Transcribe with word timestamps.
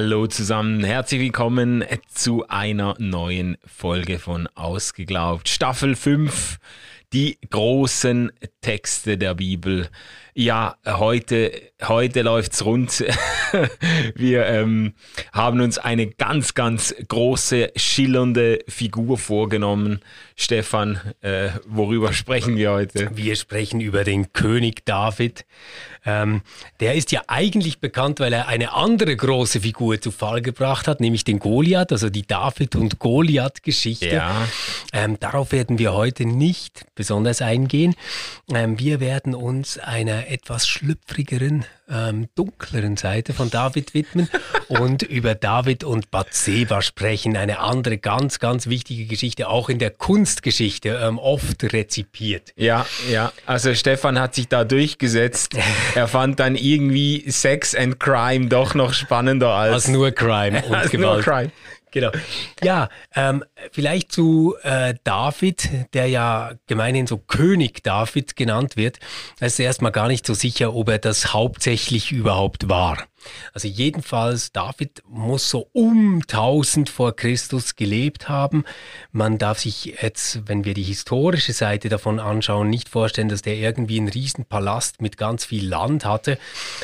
Hallo 0.00 0.28
zusammen, 0.28 0.84
herzlich 0.84 1.20
willkommen 1.20 1.82
zu 2.06 2.46
einer 2.46 2.94
neuen 3.00 3.56
Folge 3.66 4.20
von 4.20 4.46
Ausgeglaubt. 4.54 5.48
Staffel 5.48 5.96
5, 5.96 6.58
die 7.12 7.36
großen 7.50 8.30
Texte 8.60 9.18
der 9.18 9.34
Bibel. 9.34 9.88
Ja, 10.40 10.76
heute, 10.86 11.50
heute 11.82 12.22
läuft's 12.22 12.64
rund. 12.64 13.04
Wir 14.14 14.46
ähm, 14.46 14.94
haben 15.32 15.60
uns 15.60 15.78
eine 15.78 16.06
ganz, 16.06 16.54
ganz 16.54 16.94
große, 17.08 17.72
schillernde 17.74 18.60
Figur 18.68 19.18
vorgenommen. 19.18 19.98
Stefan, 20.36 21.00
äh, 21.22 21.48
worüber 21.66 22.12
sprechen 22.12 22.56
wir 22.56 22.70
heute? 22.70 23.10
Wir 23.16 23.34
sprechen 23.34 23.80
über 23.80 24.04
den 24.04 24.32
König 24.32 24.86
David. 24.86 25.44
Ähm, 26.06 26.42
der 26.78 26.94
ist 26.94 27.10
ja 27.10 27.22
eigentlich 27.26 27.80
bekannt, 27.80 28.20
weil 28.20 28.32
er 28.32 28.46
eine 28.46 28.72
andere 28.72 29.16
große 29.16 29.60
Figur 29.60 30.00
zu 30.00 30.12
Fall 30.12 30.40
gebracht 30.40 30.86
hat, 30.86 31.00
nämlich 31.00 31.24
den 31.24 31.40
Goliath, 31.40 31.90
also 31.90 32.08
die 32.08 32.26
David- 32.26 32.76
und 32.76 33.00
Goliath-Geschichte. 33.00 34.08
Ja. 34.14 34.46
Ähm, 34.92 35.18
darauf 35.18 35.50
werden 35.50 35.80
wir 35.80 35.94
heute 35.94 36.24
nicht 36.24 36.86
besonders 36.94 37.42
eingehen. 37.42 37.96
Ähm, 38.54 38.78
wir 38.78 39.00
werden 39.00 39.34
uns 39.34 39.78
einer 39.78 40.27
etwas 40.28 40.68
schlüpfrigeren, 40.68 41.64
ähm, 41.90 42.28
dunkleren 42.34 42.96
Seite 42.96 43.32
von 43.32 43.50
David 43.50 43.94
widmen 43.94 44.28
und 44.68 45.02
über 45.02 45.34
David 45.34 45.84
und 45.84 46.10
Bathseba 46.10 46.82
sprechen. 46.82 47.36
Eine 47.36 47.60
andere 47.60 47.98
ganz, 47.98 48.38
ganz 48.38 48.66
wichtige 48.66 49.06
Geschichte, 49.06 49.48
auch 49.48 49.68
in 49.68 49.78
der 49.78 49.90
Kunstgeschichte 49.90 51.00
ähm, 51.02 51.18
oft 51.18 51.62
rezipiert. 51.72 52.52
Ja, 52.56 52.86
ja. 53.10 53.32
Also 53.46 53.74
Stefan 53.74 54.18
hat 54.20 54.34
sich 54.34 54.48
da 54.48 54.64
durchgesetzt. 54.64 55.56
er 55.94 56.08
fand 56.08 56.40
dann 56.40 56.56
irgendwie 56.56 57.30
Sex 57.30 57.74
and 57.74 57.98
Crime 57.98 58.48
doch 58.48 58.74
noch 58.74 58.92
spannender 58.92 59.50
als, 59.50 59.72
als 59.72 59.88
nur 59.88 60.10
Crime 60.10 60.62
und 60.64 60.74
als 60.74 60.90
Gewalt. 60.90 61.24
Nur 61.26 61.34
Crime. 61.34 61.52
Genau. 62.00 62.12
Ja, 62.62 62.88
ähm, 63.14 63.44
vielleicht 63.72 64.12
zu 64.12 64.54
äh, 64.62 64.94
David, 65.02 65.68
der 65.94 66.06
ja 66.06 66.52
gemeinhin 66.66 67.06
so 67.06 67.18
König 67.18 67.82
David 67.82 68.36
genannt 68.36 68.76
wird. 68.76 68.98
Da 69.40 69.46
ist 69.46 69.58
erstmal 69.58 69.90
gar 69.90 70.06
nicht 70.06 70.24
so 70.26 70.34
sicher, 70.34 70.74
ob 70.74 70.88
er 70.88 70.98
das 70.98 71.32
hauptsächlich 71.32 72.12
überhaupt 72.12 72.68
war. 72.68 72.98
Also 73.52 73.68
jedenfalls, 73.68 74.52
David 74.52 75.02
muss 75.08 75.50
so 75.50 75.68
um 75.72 76.20
1000 76.22 76.88
vor 76.88 77.14
Christus 77.16 77.76
gelebt 77.76 78.28
haben. 78.28 78.64
Man 79.12 79.38
darf 79.38 79.60
sich 79.60 79.96
jetzt, 80.00 80.48
wenn 80.48 80.64
wir 80.64 80.74
die 80.74 80.82
historische 80.82 81.52
Seite 81.52 81.88
davon 81.88 82.20
anschauen, 82.20 82.70
nicht 82.70 82.88
vorstellen, 82.88 83.28
dass 83.28 83.42
der 83.42 83.56
irgendwie 83.56 83.98
einen 83.98 84.08
Riesenpalast 84.08 85.00
mit 85.02 85.16
ganz 85.16 85.44
viel 85.44 85.66
Land 85.68 86.04
hatte, 86.04 86.38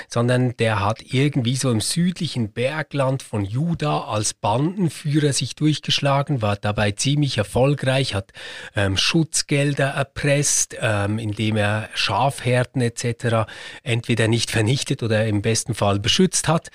sondern 0.08 0.56
der 0.56 0.84
hat 0.84 1.02
irgendwie 1.02 1.56
so 1.56 1.70
im 1.70 1.80
südlichen 1.80 2.52
Bergland 2.52 3.22
von 3.22 3.44
Juda 3.44 4.04
als 4.04 4.34
Bandenführer 4.34 5.32
sich 5.32 5.54
durchgeschlagen, 5.54 6.42
war 6.42 6.56
dabei 6.56 6.92
ziemlich 6.92 7.38
erfolgreich, 7.38 8.14
hat 8.14 8.32
ähm, 8.74 8.96
Schutzgelder 8.96 9.88
erpresst, 9.88 10.76
ähm, 10.80 11.19
indem 11.19 11.56
er 11.56 11.88
Schafherden 11.94 12.80
etc. 12.80 13.46
entweder 13.82 14.28
nicht 14.28 14.50
vernichtet 14.50 15.02
oder 15.02 15.26
im 15.26 15.42
besten 15.42 15.74
Fall 15.74 15.98
beschützt 15.98 16.33
geschützt 16.34 16.48
hat. 16.48 16.70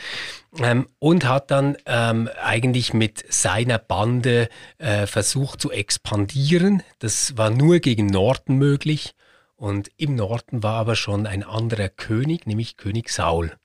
Ähm, 0.57 0.87
und 0.97 1.25
hat 1.25 1.51
dann 1.51 1.77
ähm, 1.85 2.27
eigentlich 2.41 2.93
mit 2.93 3.31
seiner 3.31 3.77
Bande 3.77 4.49
äh, 4.79 5.05
versucht 5.05 5.61
zu 5.61 5.71
expandieren. 5.71 6.81
Das 6.99 7.37
war 7.37 7.51
nur 7.51 7.79
gegen 7.79 8.07
Norden 8.07 8.57
möglich. 8.57 9.13
Und 9.55 9.91
im 9.97 10.15
Norden 10.15 10.63
war 10.63 10.75
aber 10.75 10.95
schon 10.95 11.27
ein 11.27 11.43
anderer 11.43 11.89
König, 11.89 12.47
nämlich 12.47 12.77
König 12.77 13.09
Saul. 13.09 13.57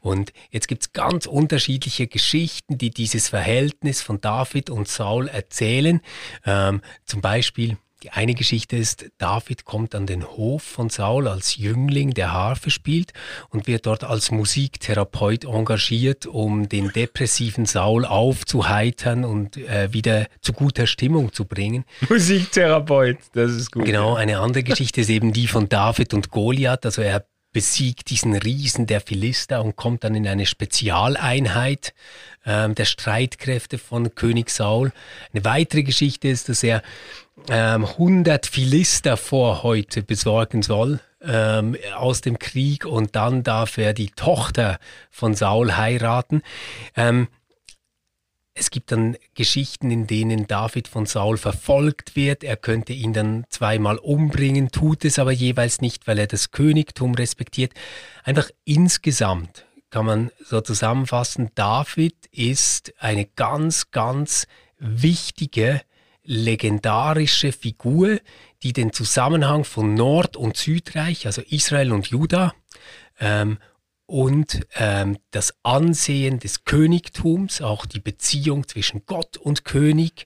Und 0.00 0.32
jetzt 0.50 0.68
gibt 0.68 0.82
es 0.82 0.92
ganz 0.92 1.26
unterschiedliche 1.26 2.06
Geschichten, 2.06 2.78
die 2.78 2.90
dieses 2.90 3.28
Verhältnis 3.28 4.02
von 4.02 4.20
David 4.20 4.70
und 4.70 4.88
Saul 4.88 5.28
erzählen. 5.28 6.00
Ähm, 6.44 6.80
zum 7.04 7.20
Beispiel 7.20 7.78
die 8.02 8.10
eine 8.10 8.34
Geschichte 8.34 8.76
ist, 8.76 9.10
David 9.18 9.64
kommt 9.64 9.94
an 9.94 10.06
den 10.06 10.26
Hof 10.26 10.62
von 10.62 10.88
Saul 10.88 11.28
als 11.28 11.56
Jüngling, 11.56 12.14
der 12.14 12.32
Harfe 12.32 12.70
spielt 12.70 13.12
und 13.50 13.66
wird 13.66 13.86
dort 13.86 14.04
als 14.04 14.30
Musiktherapeut 14.30 15.44
engagiert, 15.44 16.26
um 16.26 16.68
den 16.68 16.90
depressiven 16.92 17.66
Saul 17.66 18.04
aufzuheitern 18.04 19.24
und 19.24 19.56
äh, 19.56 19.92
wieder 19.92 20.26
zu 20.40 20.52
guter 20.52 20.86
Stimmung 20.86 21.32
zu 21.32 21.44
bringen. 21.44 21.84
Musiktherapeut, 22.08 23.18
das 23.34 23.52
ist 23.52 23.72
gut. 23.72 23.84
Genau, 23.84 24.14
eine 24.14 24.38
andere 24.38 24.62
Geschichte 24.62 25.02
ist 25.02 25.10
eben 25.10 25.32
die 25.32 25.46
von 25.46 25.68
David 25.68 26.14
und 26.14 26.30
Goliath. 26.30 26.86
Also 26.86 27.02
er 27.02 27.24
besiegt 27.52 28.10
diesen 28.10 28.36
Riesen 28.36 28.86
der 28.86 29.00
Philister 29.00 29.62
und 29.62 29.76
kommt 29.76 30.04
dann 30.04 30.14
in 30.14 30.26
eine 30.26 30.46
Spezialeinheit 30.46 31.94
ähm, 32.46 32.74
der 32.74 32.84
Streitkräfte 32.84 33.78
von 33.78 34.14
König 34.14 34.50
Saul. 34.50 34.92
Eine 35.32 35.44
weitere 35.44 35.82
Geschichte 35.82 36.28
ist, 36.28 36.48
dass 36.48 36.62
er 36.62 36.82
ähm, 37.48 37.84
100 37.84 38.46
Philister 38.46 39.16
vor 39.16 39.62
heute 39.62 40.02
besorgen 40.02 40.62
soll 40.62 41.00
ähm, 41.22 41.76
aus 41.96 42.20
dem 42.20 42.38
Krieg 42.38 42.84
und 42.84 43.16
dann 43.16 43.42
darf 43.42 43.78
er 43.78 43.92
die 43.94 44.10
Tochter 44.10 44.78
von 45.10 45.34
Saul 45.34 45.76
heiraten. 45.76 46.42
Ähm, 46.96 47.28
es 48.60 48.70
gibt 48.70 48.92
dann 48.92 49.16
Geschichten, 49.34 49.90
in 49.90 50.06
denen 50.06 50.46
David 50.46 50.86
von 50.86 51.06
Saul 51.06 51.38
verfolgt 51.38 52.14
wird. 52.14 52.44
Er 52.44 52.58
könnte 52.58 52.92
ihn 52.92 53.14
dann 53.14 53.44
zweimal 53.48 53.96
umbringen, 53.96 54.70
tut 54.70 55.06
es 55.06 55.18
aber 55.18 55.32
jeweils 55.32 55.80
nicht, 55.80 56.06
weil 56.06 56.18
er 56.18 56.26
das 56.26 56.50
Königtum 56.50 57.14
respektiert. 57.14 57.72
Einfach 58.22 58.50
insgesamt 58.66 59.64
kann 59.88 60.04
man 60.04 60.30
so 60.44 60.60
zusammenfassen, 60.60 61.50
David 61.54 62.14
ist 62.32 62.92
eine 62.98 63.24
ganz, 63.24 63.90
ganz 63.92 64.46
wichtige 64.78 65.80
legendarische 66.22 67.52
Figur, 67.52 68.18
die 68.62 68.74
den 68.74 68.92
Zusammenhang 68.92 69.64
von 69.64 69.94
Nord- 69.94 70.36
und 70.36 70.58
Südreich, 70.58 71.24
also 71.24 71.40
Israel 71.48 71.92
und 71.92 72.08
Juda, 72.08 72.52
ähm, 73.18 73.58
und 74.10 74.66
ähm, 74.74 75.18
das 75.30 75.54
Ansehen 75.62 76.40
des 76.40 76.64
Königtums, 76.64 77.62
auch 77.62 77.86
die 77.86 78.00
Beziehung 78.00 78.66
zwischen 78.66 79.06
Gott 79.06 79.36
und 79.36 79.64
König 79.64 80.24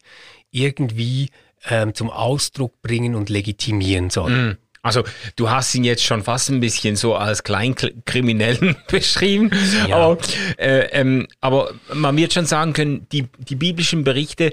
irgendwie 0.51 1.29
ähm, 1.69 1.95
zum 1.95 2.09
Ausdruck 2.09 2.81
bringen 2.81 3.15
und 3.15 3.29
legitimieren 3.29 4.09
soll. 4.09 4.31
Mm. 4.31 4.59
Also 4.85 5.03
du 5.37 5.49
hast 5.49 5.75
ihn 5.75 5.83
jetzt 5.83 6.05
schon 6.05 6.23
fast 6.23 6.51
ein 6.51 6.61
bisschen 6.61 6.95
so 6.95 7.15
als 7.17 7.43
Kleinkriminellen 7.43 8.77
beschrieben, 8.89 9.51
ja. 9.89 9.97
aber, 9.97 10.19
äh, 10.59 10.81
ähm, 10.93 11.27
aber 11.41 11.73
man 11.95 12.15
wird 12.19 12.35
schon 12.35 12.45
sagen 12.45 12.75
können, 12.75 13.07
die, 13.11 13.27
die 13.39 13.55
biblischen 13.55 14.05
Berichte 14.05 14.53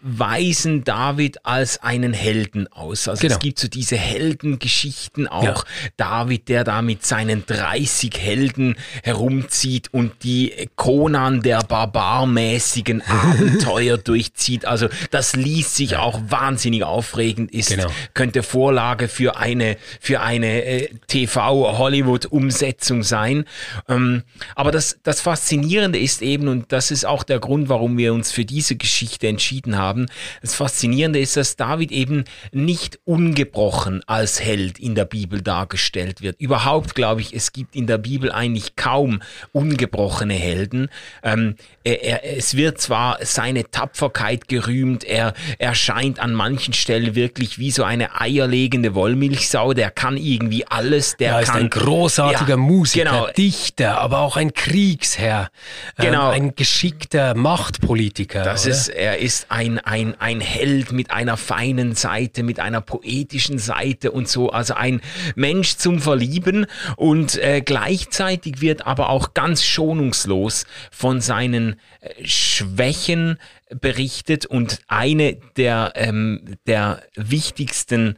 weisen 0.00 0.84
David 0.84 1.44
als 1.44 1.82
einen 1.82 2.12
Helden 2.12 2.68
aus. 2.68 3.08
Also 3.08 3.22
genau. 3.22 3.34
es 3.34 3.40
gibt 3.40 3.58
so 3.58 3.66
diese 3.66 3.96
Heldengeschichten 3.96 5.26
auch. 5.26 5.42
Ja. 5.42 5.64
David, 5.96 6.48
der 6.48 6.62
da 6.62 6.80
mit 6.80 7.04
seinen 7.04 7.44
30 7.44 8.16
Helden 8.16 8.76
herumzieht 9.02 9.92
und 9.92 10.22
die 10.22 10.68
Konan 10.76 11.42
der 11.42 11.64
barbarmäßigen 11.64 13.02
Abenteuer 13.08 13.98
durchzieht. 13.98 14.66
Also 14.66 14.88
das 15.10 15.34
liest 15.34 15.74
sich 15.74 15.96
auch 15.96 16.20
wahnsinnig 16.28 16.84
aufregend, 16.84 17.52
ist, 17.52 17.70
genau. 17.70 17.88
könnte 18.14 18.44
Vorlage 18.44 19.08
für 19.08 19.36
ein 19.36 19.47
eine, 19.52 19.76
für 20.00 20.20
eine 20.20 20.64
äh, 20.64 20.88
TV-Hollywood-Umsetzung 21.06 23.02
sein. 23.02 23.44
Ähm, 23.88 24.22
aber 24.54 24.70
das, 24.70 24.98
das 25.02 25.20
Faszinierende 25.20 25.98
ist 25.98 26.22
eben, 26.22 26.48
und 26.48 26.72
das 26.72 26.90
ist 26.90 27.04
auch 27.04 27.22
der 27.22 27.38
Grund, 27.38 27.68
warum 27.68 27.98
wir 27.98 28.14
uns 28.14 28.32
für 28.32 28.44
diese 28.44 28.76
Geschichte 28.76 29.28
entschieden 29.28 29.76
haben, 29.76 30.06
das 30.40 30.54
Faszinierende 30.54 31.18
ist, 31.18 31.36
dass 31.36 31.56
David 31.56 31.92
eben 31.92 32.24
nicht 32.52 32.98
ungebrochen 33.04 34.02
als 34.06 34.40
Held 34.40 34.78
in 34.78 34.94
der 34.94 35.04
Bibel 35.04 35.42
dargestellt 35.42 36.22
wird. 36.22 36.40
Überhaupt 36.40 36.94
glaube 36.94 37.20
ich, 37.20 37.34
es 37.34 37.52
gibt 37.52 37.74
in 37.74 37.86
der 37.86 37.98
Bibel 37.98 38.32
eigentlich 38.32 38.76
kaum 38.76 39.20
ungebrochene 39.52 40.34
Helden. 40.34 40.88
Ähm, 41.22 41.56
er, 41.84 42.02
er, 42.02 42.36
es 42.36 42.56
wird 42.56 42.80
zwar 42.80 43.18
seine 43.22 43.70
Tapferkeit 43.70 44.48
gerühmt, 44.48 45.04
er 45.04 45.34
erscheint 45.58 46.18
an 46.20 46.34
manchen 46.34 46.74
Stellen 46.74 47.14
wirklich 47.14 47.58
wie 47.58 47.70
so 47.70 47.84
eine 47.84 48.20
eierlegende 48.20 48.94
Wollmilch 48.94 49.37
Milchsau, 49.38 49.72
der 49.72 49.90
kann 49.90 50.16
irgendwie 50.16 50.66
alles. 50.66 51.16
Der 51.16 51.32
ja, 51.32 51.40
ist 51.40 51.50
ein 51.50 51.70
großartiger 51.70 52.50
ja, 52.50 52.56
Musiker, 52.56 53.04
genau. 53.04 53.28
Dichter, 53.36 53.98
aber 53.98 54.18
auch 54.18 54.36
ein 54.36 54.52
Kriegsherr, 54.52 55.50
ähm, 55.96 56.06
genau. 56.06 56.28
Ähm, 56.28 56.34
ein 56.34 56.54
geschickter 56.54 57.34
Machtpolitiker. 57.34 58.42
Das 58.42 58.64
oder? 58.64 58.74
ist, 58.74 58.88
er 58.88 59.18
ist 59.18 59.50
ein, 59.50 59.78
ein, 59.78 60.20
ein 60.20 60.40
Held 60.40 60.92
mit 60.92 61.10
einer 61.10 61.36
feinen 61.36 61.94
Seite, 61.94 62.42
mit 62.42 62.58
einer 62.60 62.80
poetischen 62.80 63.58
Seite 63.58 64.10
und 64.10 64.28
so, 64.28 64.50
also 64.50 64.74
ein 64.74 65.00
Mensch 65.36 65.76
zum 65.76 66.00
Verlieben 66.00 66.66
und 66.96 67.36
äh, 67.36 67.60
gleichzeitig 67.60 68.60
wird 68.60 68.86
aber 68.86 69.10
auch 69.10 69.34
ganz 69.34 69.64
schonungslos 69.64 70.64
von 70.90 71.20
seinen 71.20 71.76
äh, 72.00 72.26
Schwächen 72.26 73.38
berichtet 73.80 74.46
und 74.46 74.80
eine 74.88 75.36
der, 75.56 75.92
ähm, 75.94 76.56
der 76.66 77.02
wichtigsten 77.14 78.16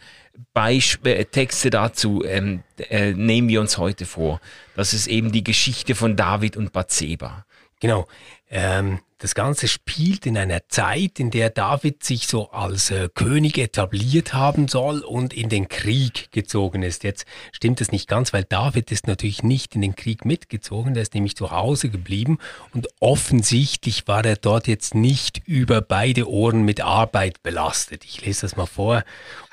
Beisp 0.53 1.07
äh, 1.07 1.25
Texte 1.25 1.71
dazu 1.71 2.25
ähm, 2.25 2.63
äh, 2.79 3.13
nehmen 3.13 3.49
wir 3.49 3.61
uns 3.61 3.79
heute 3.79 4.07
vor. 4.07 4.41
Das 4.77 4.93
ist 4.93 5.07
eben 5.07 5.33
die 5.33 5.45
Geschichte 5.45 5.95
von 5.95 6.17
David 6.17 6.57
und 6.57 6.73
Bathseba. 6.73 7.45
Genau. 7.81 8.07
Ähm, 8.51 9.01
das 9.21 9.35
Ganze 9.35 9.69
spielt 9.69 10.25
in 10.25 10.37
einer 10.39 10.67
Zeit, 10.69 11.21
in 11.21 11.31
der 11.31 11.51
David 11.51 12.03
sich 12.03 12.27
so 12.27 12.51
als 12.53 12.91
äh, 12.91 13.11
König 13.15 13.59
etabliert 13.59 14.33
haben 14.33 14.67
soll 14.67 15.01
und 15.01 15.35
in 15.35 15.51
den 15.51 15.69
Krieg 15.69 16.33
gezogen 16.33 16.83
ist. 16.83 17.05
Jetzt 17.05 17.27
stimmt 17.53 17.83
es 17.83 17.93
nicht 17.93 18.09
ganz, 18.09 18.33
weil 18.33 18.45
David 18.45 18.91
ist 18.91 19.07
natürlich 19.07 19.43
nicht 19.43 19.75
in 19.75 19.83
den 19.83 19.95
Krieg 19.95 20.25
mitgezogen, 20.25 20.95
der 20.95 21.03
ist 21.03 21.15
nämlich 21.15 21.37
zu 21.37 21.51
Hause 21.51 21.91
geblieben 21.91 22.39
und 22.73 22.89
offensichtlich 22.99 24.09
war 24.09 24.25
er 24.25 24.37
dort 24.37 24.67
jetzt 24.67 24.95
nicht 24.95 25.43
über 25.47 25.83
beide 25.83 26.27
Ohren 26.27 26.63
mit 26.63 26.81
Arbeit 26.81 27.43
belastet. 27.43 28.07
Ich 28.07 28.25
lese 28.25 28.43
das 28.43 28.57
mal 28.57 28.67
vor. 28.67 29.05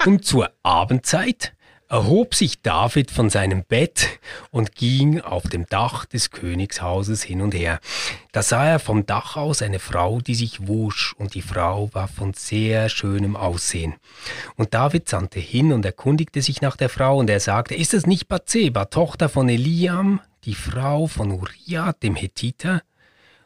Und 0.05 0.23
zur 0.23 0.49
Abendzeit 0.63 1.53
erhob 1.89 2.36
sich 2.36 2.62
David 2.62 3.12
von 3.12 3.30
seinem 3.30 3.63
Bett 3.63 4.19
und 4.51 4.75
ging 4.75 5.22
auf 5.22 5.44
dem 5.44 5.66
Dach 5.68 6.06
des 6.06 6.31
Königshauses 6.31 7.24
hin 7.24 7.42
und 7.42 7.54
her. 7.54 7.80
Da 8.31 8.42
sah 8.42 8.66
er 8.66 8.80
vom 8.80 9.06
Dach 9.06 9.38
aus 9.38 9.62
eine 9.62 9.80
Frau, 9.80 10.19
die 10.19 10.36
sich 10.36 10.68
wusch, 10.68 11.16
und 11.18 11.34
die 11.34 11.42
Frau 11.42 11.89
war 11.94 12.07
von 12.07 12.34
sehr 12.34 12.89
schönem 12.89 13.36
Aussehen. 13.36 13.95
Und 14.56 14.74
David 14.74 15.07
sandte 15.07 15.39
hin 15.39 15.72
und 15.72 15.86
erkundigte 15.86 16.42
sich 16.42 16.62
nach 16.62 16.75
der 16.75 16.89
Frau, 16.89 17.18
und 17.18 17.30
er 17.30 17.39
sagte, 17.39 17.75
ist 17.75 17.94
es 17.94 18.06
nicht 18.06 18.28
Bathseba, 18.28 18.86
Tochter 18.86 19.30
von 19.30 19.48
Eliam, 19.48 20.19
die 20.44 20.56
Frau 20.56 21.07
von 21.07 21.31
Uriah, 21.31 21.94
dem 21.94 22.16
Hethiter? 22.16 22.81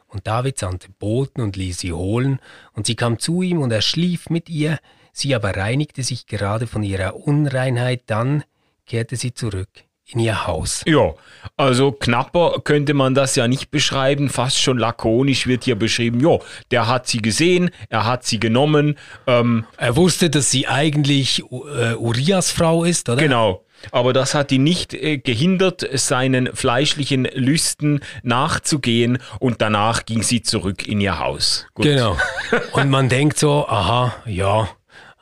Und 0.08 0.26
David 0.26 0.58
sandte 0.58 0.90
Boten 0.90 1.40
und 1.40 1.56
ließ 1.56 1.78
sie 1.78 1.92
holen, 1.92 2.40
und 2.74 2.86
sie 2.86 2.96
kam 2.96 3.18
zu 3.18 3.42
ihm, 3.42 3.62
und 3.62 3.70
er 3.70 3.82
schlief 3.82 4.28
mit 4.30 4.50
ihr, 4.50 4.78
Sie 5.12 5.34
aber 5.34 5.56
reinigte 5.56 6.02
sich 6.02 6.26
gerade 6.26 6.66
von 6.66 6.82
ihrer 6.82 7.16
Unreinheit, 7.16 8.02
dann 8.06 8.44
kehrte 8.86 9.16
sie 9.16 9.34
zurück 9.34 9.68
in 10.06 10.20
ihr 10.20 10.46
Haus. 10.46 10.82
Ja, 10.86 11.14
also 11.56 11.92
knapper 11.92 12.60
könnte 12.64 12.94
man 12.94 13.14
das 13.14 13.36
ja 13.36 13.48
nicht 13.48 13.70
beschreiben, 13.70 14.28
fast 14.28 14.60
schon 14.60 14.78
lakonisch 14.78 15.46
wird 15.46 15.64
hier 15.64 15.76
beschrieben, 15.76 16.20
ja, 16.20 16.38
der 16.70 16.88
hat 16.88 17.06
sie 17.06 17.22
gesehen, 17.22 17.70
er 17.88 18.06
hat 18.06 18.24
sie 18.24 18.40
genommen. 18.40 18.98
Ähm, 19.26 19.64
er 19.76 19.96
wusste, 19.96 20.30
dass 20.30 20.50
sie 20.50 20.66
eigentlich 20.66 21.42
äh, 21.50 21.94
Urias 21.94 22.50
Frau 22.50 22.84
ist, 22.84 23.08
oder? 23.08 23.22
Genau. 23.22 23.64
Aber 23.90 24.12
das 24.12 24.34
hat 24.34 24.52
ihn 24.52 24.62
nicht 24.62 24.94
äh, 24.94 25.18
gehindert, 25.18 25.84
seinen 25.94 26.54
fleischlichen 26.54 27.24
Lüsten 27.24 28.00
nachzugehen 28.22 29.18
und 29.40 29.60
danach 29.60 30.04
ging 30.04 30.22
sie 30.22 30.42
zurück 30.42 30.86
in 30.86 31.00
ihr 31.00 31.18
Haus. 31.18 31.66
Gut. 31.74 31.86
Genau. 31.86 32.16
Und 32.72 32.90
man 32.90 33.08
denkt 33.08 33.38
so, 33.38 33.66
aha, 33.66 34.14
ja, 34.24 34.68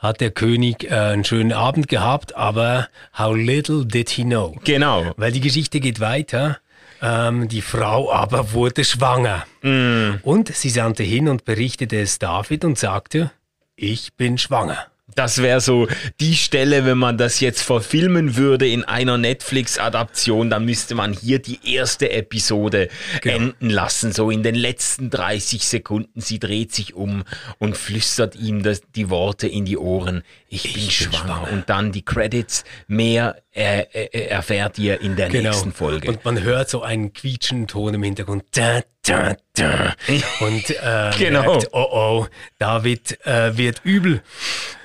hat 0.01 0.19
der 0.19 0.31
König 0.31 0.83
äh, 0.83 0.95
einen 0.95 1.23
schönen 1.23 1.53
Abend 1.53 1.87
gehabt, 1.87 2.35
aber 2.35 2.89
how 3.17 3.35
little 3.35 3.85
did 3.85 4.09
he 4.09 4.23
know. 4.23 4.57
Genau. 4.63 5.13
Weil 5.15 5.31
die 5.31 5.41
Geschichte 5.41 5.79
geht 5.79 5.99
weiter. 5.99 6.57
Ähm, 7.03 7.47
die 7.47 7.61
Frau 7.61 8.11
aber 8.11 8.51
wurde 8.51 8.83
schwanger. 8.83 9.45
Mm. 9.61 10.15
Und 10.23 10.53
sie 10.53 10.69
sandte 10.69 11.03
hin 11.03 11.29
und 11.29 11.45
berichtete 11.45 11.99
es 11.99 12.19
David 12.19 12.65
und 12.65 12.77
sagte, 12.77 13.31
ich 13.75 14.13
bin 14.15 14.37
schwanger. 14.37 14.87
Das 15.15 15.41
wäre 15.41 15.61
so 15.61 15.87
die 16.19 16.35
Stelle, 16.35 16.85
wenn 16.85 16.97
man 16.97 17.17
das 17.17 17.39
jetzt 17.39 17.61
verfilmen 17.61 18.35
würde 18.35 18.67
in 18.67 18.83
einer 18.83 19.17
Netflix-Adaption, 19.17 20.49
dann 20.49 20.65
müsste 20.65 20.95
man 20.95 21.13
hier 21.13 21.39
die 21.39 21.59
erste 21.63 22.11
Episode 22.11 22.89
genau. 23.21 23.35
enden 23.35 23.69
lassen, 23.69 24.11
so 24.11 24.29
in 24.29 24.43
den 24.43 24.55
letzten 24.55 25.09
30 25.09 25.67
Sekunden. 25.67 26.21
Sie 26.21 26.39
dreht 26.39 26.73
sich 26.73 26.93
um 26.93 27.23
und 27.59 27.77
flüstert 27.77 28.35
ihm 28.35 28.63
das, 28.63 28.81
die 28.95 29.09
Worte 29.09 29.47
in 29.47 29.65
die 29.65 29.77
Ohren. 29.77 30.23
Ich, 30.47 30.65
ich 30.65 30.73
bin, 30.73 30.83
bin 30.83 30.91
schwanger. 30.91 31.17
schwanger. 31.17 31.51
Und 31.51 31.69
dann 31.69 31.91
die 31.91 32.03
Credits. 32.03 32.63
Mehr 32.87 33.41
äh, 33.53 33.81
äh, 33.81 34.27
erfährt 34.27 34.79
ihr 34.79 35.01
in 35.01 35.17
der 35.17 35.27
genau. 35.27 35.49
nächsten 35.49 35.73
Folge. 35.73 36.09
Und 36.09 36.23
man 36.23 36.41
hört 36.41 36.69
so 36.69 36.83
einen 36.83 37.11
quietschenden 37.11 37.67
Ton 37.67 37.93
im 37.93 38.03
Hintergrund. 38.03 38.43
Da, 38.51 38.81
da, 39.03 39.35
da. 39.53 39.95
Und 40.41 40.69
äh, 40.69 41.11
genau. 41.17 41.41
merkt, 41.41 41.69
oh 41.71 41.87
oh, 41.91 42.27
David 42.59 43.25
äh, 43.25 43.57
wird 43.57 43.81
übel. 43.83 44.21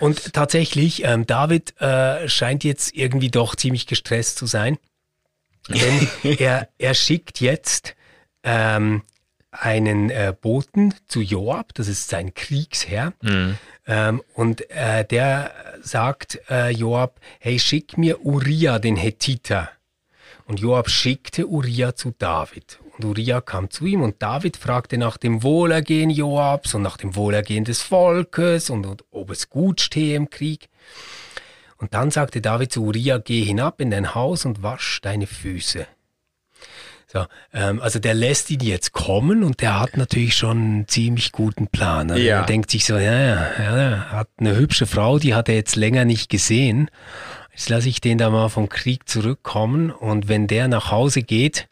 Und 0.00 0.32
tatsächlich, 0.32 1.04
ähm, 1.04 1.26
David 1.26 1.78
äh, 1.80 2.28
scheint 2.28 2.64
jetzt 2.64 2.94
irgendwie 2.94 3.30
doch 3.30 3.56
ziemlich 3.56 3.86
gestresst 3.86 4.38
zu 4.38 4.46
sein. 4.46 4.78
Denn 5.68 6.08
er, 6.38 6.68
er 6.78 6.94
schickt 6.94 7.40
jetzt 7.40 7.94
ähm, 8.42 9.02
einen 9.50 10.10
äh, 10.10 10.34
Boten 10.38 10.94
zu 11.08 11.20
Joab, 11.20 11.74
das 11.74 11.88
ist 11.88 12.08
sein 12.08 12.34
Kriegsherr. 12.34 13.12
Mhm. 13.22 13.58
Ähm, 13.86 14.22
und 14.34 14.68
äh, 14.70 15.04
der 15.04 15.52
sagt 15.82 16.40
äh, 16.50 16.70
Joab, 16.70 17.20
hey, 17.38 17.58
schick 17.58 17.98
mir 17.98 18.24
Uriah, 18.24 18.78
den 18.78 18.96
Hethiter. 18.96 19.70
Und 20.46 20.60
Joab 20.60 20.90
schickte 20.90 21.46
Uriah 21.46 21.94
zu 21.94 22.14
David. 22.16 22.78
Und 22.96 23.04
Uriah 23.04 23.40
kam 23.40 23.70
zu 23.70 23.84
ihm 23.84 24.02
und 24.02 24.22
David 24.22 24.56
fragte 24.56 24.96
nach 24.96 25.16
dem 25.18 25.42
Wohlergehen 25.42 26.10
Joabs 26.10 26.74
und 26.74 26.82
nach 26.82 26.96
dem 26.96 27.14
Wohlergehen 27.14 27.64
des 27.64 27.82
Volkes 27.82 28.70
und, 28.70 28.86
und 28.86 29.04
ob 29.10 29.30
es 29.30 29.50
gut 29.50 29.80
stehe 29.80 30.16
im 30.16 30.30
Krieg. 30.30 30.68
Und 31.78 31.92
dann 31.92 32.10
sagte 32.10 32.40
David 32.40 32.72
zu 32.72 32.84
Uriah, 32.84 33.18
geh 33.18 33.42
hinab 33.42 33.80
in 33.80 33.90
dein 33.90 34.14
Haus 34.14 34.46
und 34.46 34.62
wasch 34.62 35.00
deine 35.02 35.26
Füße. 35.26 35.86
So, 37.06 37.24
ähm, 37.52 37.80
also 37.80 37.98
der 37.98 38.14
lässt 38.14 38.50
ihn 38.50 38.60
jetzt 38.60 38.92
kommen 38.92 39.44
und 39.44 39.60
der 39.60 39.78
hat 39.78 39.96
natürlich 39.96 40.34
schon 40.34 40.58
einen 40.58 40.88
ziemlich 40.88 41.32
guten 41.32 41.68
Plan. 41.68 42.10
Also 42.10 42.22
ja. 42.22 42.40
Er 42.40 42.46
denkt 42.46 42.70
sich 42.70 42.84
so, 42.84 42.96
ja, 42.96 43.12
ja, 43.12 43.56
ja, 43.58 44.10
hat 44.10 44.28
eine 44.38 44.56
hübsche 44.56 44.86
Frau, 44.86 45.18
die 45.18 45.34
hat 45.34 45.48
er 45.48 45.54
jetzt 45.54 45.76
länger 45.76 46.04
nicht 46.04 46.30
gesehen. 46.30 46.90
Jetzt 47.52 47.68
lasse 47.68 47.88
ich 47.88 48.00
den 48.00 48.18
da 48.18 48.28
mal 48.28 48.48
vom 48.48 48.68
Krieg 48.68 49.08
zurückkommen 49.08 49.90
und 49.90 50.28
wenn 50.28 50.46
der 50.46 50.68
nach 50.68 50.90
Hause 50.90 51.22
geht, 51.22 51.68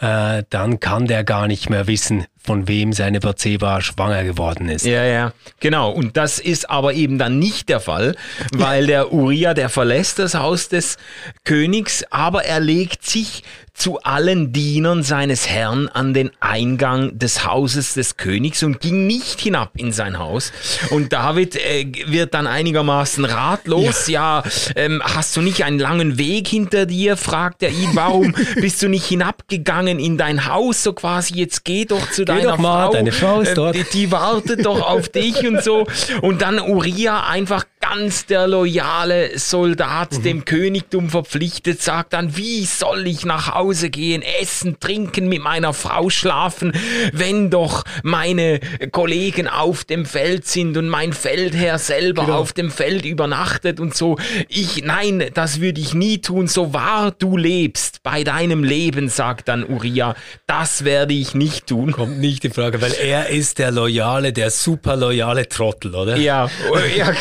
äh, 0.00 0.42
dann 0.50 0.80
kann 0.80 1.06
der 1.06 1.24
gar 1.24 1.46
nicht 1.46 1.70
mehr 1.70 1.86
wissen, 1.86 2.26
von 2.42 2.68
wem 2.68 2.92
seine 2.92 3.20
Bathseba 3.20 3.80
schwanger 3.80 4.24
geworden 4.24 4.68
ist. 4.68 4.86
Ja, 4.86 5.04
ja, 5.04 5.32
genau. 5.60 5.90
Und 5.90 6.16
das 6.16 6.38
ist 6.38 6.70
aber 6.70 6.94
eben 6.94 7.18
dann 7.18 7.38
nicht 7.38 7.68
der 7.68 7.80
Fall, 7.80 8.14
weil 8.52 8.86
der 8.86 9.12
Uriah, 9.12 9.52
der 9.52 9.68
verlässt 9.68 10.18
das 10.20 10.34
Haus 10.34 10.68
des 10.68 10.96
Königs, 11.44 12.04
aber 12.10 12.44
er 12.44 12.60
legt 12.60 13.04
sich 13.04 13.42
zu 13.74 14.00
allen 14.00 14.54
Dienern 14.54 15.02
seines 15.02 15.48
Herrn 15.48 15.88
an 15.88 16.14
den 16.14 16.30
Eingang 16.40 17.18
des 17.18 17.44
Hauses 17.44 17.92
des 17.92 18.16
Königs 18.16 18.62
und 18.62 18.80
ging 18.80 19.06
nicht 19.06 19.38
hinab 19.38 19.72
in 19.76 19.92
sein 19.92 20.18
Haus. 20.18 20.50
Und 20.88 21.12
David 21.12 21.56
äh, 21.56 21.84
wird 22.06 22.32
dann 22.32 22.46
einigermaßen 22.46 23.26
ratlos. 23.26 24.08
Ja, 24.08 24.42
ja 24.44 24.50
ähm, 24.76 25.02
hast 25.04 25.36
du 25.36 25.42
nicht 25.42 25.62
einen 25.64 25.78
langen 25.78 26.16
Weg 26.16 26.48
hinter 26.48 26.86
dir? 26.86 27.18
fragt 27.18 27.62
er 27.62 27.68
ihn. 27.68 27.90
Warum 27.92 28.34
bist 28.54 28.82
du 28.82 28.88
nicht 28.88 29.04
hinabgegangen 29.04 29.55
in 29.98 30.18
dein 30.18 30.46
Haus? 30.46 30.82
So 30.82 30.92
quasi, 30.92 31.34
jetzt 31.34 31.64
geh 31.64 31.84
doch 31.84 32.10
zu 32.10 32.24
deinem 32.24 32.42
deiner 32.42 32.56
mal, 32.58 32.84
Frau. 32.86 32.92
Deine 32.92 33.12
Frau 33.12 33.40
ist 33.40 33.56
dort. 33.56 33.74
Die, 33.74 33.84
die 33.92 34.12
wartet 34.12 34.64
doch 34.64 34.80
auf 34.80 35.08
dich 35.10 35.46
und 35.46 35.62
so. 35.62 35.86
Und 36.22 36.42
dann 36.42 36.60
Uriah 36.60 37.28
einfach 37.28 37.64
ganz 37.88 38.26
der 38.26 38.46
loyale 38.46 39.38
Soldat 39.38 40.12
mhm. 40.12 40.22
dem 40.22 40.44
Königtum 40.44 41.10
verpflichtet, 41.10 41.82
sagt 41.82 42.12
dann, 42.12 42.36
wie 42.36 42.64
soll 42.64 43.06
ich 43.06 43.24
nach 43.24 43.54
Hause 43.54 43.90
gehen, 43.90 44.22
essen, 44.40 44.78
trinken, 44.80 45.28
mit 45.28 45.42
meiner 45.42 45.72
Frau 45.72 46.10
schlafen, 46.10 46.72
wenn 47.12 47.50
doch 47.50 47.84
meine 48.02 48.60
Kollegen 48.92 49.48
auf 49.48 49.84
dem 49.84 50.04
Feld 50.04 50.46
sind 50.46 50.76
und 50.76 50.88
mein 50.88 51.12
Feldherr 51.12 51.78
selber 51.78 52.24
genau. 52.24 52.38
auf 52.38 52.52
dem 52.52 52.70
Feld 52.70 53.04
übernachtet 53.04 53.80
und 53.80 53.94
so. 53.94 54.16
Ich, 54.48 54.82
nein, 54.84 55.30
das 55.34 55.60
würde 55.60 55.80
ich 55.80 55.94
nie 55.94 56.18
tun, 56.18 56.48
so 56.48 56.72
wahr 56.72 57.12
du 57.16 57.36
lebst, 57.36 58.02
bei 58.02 58.24
deinem 58.24 58.64
Leben, 58.64 59.08
sagt 59.08 59.48
dann 59.48 59.64
Uriah, 59.64 60.14
das 60.46 60.84
werde 60.84 61.14
ich 61.14 61.34
nicht 61.34 61.66
tun. 61.66 61.92
Kommt 61.92 62.18
nicht 62.18 62.44
in 62.44 62.52
Frage, 62.52 62.80
weil 62.80 62.92
er 62.94 63.28
ist 63.28 63.58
der 63.58 63.70
loyale, 63.70 64.32
der 64.32 64.50
super 64.50 64.96
loyale 64.96 65.48
Trottel, 65.48 65.94
oder? 65.94 66.16
Ja, 66.16 66.50
ja, 66.96 67.12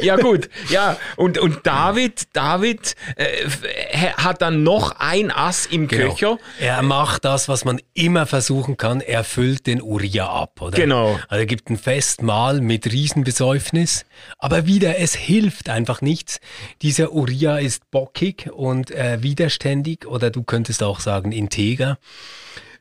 ja 0.00 0.13
ja 0.16 0.22
gut, 0.22 0.48
ja. 0.68 0.96
Und, 1.16 1.38
und 1.38 1.66
David, 1.66 2.28
David 2.32 2.94
äh, 3.16 3.46
hat 4.16 4.42
dann 4.42 4.62
noch 4.62 4.96
ein 4.98 5.30
Ass 5.30 5.66
im 5.66 5.88
genau. 5.88 6.14
Köcher. 6.14 6.38
Er 6.60 6.82
macht 6.82 7.24
das, 7.24 7.48
was 7.48 7.64
man 7.64 7.80
immer 7.94 8.26
versuchen 8.26 8.76
kann. 8.76 9.00
Er 9.00 9.24
füllt 9.24 9.66
den 9.66 9.82
Uriah 9.82 10.28
ab, 10.28 10.60
oder? 10.60 10.76
Genau. 10.76 11.18
Also 11.28 11.40
er 11.40 11.46
gibt 11.46 11.70
ein 11.70 11.78
Festmahl 11.78 12.60
mit 12.60 12.86
Riesenbesäufnis. 12.86 14.04
Aber 14.38 14.66
wieder, 14.66 14.98
es 14.98 15.14
hilft 15.14 15.68
einfach 15.68 16.00
nichts. 16.00 16.40
Dieser 16.82 17.12
Uriah 17.12 17.58
ist 17.58 17.90
bockig 17.90 18.50
und 18.52 18.90
äh, 18.90 19.22
widerständig 19.22 20.06
oder 20.06 20.30
du 20.30 20.42
könntest 20.42 20.82
auch 20.82 21.00
sagen 21.00 21.32
integer. 21.32 21.98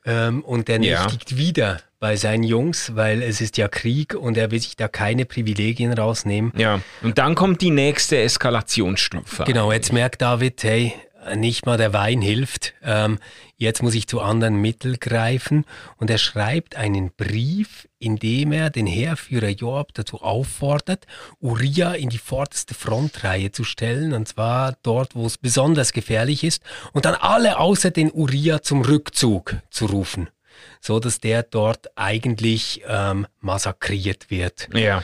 Ähm, 0.05 0.43
und 0.43 0.67
der 0.67 0.81
ja. 0.81 1.03
nächtigt 1.03 1.37
wieder 1.37 1.79
bei 2.03 2.17
seinen 2.17 2.43
Jungs, 2.43 2.97
weil 2.97 3.23
es 3.23 3.39
ist 3.39 3.55
ja 3.55 3.69
Krieg 3.69 4.13
und 4.13 4.35
er 4.35 4.51
will 4.51 4.59
sich 4.59 4.75
da 4.75 4.89
keine 4.89 5.23
Privilegien 5.23 5.93
rausnehmen. 5.93 6.51
Ja, 6.57 6.81
und 7.01 7.17
dann 7.17 7.33
kommt 7.33 7.61
die 7.61 7.71
nächste 7.71 8.17
Eskalationsstufe. 8.17 9.45
Genau, 9.45 9.71
jetzt 9.71 9.93
merkt 9.93 10.21
David, 10.21 10.61
hey, 10.63 10.93
nicht 11.37 11.65
mal 11.65 11.77
der 11.77 11.93
Wein 11.93 12.21
hilft. 12.21 12.73
Ähm, 12.83 13.19
jetzt 13.55 13.81
muss 13.81 13.95
ich 13.95 14.05
zu 14.05 14.19
anderen 14.19 14.57
Mitteln 14.57 14.97
greifen. 14.99 15.63
Und 15.95 16.09
er 16.09 16.17
schreibt 16.17 16.75
einen 16.75 17.09
Brief, 17.15 17.87
in 17.99 18.17
dem 18.17 18.51
er 18.51 18.69
den 18.69 18.85
Heerführer 18.85 19.47
Joab 19.47 19.93
dazu 19.93 20.21
auffordert, 20.21 21.07
Uriah 21.39 21.93
in 21.93 22.09
die 22.09 22.17
vorderste 22.17 22.73
Frontreihe 22.73 23.53
zu 23.53 23.63
stellen, 23.63 24.11
und 24.11 24.27
zwar 24.27 24.75
dort, 24.83 25.15
wo 25.15 25.25
es 25.25 25.37
besonders 25.37 25.93
gefährlich 25.93 26.43
ist, 26.43 26.63
und 26.91 27.05
dann 27.05 27.15
alle 27.15 27.59
außer 27.59 27.91
den 27.91 28.11
Uriah 28.11 28.61
zum 28.61 28.81
Rückzug 28.81 29.55
zu 29.69 29.85
rufen. 29.85 30.27
So 30.83 30.99
dass 30.99 31.19
der 31.19 31.43
dort 31.43 31.87
eigentlich 31.95 32.83
ähm, 32.87 33.25
massakriert 33.39 34.29
wird. 34.29 34.67
Ja. 34.73 35.03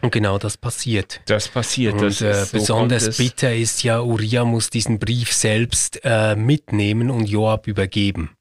Und 0.00 0.12
genau 0.12 0.38
das 0.38 0.56
passiert. 0.56 1.20
Das 1.26 1.48
passiert. 1.48 1.94
Und 1.94 2.02
das 2.02 2.20
äh, 2.20 2.44
so 2.44 2.58
besonders 2.58 3.16
bitter 3.16 3.54
ist 3.54 3.82
ja, 3.82 4.00
Uriah 4.00 4.44
muss 4.44 4.70
diesen 4.70 4.98
Brief 4.98 5.32
selbst 5.32 6.00
äh, 6.04 6.36
mitnehmen 6.36 7.10
und 7.10 7.24
Joab 7.26 7.66
übergeben. 7.66 8.36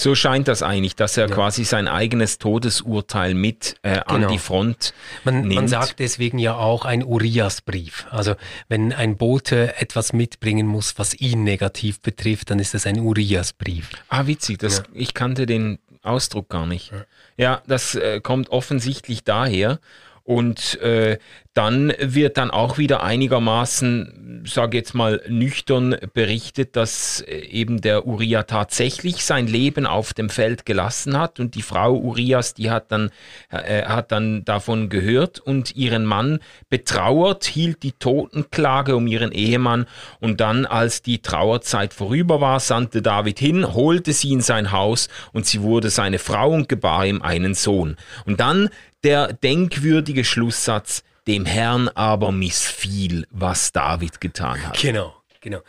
So 0.00 0.14
scheint 0.14 0.48
das 0.48 0.62
eigentlich, 0.62 0.96
dass 0.96 1.18
er 1.18 1.28
ja. 1.28 1.34
quasi 1.34 1.64
sein 1.64 1.86
eigenes 1.86 2.38
Todesurteil 2.38 3.34
mit 3.34 3.76
äh, 3.82 4.00
genau. 4.00 4.04
an 4.06 4.28
die 4.32 4.38
Front 4.38 4.94
man, 5.24 5.42
nimmt. 5.42 5.54
Man 5.54 5.68
sagt 5.68 5.98
deswegen 5.98 6.38
ja 6.38 6.56
auch 6.56 6.86
ein 6.86 7.04
Urias-Brief. 7.04 8.06
Also 8.10 8.34
wenn 8.68 8.94
ein 8.94 9.18
Bote 9.18 9.76
etwas 9.78 10.14
mitbringen 10.14 10.66
muss, 10.66 10.98
was 10.98 11.12
ihn 11.12 11.44
negativ 11.44 12.00
betrifft, 12.00 12.48
dann 12.50 12.58
ist 12.60 12.72
das 12.72 12.86
ein 12.86 12.98
Urias-Brief. 12.98 13.90
Ah, 14.08 14.26
witzig. 14.26 14.58
Das, 14.60 14.78
ja. 14.78 14.84
Ich 14.94 15.12
kannte 15.12 15.44
den 15.44 15.78
Ausdruck 16.02 16.48
gar 16.48 16.64
nicht. 16.64 16.92
Ja, 17.36 17.60
das 17.66 17.94
äh, 17.94 18.22
kommt 18.22 18.48
offensichtlich 18.48 19.22
daher. 19.24 19.80
Und 20.24 20.80
äh, 20.80 21.18
dann 21.54 21.92
wird 21.98 22.36
dann 22.36 22.52
auch 22.52 22.78
wieder 22.78 23.02
einigermaßen, 23.02 24.44
sage 24.46 24.78
jetzt 24.78 24.94
mal, 24.94 25.20
nüchtern 25.28 25.96
berichtet, 26.14 26.76
dass 26.76 27.22
äh, 27.22 27.40
eben 27.40 27.80
der 27.80 28.06
Uriah 28.06 28.44
tatsächlich 28.44 29.24
sein 29.24 29.48
Leben 29.48 29.84
auf 29.84 30.14
dem 30.14 30.30
Feld 30.30 30.64
gelassen 30.64 31.18
hat. 31.18 31.40
Und 31.40 31.56
die 31.56 31.62
Frau 31.62 31.96
Urias, 31.96 32.54
die 32.54 32.70
hat 32.70 32.92
dann, 32.92 33.10
äh, 33.50 33.82
hat 33.82 34.12
dann 34.12 34.44
davon 34.44 34.88
gehört. 34.90 35.40
Und 35.40 35.74
ihren 35.74 36.04
Mann 36.04 36.38
betrauert, 36.68 37.44
hielt 37.44 37.82
die 37.82 37.92
Totenklage 37.92 38.94
um 38.94 39.08
ihren 39.08 39.32
Ehemann. 39.32 39.86
Und 40.20 40.40
dann, 40.40 40.66
als 40.66 41.02
die 41.02 41.20
Trauerzeit 41.20 41.92
vorüber 41.92 42.40
war, 42.40 42.60
sandte 42.60 43.02
David 43.02 43.40
hin, 43.40 43.74
holte 43.74 44.12
sie 44.12 44.30
in 44.30 44.40
sein 44.40 44.70
Haus. 44.70 45.08
Und 45.32 45.46
sie 45.46 45.62
wurde 45.62 45.90
seine 45.90 46.20
Frau 46.20 46.52
und 46.52 46.68
gebar 46.68 47.06
ihm 47.06 47.22
einen 47.22 47.54
Sohn. 47.54 47.96
Und 48.24 48.38
dann 48.38 48.70
der 49.04 49.32
denkwürdige 49.32 50.24
Schlusssatz, 50.24 51.02
dem 51.26 51.44
Herrn 51.44 51.88
aber 51.88 52.32
missfiel, 52.32 53.26
was 53.30 53.72
David 53.72 54.20
getan 54.20 54.66
hat. 54.66 54.78
Genau, 54.78 55.14
genau. 55.40 55.60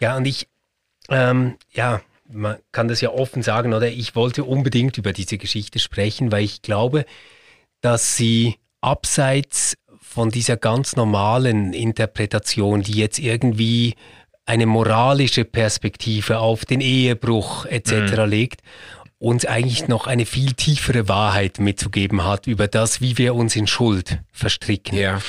Ja, 0.00 0.16
und 0.16 0.26
ich, 0.26 0.48
ähm, 1.08 1.56
ja, 1.72 2.00
man 2.30 2.56
kann 2.72 2.88
das 2.88 3.00
ja 3.00 3.10
offen 3.10 3.42
sagen, 3.42 3.74
oder 3.74 3.88
ich 3.88 4.14
wollte 4.14 4.44
unbedingt 4.44 4.98
über 4.98 5.12
diese 5.12 5.38
Geschichte 5.38 5.78
sprechen, 5.78 6.32
weil 6.32 6.44
ich 6.44 6.62
glaube, 6.62 7.04
dass 7.80 8.16
sie 8.16 8.56
abseits 8.80 9.76
von 10.00 10.30
dieser 10.30 10.56
ganz 10.56 10.96
normalen 10.96 11.72
Interpretation, 11.72 12.82
die 12.82 12.92
jetzt 12.92 13.18
irgendwie 13.18 13.94
eine 14.44 14.66
moralische 14.66 15.44
Perspektive 15.44 16.38
auf 16.38 16.64
den 16.64 16.80
Ehebruch 16.80 17.64
etc. 17.66 17.92
Mhm. 17.92 18.30
legt 18.30 18.60
uns 19.22 19.44
eigentlich 19.44 19.86
noch 19.86 20.08
eine 20.08 20.26
viel 20.26 20.52
tiefere 20.54 21.08
Wahrheit 21.08 21.60
mitzugeben 21.60 22.24
hat 22.24 22.48
über 22.48 22.66
das, 22.66 23.00
wie 23.00 23.18
wir 23.18 23.36
uns 23.36 23.54
in 23.54 23.68
Schuld 23.68 24.18
verstricken. 24.32 24.98
Ja. 24.98 25.22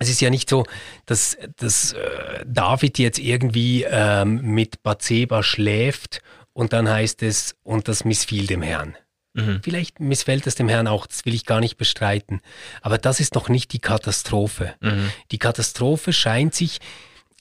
Es 0.00 0.10
ist 0.10 0.20
ja 0.20 0.28
nicht 0.28 0.50
so, 0.50 0.66
dass, 1.06 1.38
dass 1.56 1.92
äh, 1.92 2.44
David 2.44 2.98
jetzt 2.98 3.20
irgendwie 3.20 3.84
ähm, 3.88 4.42
mit 4.42 4.82
Bathseba 4.82 5.44
schläft 5.44 6.20
und 6.52 6.72
dann 6.72 6.88
heißt 6.88 7.22
es, 7.22 7.54
und 7.62 7.86
das 7.86 8.04
missfiel 8.04 8.48
dem 8.48 8.62
Herrn. 8.62 8.96
Mhm. 9.34 9.60
Vielleicht 9.62 10.00
missfällt 10.00 10.46
es 10.48 10.56
dem 10.56 10.68
Herrn 10.68 10.88
auch, 10.88 11.06
das 11.06 11.24
will 11.24 11.34
ich 11.34 11.46
gar 11.46 11.60
nicht 11.60 11.76
bestreiten. 11.76 12.40
Aber 12.82 12.98
das 12.98 13.20
ist 13.20 13.36
noch 13.36 13.48
nicht 13.48 13.72
die 13.72 13.78
Katastrophe. 13.78 14.74
Mhm. 14.80 15.10
Die 15.30 15.38
Katastrophe 15.38 16.12
scheint 16.12 16.56
sich 16.56 16.80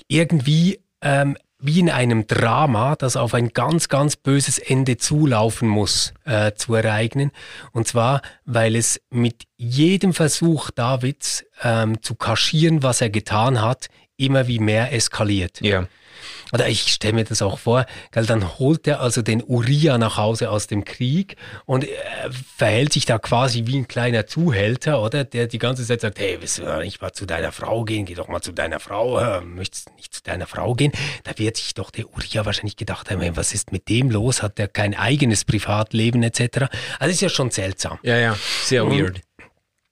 irgendwie 0.08 0.80
ähm, 1.02 1.38
wie 1.66 1.80
in 1.80 1.90
einem 1.90 2.28
Drama, 2.28 2.96
das 2.96 3.18
auf 3.18 3.34
ein 3.34 3.50
ganz, 3.50 3.90
ganz 3.90 4.16
böses 4.16 4.60
Ende 4.60 4.98
zulaufen 4.98 5.68
muss, 5.68 6.14
äh, 6.26 6.54
zu 6.54 6.76
ereignen. 6.76 7.32
Und 7.72 7.88
zwar, 7.88 8.22
weil 8.46 8.76
es 8.76 9.02
mit 9.10 9.44
jedem 9.58 10.14
Versuch 10.14 10.70
Davids 10.70 11.44
ähm, 11.64 12.02
zu 12.02 12.16
kaschieren, 12.16 12.84
was 12.84 13.02
er 13.02 13.10
getan 13.10 13.62
hat, 13.62 13.88
immer 14.18 14.48
wie 14.48 14.60
mehr 14.60 14.94
eskaliert. 14.94 15.62
Ja. 15.62 15.88
Oder 16.54 16.68
ich 16.68 16.92
stelle 16.94 17.14
mir 17.14 17.24
das 17.24 17.42
auch 17.42 17.60
vor, 17.60 17.86
gell, 18.12 18.26
dann 18.26 18.58
holt 18.60 18.88
er 18.88 19.02
also 19.02 19.22
den 19.22 19.44
Uriah 19.46 19.98
nach 19.98 20.18
Hause 20.18 20.50
aus 20.50 20.68
dem 20.68 20.86
Krieg 20.86 21.36
und 21.66 21.84
äh, 21.84 21.90
verhält 22.56 22.94
sich 22.94 23.06
da 23.06 23.18
quasi 23.18 23.64
wie 23.66 23.78
ein 23.78 23.88
kleiner 23.88 24.28
Zuhälter, 24.28 25.02
oder? 25.02 25.24
Der 25.24 25.48
die 25.48 25.58
ganze 25.58 25.86
Zeit 25.86 26.02
sagt, 26.02 26.20
hey, 26.20 26.38
willst 26.40 26.60
du 26.60 26.80
nicht 26.80 27.02
mal 27.02 27.12
zu 27.12 27.26
deiner 27.26 27.52
Frau 27.52 27.84
gehen? 27.84 28.06
Geh 28.06 28.14
doch 28.14 28.28
mal 28.28 28.42
zu 28.42 28.52
deiner 28.52 28.80
Frau. 28.80 29.20
Äh, 29.20 29.42
möchtest 29.42 29.94
nicht 29.96 30.14
zu 30.14 30.24
deiner 30.24 30.48
Frau 30.48 30.76
gehen? 30.76 30.92
Da 31.24 31.38
wird 31.38 31.58
sich 31.58 31.74
doch 31.74 31.92
der 31.92 32.06
Uriah 32.14 32.46
wahrscheinlich 32.46 32.78
gedacht 32.78 33.12
haben, 33.12 33.22
hey, 33.22 33.36
was 33.36 33.54
ist 33.54 33.72
mit 33.72 33.90
dem 33.90 34.12
los? 34.12 34.42
Hat 34.42 34.58
der 34.58 34.68
kein 34.68 34.96
eigenes 34.96 35.46
Privatleben 35.46 36.24
etc.? 36.24 36.68
Also 37.00 37.12
ist 37.12 37.22
ja 37.22 37.30
schon 37.30 37.52
seltsam. 37.52 38.00
Ja, 38.04 38.18
ja, 38.18 38.38
sehr 38.64 38.86
weird. 38.86 39.16
Und 39.16 39.22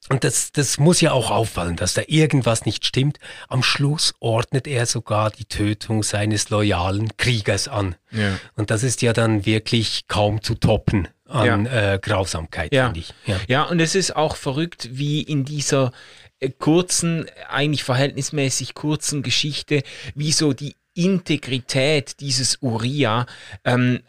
das, 0.10 0.52
das 0.52 0.78
muss 0.78 1.02
ja 1.02 1.12
auch 1.12 1.32
auffallen, 1.32 1.76
dass 1.76 1.94
da 1.94 2.02
irgendwas 2.08 2.66
nicht 2.66 2.86
stimmt. 2.86 3.20
Am 3.48 3.64
Schluss 3.64 4.14
ordnet 4.20 4.68
er 4.68 4.86
sogar 4.86 5.32
die 5.32 5.46
Tötung 5.46 6.04
seines 6.04 6.50
loyalen 6.50 7.16
Kriegers 7.18 7.68
an. 7.68 7.96
Ja. 8.12 8.38
Und 8.56 8.70
das 8.70 8.84
ist 8.84 9.02
ja 9.02 9.14
dann 9.14 9.46
wirklich 9.46 10.08
kaum 10.08 10.42
zu 10.42 10.56
toppen 10.56 11.08
an 11.28 11.66
ja. 11.66 11.94
äh, 11.94 12.00
Grausamkeit, 12.00 12.74
ja. 12.74 12.86
finde 12.86 13.00
ich. 13.00 13.14
Ja. 13.26 13.40
ja, 13.48 13.64
und 13.64 13.80
es 13.80 13.96
ist 13.96 14.16
auch 14.16 14.36
verrückt, 14.36 14.90
wie 14.92 15.22
in 15.22 15.46
dieser 15.46 15.92
äh, 16.40 16.50
kurzen, 16.50 17.26
eigentlich 17.50 17.84
verhältnismäßig 17.84 18.74
kurzen 18.76 19.24
Geschichte, 19.24 19.84
wie 20.16 20.32
so 20.32 20.54
die 20.54 20.76
Integrität 20.94 22.20
dieses 22.20 22.60
Uriah 22.62 23.26
ähm, 23.64 24.02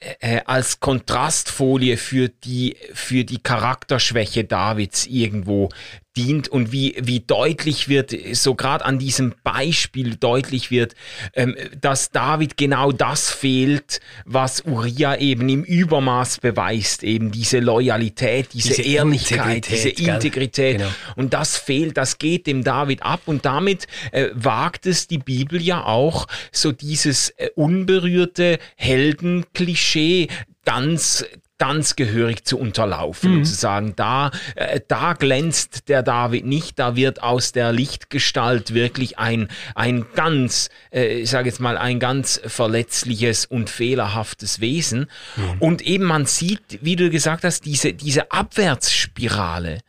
äh, 0.00 0.40
als 0.44 0.80
Kontrastfolie 0.80 1.96
für 1.96 2.28
die, 2.28 2.76
für 2.92 3.24
die 3.24 3.42
Charakterschwäche 3.42 4.44
Davids 4.44 5.06
irgendwo 5.06 5.70
dient 6.16 6.48
und 6.48 6.72
wie, 6.72 6.96
wie 7.00 7.20
deutlich 7.20 7.88
wird, 7.88 8.14
so 8.32 8.54
gerade 8.54 8.84
an 8.84 8.98
diesem 8.98 9.34
Beispiel 9.44 10.16
deutlich 10.16 10.70
wird, 10.70 10.94
ähm, 11.34 11.56
dass 11.80 12.10
David 12.10 12.56
genau 12.56 12.92
das 12.92 13.30
fehlt, 13.30 14.00
was 14.24 14.62
Uriah 14.62 15.16
eben 15.18 15.48
im 15.48 15.64
Übermaß 15.64 16.38
beweist, 16.38 17.02
eben 17.02 17.30
diese 17.30 17.58
Loyalität, 17.58 18.48
diese, 18.54 18.68
diese 18.68 18.82
Ehrlichkeit, 18.82 19.68
diese 19.70 19.90
Integrität. 19.90 20.78
Genau. 20.78 20.90
Und 21.16 21.34
das 21.34 21.56
fehlt, 21.56 21.96
das 21.96 22.18
geht 22.18 22.46
dem 22.46 22.64
David 22.64 23.02
ab 23.02 23.22
und 23.26 23.44
damit 23.44 23.86
äh, 24.12 24.28
wagt 24.34 24.86
es 24.86 25.08
die 25.08 25.18
Bibel 25.18 25.60
ja 25.60 25.84
auch, 25.84 26.26
so 26.52 26.72
dieses 26.72 27.30
äh, 27.30 27.50
unberührte 27.54 28.58
Heldenklischee 28.76 30.28
ganz 30.64 31.24
ganz 31.58 31.96
gehörig 31.96 32.44
zu 32.44 32.58
unterlaufen 32.58 33.30
mhm. 33.30 33.38
und 33.38 33.44
zu 33.44 33.54
sagen, 33.54 33.94
da, 33.96 34.30
äh, 34.54 34.80
da 34.86 35.14
glänzt 35.14 35.88
der 35.88 36.02
David 36.02 36.44
nicht, 36.44 36.78
da 36.78 36.96
wird 36.96 37.22
aus 37.22 37.52
der 37.52 37.72
Lichtgestalt 37.72 38.74
wirklich 38.74 39.18
ein, 39.18 39.48
ein 39.74 40.06
ganz, 40.14 40.68
äh, 40.92 41.20
ich 41.20 41.30
sage 41.30 41.48
jetzt 41.48 41.60
mal, 41.60 41.78
ein 41.78 41.98
ganz 41.98 42.40
verletzliches 42.44 43.46
und 43.46 43.70
fehlerhaftes 43.70 44.60
Wesen. 44.60 45.06
Mhm. 45.36 45.56
Und 45.60 45.82
eben 45.82 46.04
man 46.04 46.26
sieht, 46.26 46.78
wie 46.82 46.96
du 46.96 47.10
gesagt 47.10 47.44
hast, 47.44 47.64
diese, 47.64 47.94
diese 47.94 48.30
Abwärtsspirale, 48.32 49.80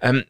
ähm, 0.00 0.24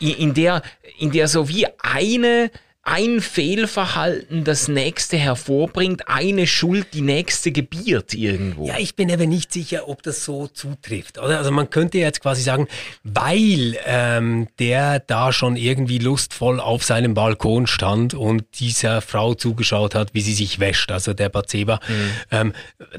in 0.00 0.34
der, 0.34 0.62
in 0.98 1.10
der 1.10 1.28
so 1.28 1.48
wie 1.48 1.66
eine 1.80 2.50
ein 2.90 3.20
Fehlverhalten 3.20 4.44
das 4.44 4.66
nächste 4.66 5.18
hervorbringt, 5.18 6.08
eine 6.08 6.46
Schuld 6.46 6.94
die 6.94 7.02
nächste 7.02 7.52
gebiert 7.52 8.14
irgendwo. 8.14 8.66
Ja, 8.66 8.78
ich 8.78 8.96
bin 8.96 9.12
aber 9.12 9.26
nicht 9.26 9.52
sicher, 9.52 9.88
ob 9.88 10.02
das 10.02 10.24
so 10.24 10.46
zutrifft. 10.46 11.18
Oder? 11.18 11.36
Also 11.36 11.50
man 11.50 11.68
könnte 11.68 11.98
jetzt 11.98 12.22
quasi 12.22 12.40
sagen, 12.40 12.66
weil 13.04 13.76
ähm, 13.84 14.48
der 14.58 15.00
da 15.00 15.34
schon 15.34 15.56
irgendwie 15.56 15.98
lustvoll 15.98 16.60
auf 16.60 16.82
seinem 16.82 17.12
Balkon 17.12 17.66
stand 17.66 18.14
und 18.14 18.44
dieser 18.58 19.02
Frau 19.02 19.34
zugeschaut 19.34 19.94
hat, 19.94 20.14
wie 20.14 20.22
sie 20.22 20.32
sich 20.32 20.58
wäscht, 20.58 20.90
also 20.90 21.12
der 21.12 21.28
Batseba, 21.28 21.80
mhm. 21.88 22.10
ähm, 22.30 22.52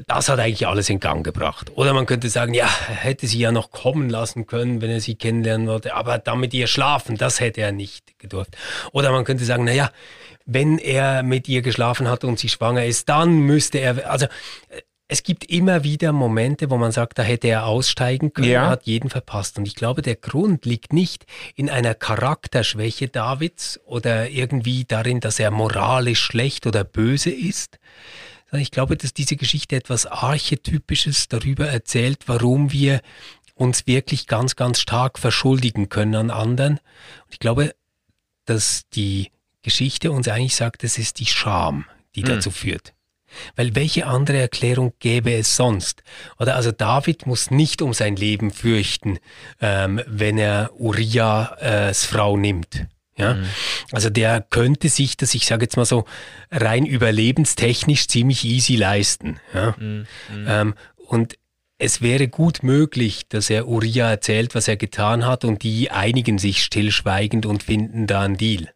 das 0.06 0.28
hat 0.28 0.38
eigentlich 0.38 0.68
alles 0.68 0.88
in 0.88 1.00
Gang 1.00 1.24
gebracht. 1.24 1.72
Oder 1.74 1.94
man 1.94 2.06
könnte 2.06 2.28
sagen, 2.28 2.54
ja, 2.54 2.68
hätte 2.68 3.26
sie 3.26 3.40
ja 3.40 3.50
noch 3.50 3.72
kommen 3.72 4.08
lassen 4.08 4.46
können, 4.46 4.82
wenn 4.82 4.90
er 4.90 5.00
sie 5.00 5.16
kennenlernen 5.16 5.66
wollte, 5.66 5.96
aber 5.96 6.18
damit 6.18 6.54
ihr 6.54 6.68
schlafen, 6.68 7.16
das 7.16 7.40
hätte 7.40 7.60
er 7.60 7.72
nicht 7.72 8.20
gedurft. 8.20 8.56
Oder 8.92 9.10
man 9.10 9.24
könnte 9.24 9.44
sagen, 9.44 9.64
naja, 9.64 9.79
naja, 9.80 9.92
wenn 10.46 10.78
er 10.78 11.22
mit 11.22 11.48
ihr 11.48 11.62
geschlafen 11.62 12.08
hat 12.08 12.24
und 12.24 12.38
sie 12.38 12.48
schwanger 12.48 12.84
ist, 12.84 13.08
dann 13.08 13.40
müsste 13.40 13.78
er, 13.78 14.10
also 14.10 14.26
es 15.06 15.22
gibt 15.22 15.44
immer 15.44 15.82
wieder 15.82 16.12
Momente, 16.12 16.70
wo 16.70 16.76
man 16.76 16.92
sagt, 16.92 17.18
da 17.18 17.22
hätte 17.22 17.48
er 17.48 17.66
aussteigen 17.66 18.32
können, 18.32 18.50
ja. 18.50 18.68
hat 18.68 18.84
jeden 18.84 19.10
verpasst. 19.10 19.58
Und 19.58 19.66
ich 19.66 19.74
glaube, 19.74 20.02
der 20.02 20.14
Grund 20.14 20.64
liegt 20.66 20.92
nicht 20.92 21.26
in 21.56 21.68
einer 21.68 21.94
Charakterschwäche 21.94 23.08
Davids 23.08 23.80
oder 23.86 24.30
irgendwie 24.30 24.84
darin, 24.84 25.18
dass 25.18 25.40
er 25.40 25.50
moralisch 25.50 26.20
schlecht 26.20 26.66
oder 26.66 26.84
böse 26.84 27.30
ist, 27.30 27.80
sondern 28.50 28.62
ich 28.62 28.70
glaube, 28.70 28.96
dass 28.96 29.12
diese 29.12 29.36
Geschichte 29.36 29.76
etwas 29.76 30.06
Archetypisches 30.06 31.28
darüber 31.28 31.66
erzählt, 31.66 32.22
warum 32.26 32.70
wir 32.72 33.00
uns 33.54 33.86
wirklich 33.86 34.26
ganz, 34.26 34.56
ganz 34.56 34.80
stark 34.80 35.18
verschuldigen 35.18 35.88
können 35.88 36.14
an 36.14 36.30
anderen. 36.30 36.74
Und 36.74 37.32
ich 37.32 37.40
glaube, 37.40 37.74
dass 38.44 38.82
die 38.94 39.30
Geschichte 39.62 40.10
uns 40.10 40.28
eigentlich 40.28 40.56
sagt, 40.56 40.84
es 40.84 40.98
ist 40.98 41.20
die 41.20 41.26
Scham, 41.26 41.84
die 42.14 42.22
mhm. 42.22 42.28
dazu 42.28 42.50
führt. 42.50 42.94
Weil 43.54 43.74
welche 43.74 44.06
andere 44.06 44.38
Erklärung 44.38 44.92
gäbe 44.98 45.32
es 45.32 45.54
sonst? 45.54 46.02
Oder 46.38 46.56
also 46.56 46.72
David 46.72 47.26
muss 47.26 47.50
nicht 47.50 47.80
um 47.80 47.94
sein 47.94 48.16
Leben 48.16 48.50
fürchten, 48.50 49.18
ähm, 49.60 50.00
wenn 50.06 50.36
er 50.36 50.70
Urias 50.74 52.04
Frau 52.04 52.36
nimmt. 52.36 52.86
Ja? 53.16 53.34
Mhm. 53.34 53.44
Also 53.92 54.10
der 54.10 54.40
könnte 54.40 54.88
sich 54.88 55.16
das, 55.16 55.34
ich 55.34 55.46
sage 55.46 55.64
jetzt 55.64 55.76
mal 55.76 55.84
so, 55.84 56.06
rein 56.50 56.86
überlebenstechnisch 56.86 58.08
ziemlich 58.08 58.44
easy 58.44 58.76
leisten. 58.76 59.38
Ja? 59.54 59.76
Mhm. 59.78 60.06
Ähm, 60.46 60.74
und 60.96 61.36
es 61.78 62.02
wäre 62.02 62.28
gut 62.28 62.62
möglich, 62.62 63.28
dass 63.28 63.48
er 63.48 63.66
Uriah 63.66 64.10
erzählt, 64.10 64.54
was 64.54 64.68
er 64.68 64.76
getan 64.76 65.26
hat, 65.26 65.44
und 65.44 65.62
die 65.62 65.90
einigen 65.90 66.38
sich 66.38 66.62
stillschweigend 66.62 67.46
und 67.46 67.62
finden 67.62 68.06
da 68.06 68.20
einen 68.22 68.36
Deal. 68.36 68.68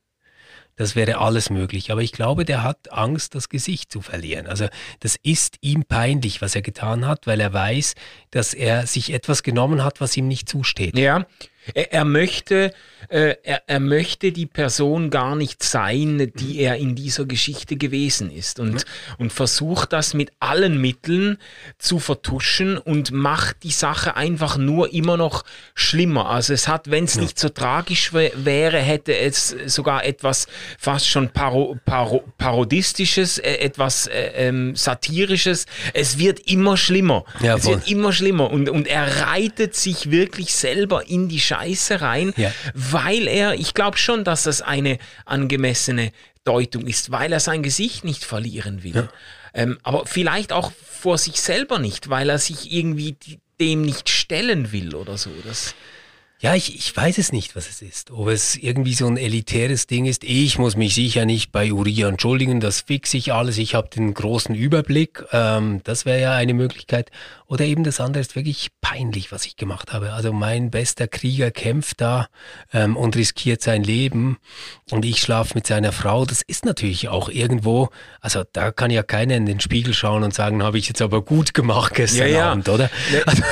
Das 0.76 0.96
wäre 0.96 1.18
alles 1.18 1.50
möglich. 1.50 1.92
Aber 1.92 2.02
ich 2.02 2.12
glaube, 2.12 2.44
der 2.44 2.62
hat 2.62 2.92
Angst, 2.92 3.34
das 3.34 3.48
Gesicht 3.48 3.92
zu 3.92 4.00
verlieren. 4.00 4.46
Also 4.46 4.66
das 5.00 5.16
ist 5.22 5.56
ihm 5.60 5.84
peinlich, 5.84 6.42
was 6.42 6.54
er 6.54 6.62
getan 6.62 7.06
hat, 7.06 7.26
weil 7.26 7.40
er 7.40 7.52
weiß, 7.52 7.94
dass 8.30 8.54
er 8.54 8.86
sich 8.86 9.12
etwas 9.12 9.42
genommen 9.42 9.84
hat, 9.84 10.00
was 10.00 10.16
ihm 10.16 10.26
nicht 10.26 10.48
zusteht. 10.48 10.98
Ja, 10.98 11.26
er, 11.73 11.92
er 11.92 12.04
möchte 12.04 12.73
äh, 13.09 13.37
er, 13.42 13.62
er 13.66 13.80
möchte 13.80 14.33
die 14.33 14.47
Person 14.47 15.11
gar 15.11 15.37
nicht 15.37 15.62
sein, 15.62 16.33
die 16.35 16.59
er 16.59 16.76
in 16.76 16.94
dieser 16.94 17.25
Geschichte 17.26 17.76
gewesen 17.76 18.30
ist 18.30 18.61
und, 18.61 18.75
mhm. 18.75 18.80
und 19.18 19.33
versucht 19.33 19.92
das 19.92 20.14
mit 20.14 20.33
allen 20.40 20.80
Mitteln 20.80 21.38
zu 21.78 21.99
vertuschen 21.99 22.78
und 22.78 23.12
macht 23.12 23.62
die 23.62 23.71
Sache 23.71 24.16
einfach 24.16 24.56
nur 24.56 24.92
immer 24.92 25.16
noch 25.16 25.44
schlimmer. 25.75 26.30
Also 26.30 26.52
es 26.52 26.68
hat, 26.68 26.90
wenn 26.90 27.04
es 27.04 27.14
ja. 27.14 27.23
nicht 27.23 27.38
so 27.38 27.49
tragisch 27.49 28.12
wäre, 28.12 28.78
hätte 28.78 29.16
es 29.16 29.54
sogar 29.66 30.04
etwas 30.04 30.47
fast 30.78 31.09
schon 31.09 31.28
paro, 31.30 31.76
paro, 31.85 32.25
parodistisches, 32.38 33.38
äh, 33.38 33.56
etwas 33.56 34.06
äh, 34.06 34.33
ähm, 34.35 34.76
satirisches. 34.76 35.66
Es 35.92 36.18
wird 36.18 36.40
immer 36.50 36.76
schlimmer. 36.76 37.25
Ja, 37.40 37.56
es 37.56 37.66
wird 37.66 37.88
immer 37.90 38.12
schlimmer 38.12 38.50
und, 38.50 38.68
und 38.68 38.87
er 38.87 39.26
reitet 39.26 39.75
sich 39.75 40.11
wirklich 40.11 40.54
selber 40.54 41.09
in 41.09 41.28
die 41.28 41.40
Scheiße 41.40 41.53
rein, 42.00 42.32
ja 42.37 42.52
weil 42.94 43.28
er, 43.28 43.54
ich 43.54 43.75
glaube 43.75 43.96
schon, 43.96 44.25
dass 44.25 44.44
das 44.44 44.62
eine 44.62 44.99
angemessene 45.25 46.12
Deutung 46.44 46.87
ist, 46.87 47.11
weil 47.11 47.32
er 47.32 47.40
sein 47.40 47.62
Gesicht 47.62 48.04
nicht 48.04 48.25
verlieren 48.25 48.82
will. 48.82 48.94
Ja. 48.94 49.08
Ähm, 49.54 49.78
aber 49.82 50.06
vielleicht 50.06 50.52
auch 50.52 50.73
vor 50.73 51.18
sich 51.18 51.40
selber 51.40 51.78
nicht, 51.78 52.08
weil 52.11 52.30
er 52.30 52.38
sich 52.38 52.73
irgendwie 52.73 53.16
dem 53.61 53.82
nicht 53.82 54.08
stellen 54.08 54.73
will 54.73 54.94
oder 54.94 55.16
so. 55.16 55.30
Das 55.44 55.75
ja, 56.44 56.54
ich, 56.54 56.76
ich 56.76 56.94
weiß 56.94 57.16
es 57.16 57.32
nicht, 57.32 57.56
was 57.56 57.70
es 57.70 57.80
ist. 57.80 58.10
Ob 58.10 58.28
es 58.28 58.54
irgendwie 58.54 58.92
so 58.92 59.06
ein 59.06 59.16
elitäres 59.16 59.86
Ding 59.86 60.04
ist. 60.04 60.24
Ich 60.24 60.58
muss 60.58 60.76
mich 60.76 60.94
sicher 60.94 61.24
nicht 61.24 61.52
bei 61.52 61.72
Uriah 61.72 62.10
entschuldigen, 62.10 62.60
das 62.60 62.82
fixe 62.82 63.16
ich 63.16 63.32
alles. 63.32 63.56
Ich 63.56 63.74
habe 63.74 63.88
den 63.88 64.12
großen 64.12 64.54
Überblick. 64.54 65.24
Ähm, 65.32 65.80
das 65.84 66.04
wäre 66.04 66.20
ja 66.20 66.34
eine 66.34 66.52
Möglichkeit. 66.52 67.10
Oder 67.46 67.64
eben 67.64 67.84
das 67.84 68.00
andere 68.00 68.20
ist 68.20 68.36
wirklich 68.36 68.68
peinlich, 68.80 69.32
was 69.32 69.46
ich 69.46 69.56
gemacht 69.56 69.92
habe. 69.92 70.12
Also 70.12 70.32
mein 70.32 70.70
bester 70.70 71.08
Krieger 71.08 71.50
kämpft 71.50 72.00
da 72.00 72.28
ähm, 72.72 72.96
und 72.96 73.16
riskiert 73.16 73.62
sein 73.62 73.82
Leben 73.82 74.38
und 74.90 75.04
ich 75.04 75.20
schlafe 75.20 75.54
mit 75.54 75.66
seiner 75.66 75.92
Frau. 75.92 76.24
Das 76.26 76.42
ist 76.42 76.64
natürlich 76.64 77.08
auch 77.08 77.28
irgendwo, 77.28 77.90
also 78.20 78.44
da 78.52 78.70
kann 78.70 78.90
ja 78.90 79.02
keiner 79.02 79.36
in 79.36 79.46
den 79.46 79.60
Spiegel 79.60 79.94
schauen 79.94 80.24
und 80.24 80.34
sagen, 80.34 80.62
habe 80.62 80.78
ich 80.78 80.88
jetzt 80.88 81.00
aber 81.00 81.22
gut 81.22 81.54
gemacht 81.54 81.94
gestern 81.94 82.28
ja, 82.28 82.36
ja. 82.38 82.52
Abend, 82.52 82.68
oder? 82.68 82.90
Also 83.26 83.42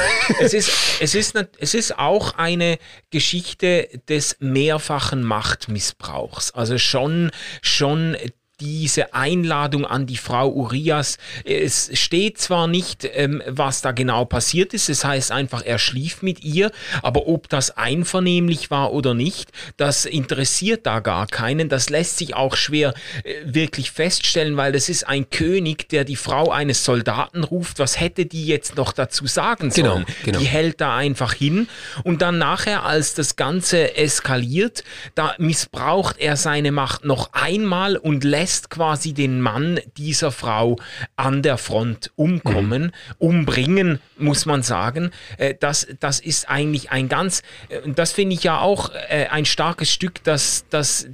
es, 0.40 0.54
ist, 0.54 0.72
es, 1.00 1.14
ist, 1.14 1.34
es 1.58 1.74
ist 1.74 1.98
auch 1.98 2.36
eine 2.36 2.78
Geschichte 3.10 3.88
des 4.08 4.36
mehrfachen 4.40 5.22
Machtmissbrauchs. 5.22 6.52
Also 6.52 6.78
schon, 6.78 7.30
schon 7.60 8.16
diese 8.62 9.12
Einladung 9.12 9.84
an 9.84 10.06
die 10.06 10.16
Frau 10.16 10.48
Urias. 10.50 11.18
Es 11.44 11.90
steht 11.98 12.38
zwar 12.38 12.68
nicht, 12.68 13.08
ähm, 13.12 13.42
was 13.46 13.82
da 13.82 13.90
genau 13.90 14.24
passiert 14.24 14.72
ist, 14.72 14.88
es 14.88 15.04
heißt 15.04 15.32
einfach, 15.32 15.62
er 15.64 15.78
schlief 15.78 16.22
mit 16.22 16.44
ihr, 16.44 16.70
aber 17.02 17.26
ob 17.26 17.48
das 17.48 17.76
einvernehmlich 17.76 18.70
war 18.70 18.92
oder 18.92 19.14
nicht, 19.14 19.50
das 19.76 20.04
interessiert 20.04 20.86
da 20.86 21.00
gar 21.00 21.26
keinen. 21.26 21.68
Das 21.68 21.90
lässt 21.90 22.18
sich 22.18 22.34
auch 22.36 22.54
schwer 22.54 22.94
äh, 23.24 23.34
wirklich 23.44 23.90
feststellen, 23.90 24.56
weil 24.56 24.72
das 24.72 24.88
ist 24.88 25.08
ein 25.08 25.28
König, 25.28 25.88
der 25.88 26.04
die 26.04 26.16
Frau 26.16 26.50
eines 26.50 26.84
Soldaten 26.84 27.42
ruft. 27.42 27.80
Was 27.80 27.98
hätte 27.98 28.26
die 28.26 28.46
jetzt 28.46 28.76
noch 28.76 28.92
dazu 28.92 29.26
sagen 29.26 29.72
sollen? 29.72 30.04
Genau, 30.04 30.18
genau. 30.24 30.38
Die 30.38 30.46
hält 30.46 30.80
da 30.80 30.96
einfach 30.96 31.32
hin 31.32 31.68
und 32.04 32.22
dann 32.22 32.38
nachher, 32.38 32.84
als 32.84 33.14
das 33.14 33.34
Ganze 33.34 33.96
eskaliert, 33.96 34.84
da 35.16 35.34
missbraucht 35.38 36.18
er 36.18 36.36
seine 36.36 36.70
Macht 36.70 37.04
noch 37.04 37.32
einmal 37.32 37.96
und 37.96 38.22
lässt 38.22 38.51
lässt 38.52 38.68
quasi 38.68 39.14
den 39.14 39.40
Mann 39.40 39.80
dieser 39.96 40.30
Frau 40.30 40.76
an 41.16 41.42
der 41.42 41.56
Front 41.56 42.12
umkommen, 42.16 42.82
mhm. 42.82 42.90
umbringen, 43.16 43.98
muss 44.18 44.44
man 44.44 44.62
sagen. 44.62 45.10
Äh, 45.38 45.54
das, 45.58 45.86
das 46.00 46.20
ist 46.20 46.50
eigentlich 46.50 46.90
ein 46.90 47.08
ganz, 47.08 47.42
äh, 47.70 47.80
das 47.86 48.12
finde 48.12 48.34
ich 48.34 48.42
ja 48.42 48.60
auch 48.60 48.90
äh, 49.08 49.28
ein 49.30 49.46
starkes 49.46 49.90
Stück, 49.90 50.22
dass, 50.24 50.66
dass 50.68 51.08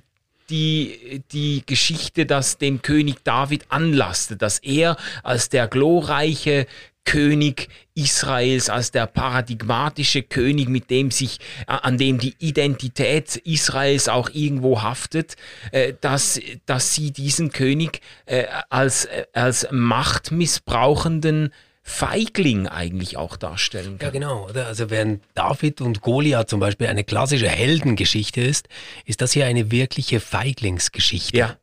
die, 0.50 1.22
die 1.32 1.62
Geschichte, 1.66 2.26
das 2.26 2.58
dem 2.58 2.82
König 2.82 3.16
David 3.24 3.66
anlastet, 3.68 4.42
dass 4.42 4.58
er 4.58 4.96
als 5.22 5.48
der 5.48 5.68
glorreiche 5.68 6.66
König 7.08 7.68
Israels, 7.94 8.68
als 8.68 8.90
der 8.90 9.06
paradigmatische 9.06 10.22
König, 10.22 10.68
mit 10.68 10.90
dem 10.90 11.10
sich, 11.10 11.38
äh, 11.66 11.72
an 11.72 11.96
dem 11.96 12.18
die 12.18 12.34
Identität 12.38 13.36
Israels 13.36 14.10
auch 14.10 14.28
irgendwo 14.30 14.82
haftet, 14.82 15.36
äh, 15.72 15.94
dass, 16.02 16.38
dass 16.66 16.94
sie 16.94 17.10
diesen 17.10 17.50
König 17.50 18.02
äh, 18.26 18.44
als, 18.68 19.08
als 19.32 19.66
machtmissbrauchenden 19.70 21.50
Feigling 21.88 22.68
eigentlich 22.68 23.16
auch 23.16 23.36
darstellen 23.36 23.98
kann. 23.98 24.08
Ja, 24.08 24.10
genau. 24.10 24.46
Also 24.54 24.90
während 24.90 25.24
David 25.34 25.80
und 25.80 26.02
Goliath 26.02 26.50
zum 26.50 26.60
Beispiel 26.60 26.86
eine 26.86 27.02
klassische 27.02 27.48
Heldengeschichte 27.48 28.42
ist, 28.42 28.68
ist 29.06 29.22
das 29.22 29.32
hier 29.32 29.46
eine 29.46 29.70
wirkliche 29.70 30.20
Feiglingsgeschichte. 30.20 31.36
Ja. 31.36 31.56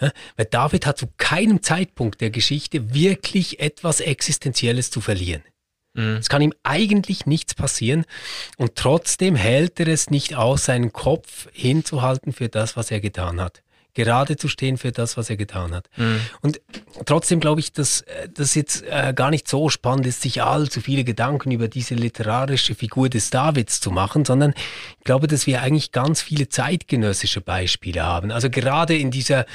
Ja, 0.00 0.10
weil 0.36 0.46
David 0.46 0.84
hat 0.84 0.98
zu 0.98 1.06
keinem 1.16 1.62
Zeitpunkt 1.62 2.20
der 2.20 2.30
Geschichte 2.30 2.92
wirklich 2.92 3.60
etwas 3.60 4.00
Existenzielles 4.00 4.90
zu 4.90 5.00
verlieren. 5.00 5.42
Mhm. 5.94 6.16
Es 6.16 6.28
kann 6.28 6.42
ihm 6.42 6.52
eigentlich 6.64 7.24
nichts 7.24 7.54
passieren 7.54 8.04
und 8.56 8.74
trotzdem 8.74 9.36
hält 9.36 9.78
er 9.78 9.86
es 9.86 10.10
nicht 10.10 10.34
aus, 10.34 10.64
seinen 10.64 10.92
Kopf 10.92 11.48
hinzuhalten 11.52 12.32
für 12.32 12.48
das, 12.48 12.76
was 12.76 12.90
er 12.90 13.00
getan 13.00 13.40
hat 13.40 13.62
gerade 14.04 14.36
zu 14.36 14.48
stehen 14.48 14.78
für 14.78 14.92
das, 14.92 15.16
was 15.16 15.30
er 15.30 15.36
getan 15.36 15.74
hat. 15.74 15.88
Mhm. 15.96 16.20
Und 16.40 16.60
trotzdem 17.04 17.40
glaube 17.40 17.60
ich, 17.60 17.72
dass 17.72 18.04
das 18.34 18.54
jetzt 18.54 18.82
äh, 18.82 19.12
gar 19.14 19.30
nicht 19.30 19.46
so 19.46 19.68
spannend 19.68 20.06
ist, 20.06 20.22
sich 20.22 20.42
allzu 20.42 20.80
viele 20.80 21.04
Gedanken 21.04 21.50
über 21.50 21.68
diese 21.68 21.94
literarische 21.94 22.74
Figur 22.74 23.08
des 23.08 23.30
Davids 23.30 23.80
zu 23.80 23.90
machen, 23.90 24.24
sondern 24.24 24.54
ich 24.98 25.04
glaube, 25.04 25.26
dass 25.26 25.46
wir 25.46 25.62
eigentlich 25.62 25.92
ganz 25.92 26.22
viele 26.22 26.48
zeitgenössische 26.48 27.40
Beispiele 27.40 28.02
haben. 28.02 28.30
Also 28.30 28.50
gerade 28.50 28.96
in 28.96 29.10
dieser 29.10 29.46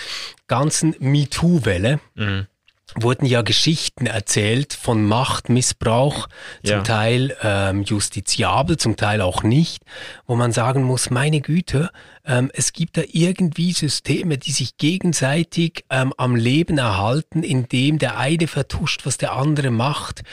ganzen 0.47 0.95
MeToo-Welle. 0.99 1.99
Mhm 2.15 2.47
wurden 2.95 3.25
ja 3.25 3.41
Geschichten 3.41 4.05
erzählt 4.05 4.73
von 4.73 5.05
Machtmissbrauch, 5.05 6.27
zum 6.63 6.77
ja. 6.77 6.81
Teil 6.81 7.35
ähm, 7.43 7.83
justiziabel, 7.83 8.77
zum 8.77 8.95
Teil 8.95 9.21
auch 9.21 9.43
nicht, 9.43 9.83
wo 10.25 10.35
man 10.35 10.51
sagen 10.51 10.83
muss, 10.83 11.09
meine 11.09 11.41
Güte, 11.41 11.89
ähm, 12.25 12.49
es 12.53 12.73
gibt 12.73 12.97
da 12.97 13.01
irgendwie 13.11 13.73
Systeme, 13.73 14.37
die 14.37 14.51
sich 14.51 14.77
gegenseitig 14.77 15.85
ähm, 15.89 16.13
am 16.17 16.35
Leben 16.35 16.77
erhalten, 16.77 17.43
indem 17.43 17.99
der 17.99 18.17
eine 18.17 18.47
vertuscht, 18.47 19.05
was 19.05 19.17
der 19.17 19.33
andere 19.33 19.71
macht, 19.71 20.23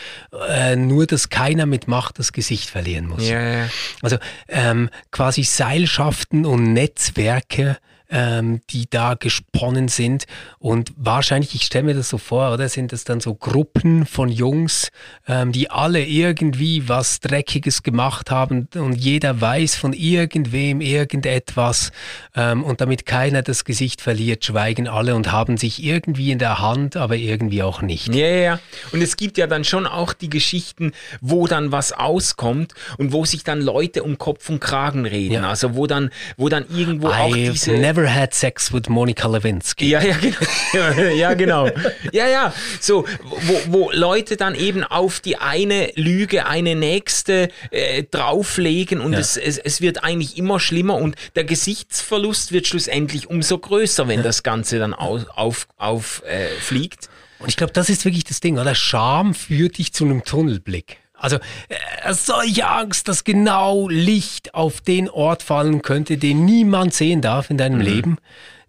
äh, 0.48 0.76
nur 0.76 1.06
dass 1.06 1.28
keiner 1.28 1.66
mit 1.66 1.88
Macht 1.88 2.18
das 2.18 2.32
Gesicht 2.32 2.70
verlieren 2.70 3.08
muss. 3.08 3.28
Ja, 3.28 3.42
ja. 3.42 3.68
Also 4.00 4.16
ähm, 4.48 4.88
quasi 5.10 5.42
Seilschaften 5.42 6.46
und 6.46 6.72
Netzwerke, 6.72 7.78
ähm, 8.12 8.60
die 8.70 8.88
da 8.88 9.14
gesponnen 9.14 9.88
sind. 9.88 10.26
Und 10.58 10.92
wahrscheinlich, 10.96 11.54
ich 11.54 11.62
stelle 11.62 11.84
mir 11.84 11.94
das 11.94 12.10
so 12.10 12.18
vor, 12.18 12.52
oder 12.52 12.68
sind 12.68 12.92
das 12.92 13.04
dann 13.04 13.20
so 13.20 13.34
Gruppen 13.34 14.06
von 14.06 14.28
Jungs, 14.28 14.90
ähm, 15.26 15.50
die 15.50 15.70
alle 15.70 16.04
irgendwie 16.04 16.88
was 16.88 17.20
Dreckiges 17.20 17.82
gemacht 17.82 18.30
haben 18.30 18.68
und 18.74 18.94
jeder 18.94 19.40
weiß 19.40 19.74
von 19.76 19.94
irgendwem 19.94 20.80
irgendetwas. 20.80 21.90
Ähm, 22.36 22.62
und 22.62 22.80
damit 22.80 23.06
keiner 23.06 23.42
das 23.42 23.64
Gesicht 23.64 24.02
verliert, 24.02 24.44
schweigen 24.44 24.86
alle 24.86 25.14
und 25.14 25.32
haben 25.32 25.56
sich 25.56 25.82
irgendwie 25.82 26.30
in 26.30 26.38
der 26.38 26.60
Hand, 26.60 26.96
aber 26.96 27.16
irgendwie 27.16 27.62
auch 27.62 27.80
nicht. 27.80 28.14
Ja, 28.14 28.26
ja, 28.26 28.36
ja. 28.36 28.60
Und 28.92 29.02
es 29.02 29.16
gibt 29.16 29.38
ja 29.38 29.46
dann 29.46 29.64
schon 29.64 29.86
auch 29.86 30.12
die 30.12 30.28
Geschichten, 30.28 30.92
wo 31.20 31.46
dann 31.46 31.72
was 31.72 31.92
auskommt 31.92 32.74
und 32.98 33.12
wo 33.12 33.24
sich 33.24 33.42
dann 33.42 33.60
Leute 33.62 34.02
um 34.02 34.18
Kopf 34.18 34.50
und 34.50 34.60
Kragen 34.60 35.06
reden. 35.06 35.34
Ja. 35.34 35.48
Also 35.48 35.74
wo 35.74 35.86
dann, 35.86 36.10
wo 36.36 36.50
dann 36.50 36.66
irgendwo 36.68 37.08
I've 37.08 37.20
auch 37.20 37.34
diese. 37.34 37.72
Never 37.72 38.01
Never 38.02 38.14
Had 38.14 38.34
Sex 38.34 38.72
with 38.72 38.88
Monica 38.88 39.28
Lewinsky. 39.28 39.88
Ja, 39.88 40.02
ja, 40.02 40.16
genau. 40.16 41.10
ja, 41.14 41.34
genau. 41.34 41.70
Ja, 42.10 42.26
ja. 42.26 42.52
So, 42.80 43.06
wo, 43.22 43.60
wo 43.66 43.90
Leute 43.92 44.36
dann 44.36 44.54
eben 44.54 44.82
auf 44.82 45.20
die 45.20 45.36
eine 45.36 45.92
Lüge 45.94 46.46
eine 46.46 46.74
nächste 46.74 47.48
äh, 47.70 48.02
drauflegen 48.04 49.00
und 49.00 49.12
ja. 49.12 49.20
es, 49.20 49.36
es, 49.36 49.58
es 49.58 49.80
wird 49.80 50.02
eigentlich 50.02 50.36
immer 50.36 50.58
schlimmer 50.58 50.96
und 50.96 51.16
der 51.36 51.44
Gesichtsverlust 51.44 52.52
wird 52.52 52.66
schlussendlich 52.66 53.30
umso 53.30 53.58
größer, 53.58 54.08
wenn 54.08 54.18
ja. 54.18 54.24
das 54.24 54.42
Ganze 54.42 54.78
dann 54.78 54.94
auf, 54.94 55.26
auf, 55.34 55.68
auf 55.76 56.22
äh, 56.26 56.48
fliegt. 56.60 57.08
Und 57.38 57.48
ich 57.48 57.56
glaube, 57.56 57.72
das 57.72 57.88
ist 57.88 58.04
wirklich 58.04 58.24
das 58.24 58.40
Ding, 58.40 58.58
oder? 58.58 58.74
Scham 58.74 59.34
führt 59.34 59.78
dich 59.78 59.92
zu 59.92 60.04
einem 60.04 60.24
Tunnelblick. 60.24 60.98
Also 61.22 61.36
äh, 61.68 62.12
solche 62.14 62.68
Angst, 62.68 63.06
dass 63.06 63.22
genau 63.22 63.88
Licht 63.88 64.54
auf 64.54 64.80
den 64.80 65.08
Ort 65.08 65.44
fallen 65.44 65.80
könnte, 65.80 66.18
den 66.18 66.44
niemand 66.44 66.94
sehen 66.94 67.20
darf 67.20 67.48
in 67.48 67.58
deinem 67.58 67.78
mhm. 67.78 67.84
Leben, 67.84 68.18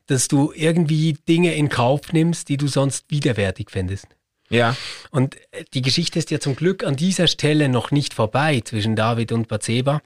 dass 0.06 0.28
du 0.28 0.54
irgendwie 0.56 1.14
Dinge 1.28 1.56
in 1.56 1.70
Kauf 1.70 2.14
nimmst, 2.14 2.50
die 2.50 2.58
du 2.58 2.68
sonst 2.68 3.06
widerwärtig 3.10 3.72
fändest. 3.72 4.06
Ja. 4.50 4.78
Und 5.10 5.36
äh, 5.52 5.64
die 5.74 5.82
Geschichte 5.82 6.20
ist 6.20 6.30
ja 6.30 6.40
zum 6.40 6.56
Glück 6.56 6.84
an 6.84 6.96
dieser 6.96 7.26
Stelle 7.26 7.70
noch 7.70 7.90
nicht 7.90 8.14
vorbei 8.14 8.62
zwischen 8.64 8.96
David 8.96 9.32
und 9.32 9.48
Bathseba, 9.48 10.04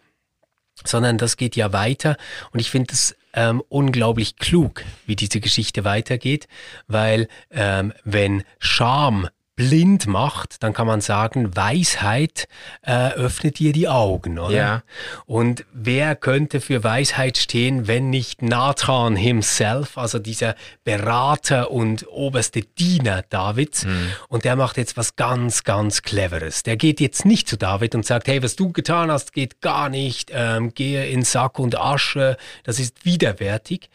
sondern 0.86 1.18
das 1.18 1.36
geht 1.36 1.58
ja 1.58 1.74
weiter. 1.74 2.16
Und 2.54 2.62
ich 2.62 2.72
finde 2.72 2.94
es 2.94 3.14
ähm, 3.34 3.62
unglaublich 3.68 4.38
klug, 4.38 4.86
wie 5.06 5.18
diese 5.18 5.42
Geschichte 5.42 5.84
weitergeht, 5.84 6.48
weil 6.88 7.28
ähm, 7.52 7.92
wenn 8.06 8.44
Scham 8.60 9.28
blind 9.58 10.06
macht, 10.06 10.62
dann 10.64 10.72
kann 10.72 10.86
man 10.86 11.02
sagen, 11.02 11.56
Weisheit 11.56 12.48
äh, 12.84 13.10
öffnet 13.14 13.58
dir 13.58 13.74
die 13.74 13.88
Augen, 13.88 14.38
oder? 14.38 14.56
Ja. 14.56 14.84
Und 15.26 15.66
wer 15.74 16.16
könnte 16.16 16.62
für 16.62 16.84
Weisheit 16.84 17.40
stehen, 17.40 17.88
wenn 17.88 18.12
nicht 18.12 18.44
Nathan 18.44 19.16
himself, 19.16 19.98
also 19.98 20.20
dieser 20.20 20.56
Berater 20.84 21.72
und 21.72 22.08
oberste 22.08 22.62
Diener 22.62 23.24
Davids? 23.30 23.86
Mhm. 23.86 24.12
Und 24.30 24.46
der 24.46 24.56
macht 24.56 24.78
jetzt 24.78 24.96
was 24.96 25.16
ganz, 25.16 25.64
ganz 25.64 26.04
Cleveres. 26.04 26.62
Der 26.62 26.78
geht 26.78 27.02
jetzt 27.02 27.26
nicht 27.26 27.50
zu 27.50 27.58
David 27.58 27.96
und 27.96 28.06
sagt, 28.06 28.28
hey, 28.28 28.44
was 28.44 28.56
du 28.56 28.72
getan 28.72 29.12
hast, 29.12 29.34
geht 29.34 29.60
gar 29.62 29.90
nicht, 29.90 30.30
ähm, 30.32 30.76
gehe 30.76 31.08
in 31.08 31.24
Sack 31.24 31.58
und 31.58 31.76
Asche, 31.80 32.38
das 32.64 32.80
ist 32.80 33.06
widerwärtig, 33.06 33.90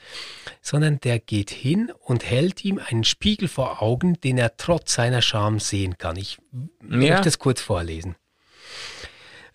sondern 0.61 0.99
der 1.01 1.21
geht 1.21 1.51
hin 1.51 1.93
und 2.01 2.29
hält 2.29 2.65
ihm 2.65 2.81
einen 2.85 3.05
Spiegel 3.05 3.47
vor 3.47 3.81
Augen, 3.81 4.21
den 4.23 4.39
er 4.39 4.57
trotz 4.57 4.95
seiner 4.95 5.23
Scham 5.23 5.52
Namen 5.53 5.59
sehen 5.59 5.99
kann. 5.99 6.17
Ich 6.17 6.39
ja. 6.53 6.97
möchte 6.97 7.29
es 7.29 7.39
kurz 7.39 7.61
vorlesen. 7.61 8.17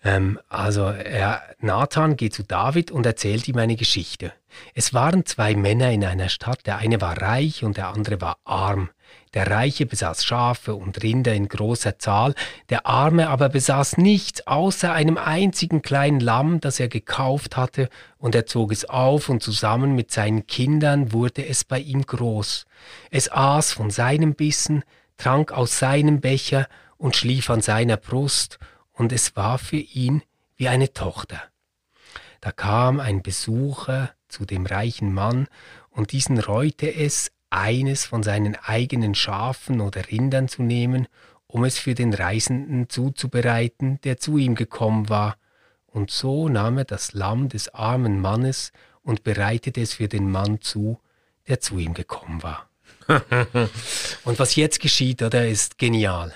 Ähm, 0.04 0.38
also 0.48 0.84
er, 0.84 1.42
Nathan 1.58 2.16
geht 2.16 2.32
zu 2.32 2.44
David 2.44 2.90
und 2.92 3.04
erzählt 3.04 3.48
ihm 3.48 3.58
eine 3.58 3.74
Geschichte. 3.74 4.32
Es 4.74 4.94
waren 4.94 5.26
zwei 5.26 5.54
Männer 5.56 5.90
in 5.90 6.04
einer 6.04 6.28
Stadt, 6.28 6.66
der 6.66 6.78
eine 6.78 7.00
war 7.00 7.20
reich 7.20 7.64
und 7.64 7.76
der 7.76 7.88
andere 7.88 8.20
war 8.20 8.38
arm. 8.44 8.90
Der 9.34 9.50
Reiche 9.50 9.86
besaß 9.86 10.24
Schafe 10.24 10.74
und 10.74 11.02
Rinder 11.02 11.34
in 11.34 11.48
großer 11.48 11.98
Zahl, 11.98 12.34
der 12.70 12.86
Arme 12.86 13.28
aber 13.28 13.48
besaß 13.48 13.96
nichts 13.96 14.46
außer 14.46 14.92
einem 14.92 15.18
einzigen 15.18 15.82
kleinen 15.82 16.20
Lamm, 16.20 16.60
das 16.60 16.78
er 16.78 16.88
gekauft 16.88 17.56
hatte, 17.56 17.88
und 18.18 18.34
er 18.34 18.46
zog 18.46 18.70
es 18.70 18.84
auf, 18.84 19.28
und 19.28 19.42
zusammen 19.42 19.94
mit 19.94 20.12
seinen 20.12 20.46
Kindern 20.46 21.12
wurde 21.12 21.46
es 21.46 21.64
bei 21.64 21.80
ihm 21.80 22.02
groß. 22.02 22.66
Es 23.10 23.30
aß 23.30 23.72
von 23.72 23.90
seinem 23.90 24.34
Bissen, 24.34 24.82
trank 25.18 25.52
aus 25.52 25.78
seinem 25.78 26.20
Becher 26.20 26.68
und 26.96 27.14
schlief 27.14 27.50
an 27.50 27.60
seiner 27.60 27.98
Brust, 27.98 28.58
und 28.92 29.12
es 29.12 29.36
war 29.36 29.58
für 29.58 29.76
ihn 29.76 30.22
wie 30.56 30.68
eine 30.68 30.92
Tochter. 30.92 31.40
Da 32.40 32.50
kam 32.50 32.98
ein 32.98 33.22
Besucher 33.22 34.10
zu 34.28 34.44
dem 34.44 34.66
reichen 34.66 35.12
Mann, 35.12 35.46
und 35.90 36.12
diesen 36.12 36.38
reute 36.38 36.92
es, 36.92 37.30
eines 37.50 38.04
von 38.04 38.22
seinen 38.22 38.56
eigenen 38.56 39.14
Schafen 39.14 39.80
oder 39.80 40.10
Rindern 40.10 40.48
zu 40.48 40.62
nehmen, 40.62 41.08
um 41.46 41.64
es 41.64 41.78
für 41.78 41.94
den 41.94 42.12
Reisenden 42.12 42.88
zuzubereiten, 42.88 44.00
der 44.02 44.18
zu 44.18 44.36
ihm 44.36 44.54
gekommen 44.54 45.08
war, 45.08 45.36
und 45.86 46.10
so 46.10 46.48
nahm 46.48 46.78
er 46.78 46.84
das 46.84 47.12
Lamm 47.14 47.48
des 47.48 47.74
armen 47.74 48.20
Mannes 48.20 48.72
und 49.02 49.24
bereitete 49.24 49.80
es 49.80 49.94
für 49.94 50.08
den 50.08 50.30
Mann 50.30 50.60
zu, 50.60 51.00
der 51.48 51.60
zu 51.60 51.78
ihm 51.78 51.94
gekommen 51.94 52.42
war. 52.42 52.67
Und 54.24 54.38
was 54.38 54.56
jetzt 54.56 54.80
geschieht, 54.80 55.22
oder, 55.22 55.46
ist 55.46 55.78
genial. 55.78 56.34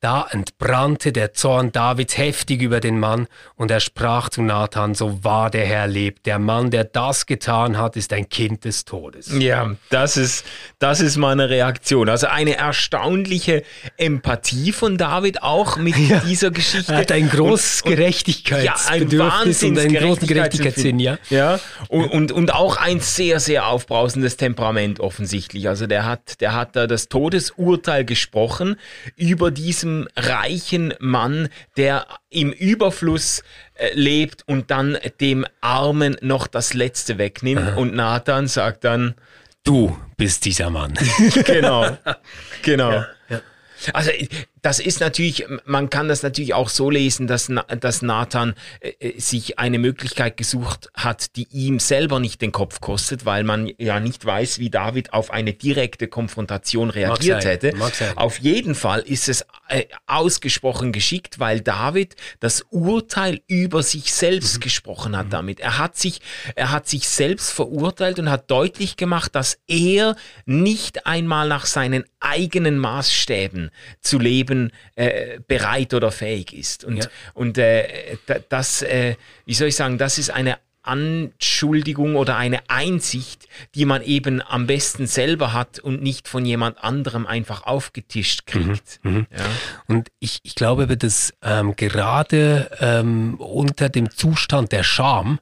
Da 0.00 0.26
entbrannte 0.30 1.12
der 1.12 1.34
Zorn 1.34 1.72
Davids 1.72 2.16
heftig 2.16 2.62
über 2.62 2.80
den 2.80 2.98
Mann, 2.98 3.26
und 3.56 3.70
er 3.70 3.80
sprach 3.80 4.30
zu 4.30 4.40
Nathan, 4.40 4.94
so 4.94 5.22
wahr 5.22 5.50
der 5.50 5.66
Herr 5.66 5.86
lebt, 5.86 6.24
der 6.24 6.38
Mann, 6.38 6.70
der 6.70 6.84
das 6.84 7.26
getan 7.26 7.76
hat, 7.76 7.96
ist 7.96 8.14
ein 8.14 8.30
Kind 8.30 8.64
des 8.64 8.86
Todes. 8.86 9.30
Ja, 9.38 9.72
das 9.90 10.16
ist, 10.16 10.46
das 10.78 11.02
ist 11.02 11.18
meine 11.18 11.50
Reaktion. 11.50 12.08
Also 12.08 12.28
eine 12.28 12.56
erstaunliche 12.56 13.62
Empathie 13.98 14.72
von 14.72 14.96
David 14.96 15.42
auch 15.42 15.76
mit 15.76 15.98
ja, 16.08 16.20
dieser 16.20 16.50
Geschichte. 16.50 16.94
Er 16.94 17.00
hat 17.00 17.12
ein 17.12 17.28
großes 17.28 17.82
Gerechtigkeitsbedürfnis 17.82 19.60
ja, 19.60 19.68
ein 19.68 19.72
und 19.74 19.78
einen 19.80 19.94
großen 19.96 20.26
Gerechtigkeitssinn, 20.26 20.98
ja. 20.98 21.18
Ja, 21.28 21.60
und, 21.88 22.08
und, 22.08 22.32
und 22.32 22.54
auch 22.54 22.78
ein 22.78 23.00
sehr, 23.00 23.38
sehr 23.38 23.66
aufbrausendes 23.66 24.38
Temperament 24.38 24.98
offensichtlich. 24.98 25.68
Also 25.68 25.86
der 25.86 26.06
hat, 26.06 26.40
der 26.40 26.54
hat 26.54 26.74
da 26.74 26.86
das 26.86 27.10
Todesurteil 27.10 28.06
gesprochen 28.06 28.76
über 29.16 29.50
diesen 29.50 29.89
diesem 29.90 30.08
reichen 30.16 30.94
Mann, 31.00 31.48
der 31.76 32.06
im 32.30 32.52
Überfluss 32.52 33.42
äh, 33.74 33.92
lebt 33.94 34.46
und 34.46 34.70
dann 34.70 34.98
dem 35.20 35.46
Armen 35.60 36.16
noch 36.20 36.46
das 36.46 36.74
Letzte 36.74 37.18
wegnimmt. 37.18 37.60
Aha. 37.60 37.76
Und 37.76 37.94
Nathan 37.94 38.46
sagt 38.46 38.84
dann, 38.84 39.14
du 39.64 39.96
bist 40.16 40.44
dieser 40.44 40.70
Mann. 40.70 40.94
genau, 41.44 41.98
genau. 42.62 42.92
Ja, 42.92 43.06
ja. 43.28 43.40
Also 43.92 44.10
das 44.62 44.78
ist 44.78 45.00
natürlich, 45.00 45.46
man 45.64 45.90
kann 45.90 46.08
das 46.08 46.22
natürlich 46.22 46.54
auch 46.54 46.68
so 46.68 46.90
lesen, 46.90 47.26
dass, 47.26 47.50
dass 47.80 48.02
Nathan 48.02 48.54
äh, 48.80 48.90
äh, 49.00 49.20
sich 49.20 49.58
eine 49.58 49.78
Möglichkeit 49.78 50.36
gesucht 50.36 50.90
hat, 50.94 51.36
die 51.36 51.46
ihm 51.50 51.78
selber 51.78 52.20
nicht 52.20 52.42
den 52.42 52.52
Kopf 52.52 52.80
kostet, 52.80 53.24
weil 53.24 53.44
man 53.44 53.70
ja 53.78 54.00
nicht 54.00 54.24
weiß, 54.24 54.58
wie 54.58 54.70
David 54.70 55.12
auf 55.12 55.30
eine 55.30 55.52
direkte 55.52 56.08
Konfrontation 56.08 56.90
reagiert 56.90 57.44
hätte. 57.44 57.72
Auf 58.16 58.38
jeden 58.38 58.74
Fall 58.74 59.00
ist 59.00 59.28
es 59.28 59.46
äh, 59.68 59.84
ausgesprochen 60.06 60.92
geschickt, 60.92 61.38
weil 61.38 61.60
David 61.60 62.16
das 62.40 62.66
Urteil 62.70 63.40
über 63.46 63.82
sich 63.82 64.12
selbst 64.12 64.56
mhm. 64.56 64.60
gesprochen 64.60 65.16
hat 65.16 65.26
mhm. 65.26 65.30
damit. 65.30 65.60
Er 65.60 65.78
hat 65.78 65.96
sich, 65.96 66.20
er 66.54 66.70
hat 66.70 66.88
sich 66.88 67.08
selbst 67.08 67.52
verurteilt 67.52 68.18
und 68.18 68.30
hat 68.30 68.50
deutlich 68.50 68.96
gemacht, 68.96 69.34
dass 69.34 69.58
er 69.66 70.16
nicht 70.44 71.06
einmal 71.06 71.48
nach 71.48 71.66
seinen 71.66 72.04
eigenen 72.20 72.78
Maßstäben 72.78 73.70
zu 74.00 74.18
leben 74.18 74.49
Leben 74.50 74.70
äh, 74.96 75.38
bereit 75.46 75.94
oder 75.94 76.10
fähig 76.10 76.52
ist. 76.52 76.84
Und, 76.84 77.04
ja. 77.04 77.10
und 77.34 77.58
äh, 77.58 78.16
das, 78.48 78.82
äh, 78.82 79.16
wie 79.46 79.54
soll 79.54 79.68
ich 79.68 79.76
sagen, 79.76 79.98
das 79.98 80.18
ist 80.18 80.30
eine 80.30 80.58
Anschuldigung 80.82 82.16
oder 82.16 82.36
eine 82.36 82.68
Einsicht, 82.68 83.48
die 83.74 83.84
man 83.84 84.02
eben 84.02 84.40
am 84.42 84.66
besten 84.66 85.06
selber 85.06 85.52
hat 85.52 85.78
und 85.78 86.02
nicht 86.02 86.26
von 86.26 86.46
jemand 86.46 86.82
anderem 86.82 87.26
einfach 87.26 87.64
aufgetischt 87.64 88.46
kriegt. 88.46 88.98
Mhm, 89.02 89.10
mhm. 89.12 89.26
ja. 89.30 89.44
Und 89.88 90.08
ich, 90.20 90.40
ich 90.42 90.54
glaube, 90.54 90.86
dass 90.96 91.34
ähm, 91.42 91.76
gerade 91.76 92.70
ähm, 92.80 93.34
unter 93.34 93.90
dem 93.90 94.10
Zustand 94.10 94.72
der 94.72 94.82
Scham 94.82 95.38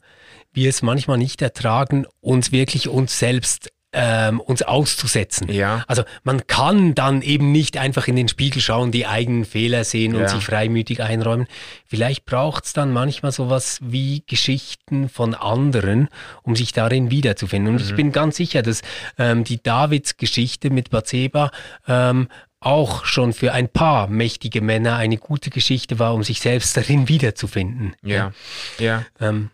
wir 0.53 0.71
es 0.71 0.83
manchmal 0.83 1.19
nicht 1.19 1.41
ertragen, 1.41 2.07
uns 2.21 2.51
wirklich 2.51 2.89
uns 2.89 3.19
selbst 3.19 3.71
ähm, 3.93 4.41
uns 4.41 4.63
auszusetzen. 4.63 5.51
Ja. 5.51 5.85
Also 5.87 6.03
man 6.23 6.47
kann 6.47 6.95
dann 6.95 7.23
eben 7.23 7.53
nicht 7.53 7.79
einfach 7.79 8.07
in 8.07 8.17
den 8.17 8.29
Spiegel 8.29 8.61
schauen, 8.61 8.93
die 8.93 9.07
eigenen 9.07 9.45
Fehler 9.45 9.85
sehen 9.85 10.15
und 10.15 10.23
ja. 10.23 10.29
sich 10.29 10.45
freimütig 10.45 11.03
einräumen. 11.03 11.47
Vielleicht 11.87 12.27
braucht 12.27 12.67
es 12.67 12.75
dann 12.75 12.93
manchmal 12.93 13.33
sowas 13.33 13.79
wie 13.83 14.23
Geschichten 14.27 15.09
von 15.09 15.35
anderen, 15.35 16.09
um 16.43 16.55
sich 16.55 16.73
darin 16.73 17.11
wiederzufinden. 17.11 17.75
Und 17.75 17.83
mhm. 17.83 17.89
ich 17.89 17.97
bin 17.97 18.13
ganz 18.13 18.37
sicher, 18.37 18.63
dass 18.63 18.83
ähm, 19.17 19.45
die 19.45 19.63
Davids-Geschichte 19.63 20.69
mit 20.69 20.91
Bathseba 20.91 21.51
ähm, 21.87 22.29
auch 22.61 23.05
schon 23.05 23.33
für 23.33 23.53
ein 23.53 23.69
paar 23.69 24.09
mächtige 24.09 24.61
Männer 24.61 24.97
eine 24.97 25.17
gute 25.17 25.49
Geschichte 25.49 25.99
war, 25.99 26.13
um 26.13 26.25
sich 26.25 26.41
selbst 26.41 26.77
darin 26.77 27.09
wiederzufinden. 27.09 27.95
Ja, 28.03 28.33
ja. 28.79 29.05
Ähm, 29.21 29.51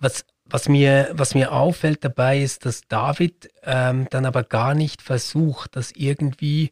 was 0.00 0.24
was 0.48 0.68
mir, 0.68 1.10
was 1.12 1.34
mir 1.34 1.52
auffällt 1.52 2.04
dabei 2.04 2.40
ist, 2.40 2.64
dass 2.64 2.82
David 2.88 3.50
ähm, 3.64 4.06
dann 4.10 4.26
aber 4.26 4.42
gar 4.42 4.74
nicht 4.74 5.02
versucht, 5.02 5.76
das 5.76 5.92
irgendwie, 5.92 6.70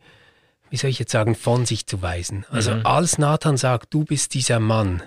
wie 0.71 0.77
soll 0.77 0.91
ich 0.91 0.99
jetzt 0.99 1.13
sagen, 1.13 1.35
von 1.35 1.67
sich 1.67 1.87
zu 1.87 2.01
weisen. 2.01 2.47
Also 2.51 2.75
mhm. 2.75 2.87
als 2.87 3.19
Nathan 3.19 3.57
sagt, 3.57 3.93
du 3.93 4.05
bist 4.05 4.35
dieser 4.35 4.61
Mann, 4.61 5.03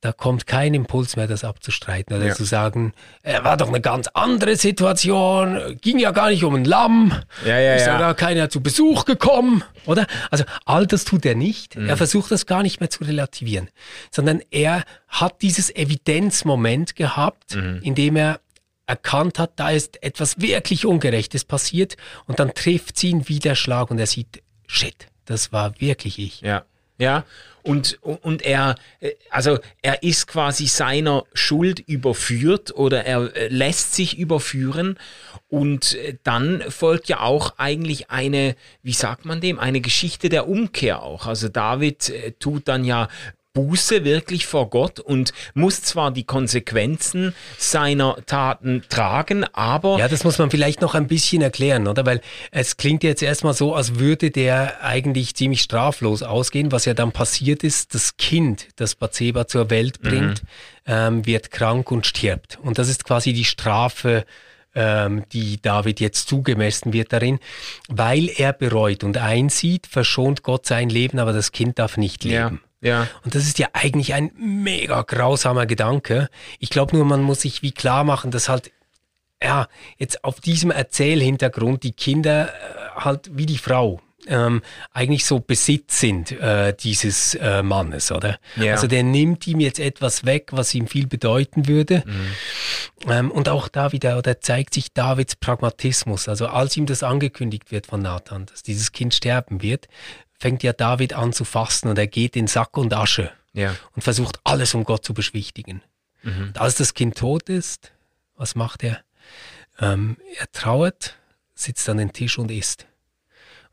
da 0.00 0.12
kommt 0.12 0.46
kein 0.46 0.72
Impuls 0.72 1.16
mehr, 1.16 1.26
das 1.26 1.44
abzustreiten 1.44 2.16
oder 2.16 2.28
ja. 2.28 2.34
zu 2.34 2.44
sagen, 2.44 2.94
er 3.22 3.44
war 3.44 3.58
doch 3.58 3.68
eine 3.68 3.82
ganz 3.82 4.08
andere 4.08 4.56
Situation, 4.56 5.78
ging 5.82 5.98
ja 5.98 6.10
gar 6.10 6.30
nicht 6.30 6.42
um 6.42 6.54
ein 6.54 6.64
Lamm, 6.64 7.14
ja, 7.44 7.58
ja, 7.58 7.74
ist 7.74 7.86
ja 7.86 7.98
gar 7.98 8.14
keiner 8.14 8.48
zu 8.48 8.62
Besuch 8.62 9.04
gekommen, 9.04 9.62
oder? 9.84 10.06
Also 10.30 10.44
all 10.64 10.86
das 10.86 11.04
tut 11.04 11.26
er 11.26 11.34
nicht. 11.34 11.76
Mhm. 11.76 11.88
Er 11.88 11.98
versucht 11.98 12.30
das 12.30 12.46
gar 12.46 12.62
nicht 12.62 12.80
mehr 12.80 12.88
zu 12.88 13.04
relativieren, 13.04 13.68
sondern 14.10 14.40
er 14.50 14.84
hat 15.08 15.42
dieses 15.42 15.74
Evidenzmoment 15.74 16.96
gehabt, 16.96 17.54
mhm. 17.54 17.80
in 17.82 17.94
dem 17.94 18.16
er 18.16 18.40
erkannt 18.86 19.38
hat, 19.38 19.52
da 19.56 19.70
ist 19.70 20.02
etwas 20.02 20.40
wirklich 20.40 20.86
Ungerechtes 20.86 21.44
passiert 21.44 21.96
und 22.26 22.40
dann 22.40 22.54
trifft 22.54 22.98
sie 22.98 23.10
ihn 23.10 23.28
wie 23.28 23.38
der 23.38 23.54
Schlag 23.54 23.90
und 23.90 23.98
er 23.98 24.06
sieht, 24.06 24.42
shit, 24.66 25.06
das 25.26 25.52
war 25.52 25.78
wirklich 25.80 26.18
ich. 26.18 26.40
Ja. 26.40 26.64
Ja, 27.00 27.24
und, 27.62 27.98
und 28.02 28.42
er, 28.42 28.76
äh, 29.00 29.12
also 29.30 29.58
er 29.82 30.02
ist 30.02 30.26
quasi 30.26 30.66
seiner 30.66 31.24
Schuld 31.34 31.80
überführt 31.80 32.74
oder 32.74 33.04
er 33.04 33.34
äh, 33.34 33.48
lässt 33.48 33.94
sich 33.94 34.18
überführen. 34.18 34.98
Und 35.48 35.94
äh, 35.94 36.16
dann 36.22 36.62
folgt 36.68 37.08
ja 37.08 37.20
auch 37.20 37.54
eigentlich 37.58 38.10
eine, 38.10 38.56
wie 38.82 38.92
sagt 38.92 39.24
man 39.24 39.40
dem, 39.40 39.58
eine 39.58 39.80
Geschichte 39.80 40.28
der 40.28 40.48
Umkehr 40.48 41.02
auch. 41.02 41.26
Also 41.26 41.48
David 41.48 42.12
tut 42.38 42.68
dann 42.68 42.84
ja 42.84 43.08
Buße 43.52 44.04
wirklich 44.04 44.46
vor 44.46 44.70
Gott 44.70 45.00
und 45.00 45.32
muss 45.54 45.82
zwar 45.82 46.12
die 46.12 46.24
Konsequenzen 46.24 47.34
seiner 47.58 48.16
Taten 48.26 48.84
tragen, 48.88 49.44
aber. 49.52 49.98
Ja, 49.98 50.08
das 50.08 50.22
muss 50.22 50.38
man 50.38 50.50
vielleicht 50.50 50.80
noch 50.80 50.94
ein 50.94 51.08
bisschen 51.08 51.42
erklären, 51.42 51.88
oder? 51.88 52.06
Weil 52.06 52.20
es 52.52 52.76
klingt 52.76 53.02
jetzt 53.02 53.22
erstmal 53.22 53.54
so, 53.54 53.74
als 53.74 53.98
würde 53.98 54.30
der 54.30 54.84
eigentlich 54.84 55.34
ziemlich 55.34 55.62
straflos 55.62 56.22
ausgehen. 56.22 56.70
Was 56.70 56.84
ja 56.84 56.94
dann 56.94 57.12
passiert 57.12 57.64
ist, 57.64 57.94
das 57.94 58.16
Kind, 58.16 58.68
das 58.76 58.94
Bathseba 58.94 59.48
zur 59.48 59.70
Welt 59.70 60.02
mhm. 60.02 60.08
bringt, 60.08 60.42
mhm. 60.42 60.48
ähm, 60.86 61.26
wird 61.26 61.50
krank 61.50 61.90
und 61.90 62.06
stirbt. 62.06 62.58
Und 62.62 62.78
das 62.78 62.88
ist 62.88 63.04
quasi 63.04 63.32
die 63.32 63.44
Strafe, 63.44 64.24
ähm, 64.74 65.24
die 65.32 65.60
David 65.60 65.98
jetzt 65.98 66.28
zugemessen 66.28 66.92
wird 66.92 67.12
darin, 67.12 67.40
weil 67.88 68.30
er 68.36 68.52
bereut 68.52 69.02
und 69.02 69.16
einsieht, 69.18 69.88
verschont 69.88 70.42
Gott 70.44 70.66
sein 70.66 70.88
Leben, 70.88 71.18
aber 71.18 71.32
das 71.32 71.50
Kind 71.50 71.78
darf 71.78 71.96
nicht 71.96 72.22
leben. 72.22 72.34
Ja. 72.34 72.69
Ja. 72.80 73.08
Und 73.24 73.34
das 73.34 73.44
ist 73.44 73.58
ja 73.58 73.68
eigentlich 73.72 74.14
ein 74.14 74.32
mega 74.36 75.02
grausamer 75.02 75.66
Gedanke. 75.66 76.28
Ich 76.58 76.70
glaube 76.70 76.96
nur, 76.96 77.04
man 77.04 77.22
muss 77.22 77.42
sich 77.42 77.62
wie 77.62 77.72
klar 77.72 78.04
machen, 78.04 78.30
dass 78.30 78.48
halt, 78.48 78.70
ja, 79.42 79.68
jetzt 79.98 80.24
auf 80.24 80.40
diesem 80.40 80.70
Erzählhintergrund 80.70 81.82
die 81.82 81.92
Kinder 81.92 82.48
äh, 82.48 83.00
halt 83.00 83.30
wie 83.36 83.46
die 83.46 83.58
Frau 83.58 84.00
ähm, 84.26 84.62
eigentlich 84.92 85.24
so 85.24 85.40
Besitz 85.40 86.00
sind 86.00 86.32
äh, 86.32 86.74
dieses 86.78 87.34
äh, 87.34 87.62
Mannes, 87.62 88.12
oder? 88.12 88.38
Ja. 88.56 88.72
Also 88.72 88.86
der 88.86 89.02
nimmt 89.02 89.46
ihm 89.46 89.60
jetzt 89.60 89.80
etwas 89.80 90.24
weg, 90.24 90.50
was 90.52 90.74
ihm 90.74 90.86
viel 90.86 91.06
bedeuten 91.06 91.68
würde. 91.68 92.02
Mhm. 92.06 93.10
Ähm, 93.10 93.30
und 93.30 93.48
auch 93.48 93.68
da 93.68 93.92
wieder, 93.92 94.18
oder 94.18 94.40
zeigt 94.40 94.74
sich 94.74 94.92
Davids 94.92 95.36
Pragmatismus. 95.36 96.28
Also 96.28 96.48
als 96.48 96.76
ihm 96.76 96.86
das 96.86 97.02
angekündigt 97.02 97.72
wird 97.72 97.86
von 97.86 98.02
Nathan, 98.02 98.46
dass 98.46 98.62
dieses 98.62 98.92
Kind 98.92 99.14
sterben 99.14 99.62
wird, 99.62 99.88
fängt 100.40 100.62
ja 100.62 100.72
David 100.72 101.12
an 101.12 101.32
zu 101.32 101.44
fasten 101.44 101.88
und 101.88 101.98
er 101.98 102.06
geht 102.06 102.34
in 102.34 102.46
Sack 102.46 102.76
und 102.76 102.94
Asche 102.94 103.30
ja. 103.52 103.76
und 103.94 104.02
versucht 104.02 104.40
alles, 104.42 104.74
um 104.74 104.84
Gott 104.84 105.04
zu 105.04 105.12
beschwichtigen. 105.14 105.82
Mhm. 106.22 106.48
Und 106.48 106.60
als 106.60 106.76
das 106.76 106.94
Kind 106.94 107.16
tot 107.16 107.48
ist, 107.48 107.92
was 108.36 108.54
macht 108.54 108.82
er? 108.82 109.00
Ähm, 109.78 110.16
er 110.38 110.50
trauert, 110.50 111.16
sitzt 111.54 111.88
an 111.88 111.98
den 111.98 112.12
Tisch 112.12 112.38
und 112.38 112.50
isst. 112.50 112.86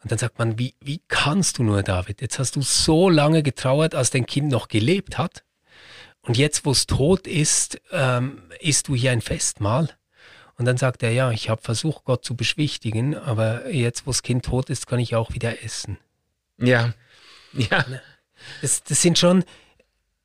Und 0.03 0.11
dann 0.11 0.19
sagt 0.19 0.39
man, 0.39 0.59
wie, 0.59 0.75
wie 0.81 1.01
kannst 1.07 1.57
du 1.57 1.63
nur, 1.63 1.81
David? 1.83 2.21
Jetzt 2.21 2.37
hast 2.37 2.55
du 2.55 2.61
so 2.61 3.09
lange 3.09 3.43
getrauert, 3.43 3.95
als 3.95 4.11
dein 4.11 4.25
Kind 4.25 4.51
noch 4.51 4.67
gelebt 4.67 5.17
hat. 5.17 5.43
Und 6.21 6.37
jetzt, 6.37 6.65
wo 6.65 6.71
es 6.71 6.85
tot 6.85 7.25
ist, 7.25 7.79
ähm, 7.91 8.43
isst 8.59 8.89
du 8.89 8.95
hier 8.95 9.11
ein 9.11 9.21
Festmahl. 9.21 9.89
Und 10.57 10.65
dann 10.65 10.77
sagt 10.77 11.03
er, 11.03 11.11
ja, 11.11 11.31
ich 11.31 11.49
habe 11.49 11.61
versucht, 11.61 12.03
Gott 12.03 12.25
zu 12.25 12.35
beschwichtigen, 12.35 13.15
aber 13.15 13.69
jetzt, 13.69 14.05
wo 14.05 14.11
das 14.11 14.23
Kind 14.23 14.43
tot 14.45 14.69
ist, 14.69 14.87
kann 14.87 14.99
ich 14.99 15.15
auch 15.15 15.33
wieder 15.33 15.63
essen. 15.63 15.97
Ja. 16.59 16.93
Ja. 17.53 17.85
Das, 18.61 18.83
das 18.83 19.01
sind 19.01 19.17
schon, 19.17 19.43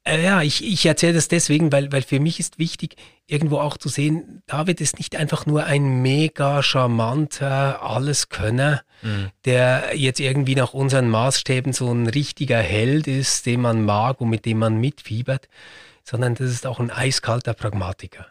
äh, 0.05 0.23
ja, 0.23 0.42
ich, 0.42 0.64
ich 0.64 0.85
erzähle 0.85 1.14
das 1.14 1.29
deswegen, 1.29 1.73
weil, 1.73 1.92
weil 1.92 2.03
für 2.03 2.21
mich 2.21 2.40
ist 2.40 2.59
wichtig, 2.59 2.97
irgendwo 3.27 3.59
auch 3.59 3.77
zu 3.77 3.88
sehen, 3.88 4.42
David 4.47 4.81
ist 4.81 4.99
nicht 4.99 5.16
einfach 5.16 5.47
nur 5.47 5.64
ein 5.64 6.03
mega 6.03 6.62
charmanter 6.62 7.83
Alleskönner, 7.83 8.83
mhm. 9.03 9.31
der 9.45 9.92
jetzt 9.95 10.21
irgendwie 10.21 10.57
nach 10.57 10.75
unseren 10.75 11.09
Maßstäben 11.09 11.73
so 11.73 11.92
ein 11.92 12.09
richtiger 12.09 12.59
Held 12.59 13.07
ist, 13.07 13.47
den 13.47 13.61
man 13.61 13.85
mag 13.85 14.21
und 14.21 14.29
mit 14.29 14.45
dem 14.45 14.59
man 14.59 14.79
mitfiebert, 14.79 15.49
sondern 16.05 16.35
das 16.35 16.51
ist 16.51 16.66
auch 16.66 16.81
ein 16.81 16.90
eiskalter 16.90 17.55
Pragmatiker. 17.55 18.27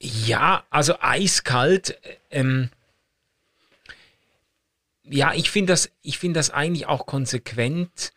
Ja, 0.00 0.64
also 0.70 0.94
eiskalt. 1.00 1.98
Ähm 2.30 2.70
ja, 5.12 5.34
ich 5.34 5.50
finde 5.50 5.72
das, 5.72 5.90
ich 6.02 6.18
das 6.40 6.50
eigentlich 6.50 6.86
auch 6.86 7.06
konsequent, 7.06 8.12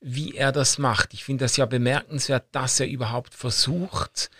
wie 0.00 0.34
er 0.36 0.52
das 0.52 0.78
macht. 0.78 1.14
Ich 1.14 1.24
finde 1.24 1.44
das 1.44 1.56
ja 1.56 1.66
bemerkenswert, 1.66 2.44
dass 2.52 2.78
er 2.78 2.86
überhaupt 2.86 3.34
versucht, 3.34 4.30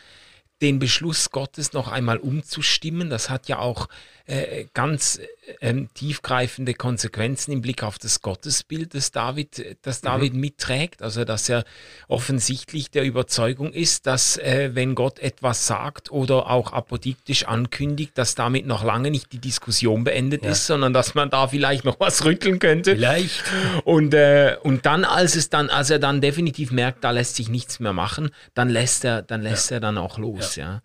den 0.62 0.78
Beschluss 0.78 1.30
Gottes 1.30 1.72
noch 1.72 1.88
einmal 1.88 2.18
umzustimmen. 2.18 3.10
Das 3.10 3.28
hat 3.28 3.48
ja 3.48 3.58
auch 3.58 3.88
äh, 4.26 4.66
ganz 4.74 5.20
äh, 5.60 5.74
tiefgreifende 5.94 6.74
Konsequenzen 6.74 7.52
im 7.52 7.62
Blick 7.62 7.82
auf 7.82 7.98
das 7.98 8.22
Gottesbild, 8.22 8.94
das 8.94 9.12
David, 9.12 9.76
das 9.82 10.02
mhm. 10.02 10.06
David 10.06 10.34
mhm. 10.34 10.40
mitträgt. 10.40 11.02
Also 11.02 11.24
dass 11.24 11.48
er 11.48 11.64
offensichtlich 12.08 12.90
der 12.90 13.04
Überzeugung 13.04 13.72
ist, 13.72 14.06
dass 14.06 14.36
äh, 14.38 14.70
wenn 14.74 14.94
Gott 14.94 15.20
etwas 15.20 15.66
sagt 15.66 16.10
oder 16.10 16.50
auch 16.50 16.72
apodiktisch 16.72 17.46
ankündigt, 17.46 18.18
dass 18.18 18.34
damit 18.34 18.66
noch 18.66 18.82
lange 18.82 19.10
nicht 19.10 19.32
die 19.32 19.38
Diskussion 19.38 20.04
beendet 20.04 20.44
ja. 20.44 20.50
ist, 20.50 20.66
sondern 20.66 20.92
dass 20.92 21.14
man 21.14 21.30
da 21.30 21.46
vielleicht 21.46 21.84
noch 21.84 22.00
was 22.00 22.24
rütteln 22.24 22.58
könnte. 22.58 22.96
Vielleicht. 22.96 23.44
Und, 23.84 24.12
äh, 24.14 24.56
und 24.62 24.86
dann, 24.86 25.04
als 25.04 25.36
es 25.36 25.50
dann, 25.50 25.70
als 25.70 25.90
er 25.90 25.98
dann 25.98 26.20
definitiv 26.20 26.72
merkt, 26.72 27.04
da 27.04 27.12
lässt 27.12 27.36
sich 27.36 27.48
nichts 27.48 27.78
mehr 27.78 27.92
machen, 27.92 28.30
dann 28.54 28.68
lässt 28.68 29.04
er, 29.04 29.22
dann 29.22 29.42
lässt 29.42 29.70
ja. 29.70 29.76
er 29.76 29.80
dann 29.80 29.98
auch 29.98 30.18
los, 30.18 30.56
ja. 30.56 30.64
ja. 30.64 30.82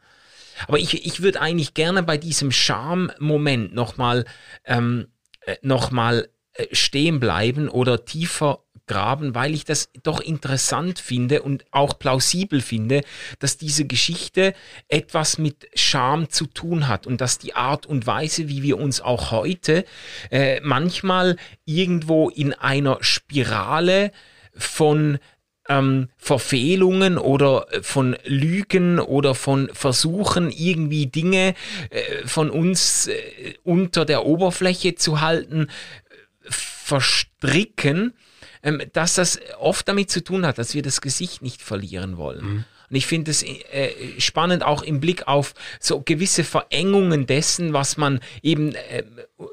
Aber 0.67 0.79
ich, 0.79 1.05
ich 1.05 1.21
würde 1.21 1.41
eigentlich 1.41 1.73
gerne 1.73 2.03
bei 2.03 2.17
diesem 2.17 2.51
Charme-Moment 2.51 3.73
nochmal 3.73 4.25
ähm, 4.65 5.07
äh, 5.45 5.55
noch 5.61 5.91
äh, 5.91 6.23
stehen 6.71 7.19
bleiben 7.19 7.69
oder 7.69 8.05
tiefer 8.05 8.63
graben, 8.87 9.33
weil 9.35 9.53
ich 9.53 9.63
das 9.63 9.89
doch 10.03 10.19
interessant 10.19 10.99
finde 10.99 11.43
und 11.43 11.65
auch 11.71 11.97
plausibel 11.97 12.59
finde, 12.59 13.03
dass 13.39 13.57
diese 13.57 13.85
Geschichte 13.85 14.53
etwas 14.89 15.37
mit 15.37 15.69
Scham 15.75 16.29
zu 16.29 16.45
tun 16.45 16.89
hat 16.89 17.07
und 17.07 17.21
dass 17.21 17.37
die 17.37 17.55
Art 17.55 17.85
und 17.85 18.05
Weise, 18.05 18.49
wie 18.49 18.63
wir 18.63 18.77
uns 18.77 18.99
auch 18.99 19.31
heute 19.31 19.85
äh, 20.29 20.59
manchmal 20.61 21.37
irgendwo 21.63 22.29
in 22.29 22.53
einer 22.53 22.97
Spirale 23.01 24.11
von 24.53 25.19
ähm, 25.71 26.09
Verfehlungen 26.17 27.17
oder 27.17 27.67
äh, 27.71 27.81
von 27.81 28.17
Lügen 28.25 28.99
oder 28.99 29.35
von 29.35 29.69
Versuchen, 29.73 30.51
irgendwie 30.51 31.07
Dinge 31.07 31.55
äh, 31.89 32.27
von 32.27 32.49
uns 32.49 33.07
äh, 33.07 33.13
unter 33.63 34.05
der 34.05 34.25
Oberfläche 34.25 34.95
zu 34.95 35.21
halten, 35.21 35.67
verstricken, 36.49 38.13
ähm, 38.63 38.81
dass 38.93 39.15
das 39.15 39.39
oft 39.59 39.87
damit 39.87 40.11
zu 40.11 40.23
tun 40.23 40.45
hat, 40.45 40.57
dass 40.57 40.73
wir 40.73 40.81
das 40.81 41.01
Gesicht 41.01 41.41
nicht 41.41 41.61
verlieren 41.61 42.17
wollen. 42.17 42.45
Mhm. 42.45 42.63
Und 42.89 42.97
ich 42.97 43.07
finde 43.07 43.31
es 43.31 43.41
äh, 43.41 44.19
spannend 44.19 44.63
auch 44.63 44.83
im 44.83 44.99
Blick 44.99 45.25
auf 45.25 45.53
so 45.79 46.01
gewisse 46.01 46.43
Verengungen 46.43 47.25
dessen, 47.25 47.71
was 47.71 47.95
man 47.95 48.19
eben 48.41 48.75
äh, 48.75 49.03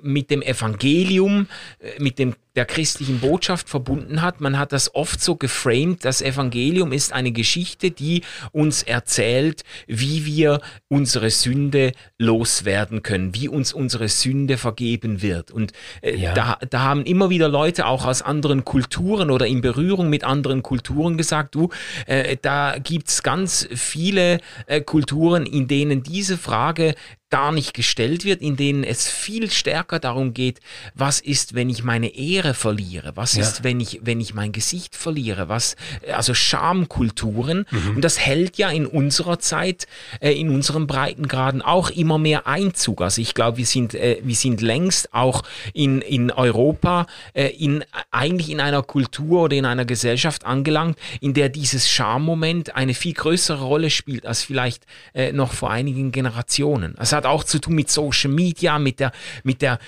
mit 0.03 0.31
dem 0.31 0.43
Evangelium, 0.43 1.49
äh, 1.81 2.01
mit 2.03 2.19
dem 2.19 2.35
der 2.59 2.67
christlichen 2.67 3.21
Botschaft 3.21 3.69
verbunden 3.69 4.21
hat. 4.21 4.41
Man 4.41 4.59
hat 4.59 4.73
das 4.73 4.93
oft 4.93 5.23
so 5.23 5.37
geframed, 5.37 6.05
das 6.05 6.21
Evangelium 6.21 6.91
ist 6.91 7.13
eine 7.13 7.31
Geschichte, 7.31 7.93
die 7.93 8.23
uns 8.51 8.83
erzählt, 8.83 9.63
wie 9.87 10.27
wir 10.27 10.61
unsere 10.89 11.31
Sünde 11.31 11.93
loswerden 12.19 13.05
können, 13.05 13.33
wie 13.37 13.47
uns 13.47 13.73
unsere 13.73 14.09
Sünde 14.09 14.59
vergeben 14.59 15.23
wird. 15.23 15.53
Und 15.53 15.73
äh, 16.03 16.17
ja. 16.17 16.35
da, 16.35 16.59
da 16.69 16.81
haben 16.81 17.05
immer 17.05 17.31
wieder 17.31 17.49
Leute 17.49 17.87
auch 17.87 18.05
aus 18.05 18.23
anderen 18.23 18.65
Kulturen 18.65 19.31
oder 19.31 19.47
in 19.47 19.61
Berührung 19.61 20.11
mit 20.11 20.25
anderen 20.25 20.65
Kulturen 20.65 21.17
gesagt, 21.17 21.55
du, 21.55 21.69
äh, 22.07 22.37
da 22.43 22.79
gibt's 22.83 23.23
ganz 23.23 23.69
viele 23.73 24.41
äh, 24.67 24.81
Kulturen, 24.81 25.47
in 25.47 25.69
denen 25.69 26.03
diese 26.03 26.37
Frage 26.37 26.97
gar 27.31 27.53
nicht 27.53 27.75
gestellt 27.75 28.25
wird, 28.25 28.41
in 28.41 28.57
denen 28.57 28.85
es 28.85 29.09
viel 29.09 29.51
stärker 29.51 29.99
darum 29.99 30.33
geht, 30.33 30.61
was 30.95 31.21
ist, 31.21 31.55
wenn 31.55 31.69
ich 31.69 31.85
meine 31.85 32.15
Ehre 32.17 32.55
verliere, 32.55 33.13
was 33.17 33.35
ja. 33.35 33.43
ist, 33.43 33.65
wenn 33.65 33.81
ich, 33.81 34.01
wenn 34.03 34.21
ich 34.21 34.33
mein 34.33 34.53
Gesicht 34.53 34.97
verliere, 34.97 35.49
was, 35.49 35.77
also 36.11 36.33
Schamkulturen. 36.33 37.67
Mhm. 37.71 37.97
Und 37.97 38.03
das 38.03 38.19
hält 38.19 38.57
ja 38.57 38.71
in 38.71 38.87
unserer 38.87 39.39
Zeit, 39.39 39.87
äh, 40.21 40.33
in 40.33 40.49
unseren 40.51 40.87
Breitengraden 40.87 41.61
auch 41.61 41.91
immer 41.91 42.19
mehr 42.19 42.47
Einzug. 42.47 43.03
Also 43.03 43.21
ich 43.21 43.35
glaube, 43.35 43.59
wir 43.59 43.67
sind, 43.67 43.95
äh, 43.95 44.21
wir 44.23 44.37
sind 44.37 44.63
längst 44.63 45.13
auch 45.13 45.43
in, 45.75 46.01
in 46.01 46.31
Europa 46.31 47.07
äh, 47.35 47.49
in, 47.49 47.85
eigentlich 48.11 48.51
in 48.51 48.61
einer 48.61 48.83
Kultur 48.83 49.43
oder 49.43 49.57
in 49.57 49.67
einer 49.67 49.85
Gesellschaft 49.85 50.47
angelangt, 50.47 50.99
in 51.21 51.35
der 51.35 51.51
dieses 51.51 51.91
Schammoment 51.91 52.75
eine 52.75 52.95
viel 52.95 53.13
größere 53.13 53.65
Rolle 53.65 53.91
spielt 53.91 54.25
als 54.25 54.43
vielleicht 54.43 54.87
äh, 55.13 55.33
noch 55.33 55.53
vor 55.53 55.71
einigen 55.71 56.11
Generationen. 56.11 56.97
Also 56.97 57.18
hat 57.19 57.27
auch 57.27 57.45
zu 57.45 57.61
tun 57.61 57.75
mit 57.75 57.91
Social 57.91 58.31
Media, 58.31 58.79
mit 58.79 59.01
der, 59.01 59.13
mit 59.43 59.63
der 59.63 59.79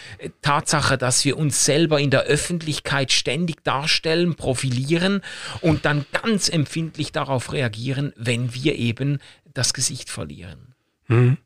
Tatsache, 0.42 0.98
dass 0.98 1.24
wir 1.24 1.38
uns 1.38 1.64
selber 1.64 1.98
in 2.00 2.10
der 2.10 2.22
Öffentlichkeit 2.22 3.12
ständig 3.12 3.64
darstellen, 3.64 4.34
profilieren 4.34 5.22
und 5.60 5.84
dann 5.84 6.04
ganz 6.12 6.48
empfindlich 6.48 7.12
darauf 7.12 7.52
reagieren, 7.52 8.12
wenn 8.16 8.54
wir 8.54 8.76
eben 8.76 9.18
das 9.54 9.72
Gesicht 9.72 10.10
verlieren. 10.10 10.74
Mhm. 11.08 11.38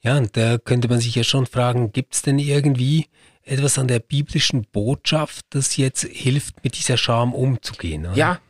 Ja, 0.00 0.16
und 0.16 0.36
da 0.36 0.58
könnte 0.58 0.88
man 0.88 1.00
sich 1.00 1.14
ja 1.14 1.24
schon 1.24 1.46
fragen, 1.46 1.92
gibt 1.92 2.14
es 2.14 2.22
denn 2.22 2.38
irgendwie 2.38 3.06
etwas 3.42 3.78
an 3.78 3.88
der 3.88 3.98
biblischen 4.00 4.64
Botschaft, 4.64 5.46
das 5.50 5.76
jetzt 5.76 6.04
hilft, 6.04 6.62
mit 6.64 6.76
dieser 6.76 6.96
Scham 6.96 7.34
umzugehen. 7.34 8.06
Oder? 8.06 8.16
Ja. 8.16 8.40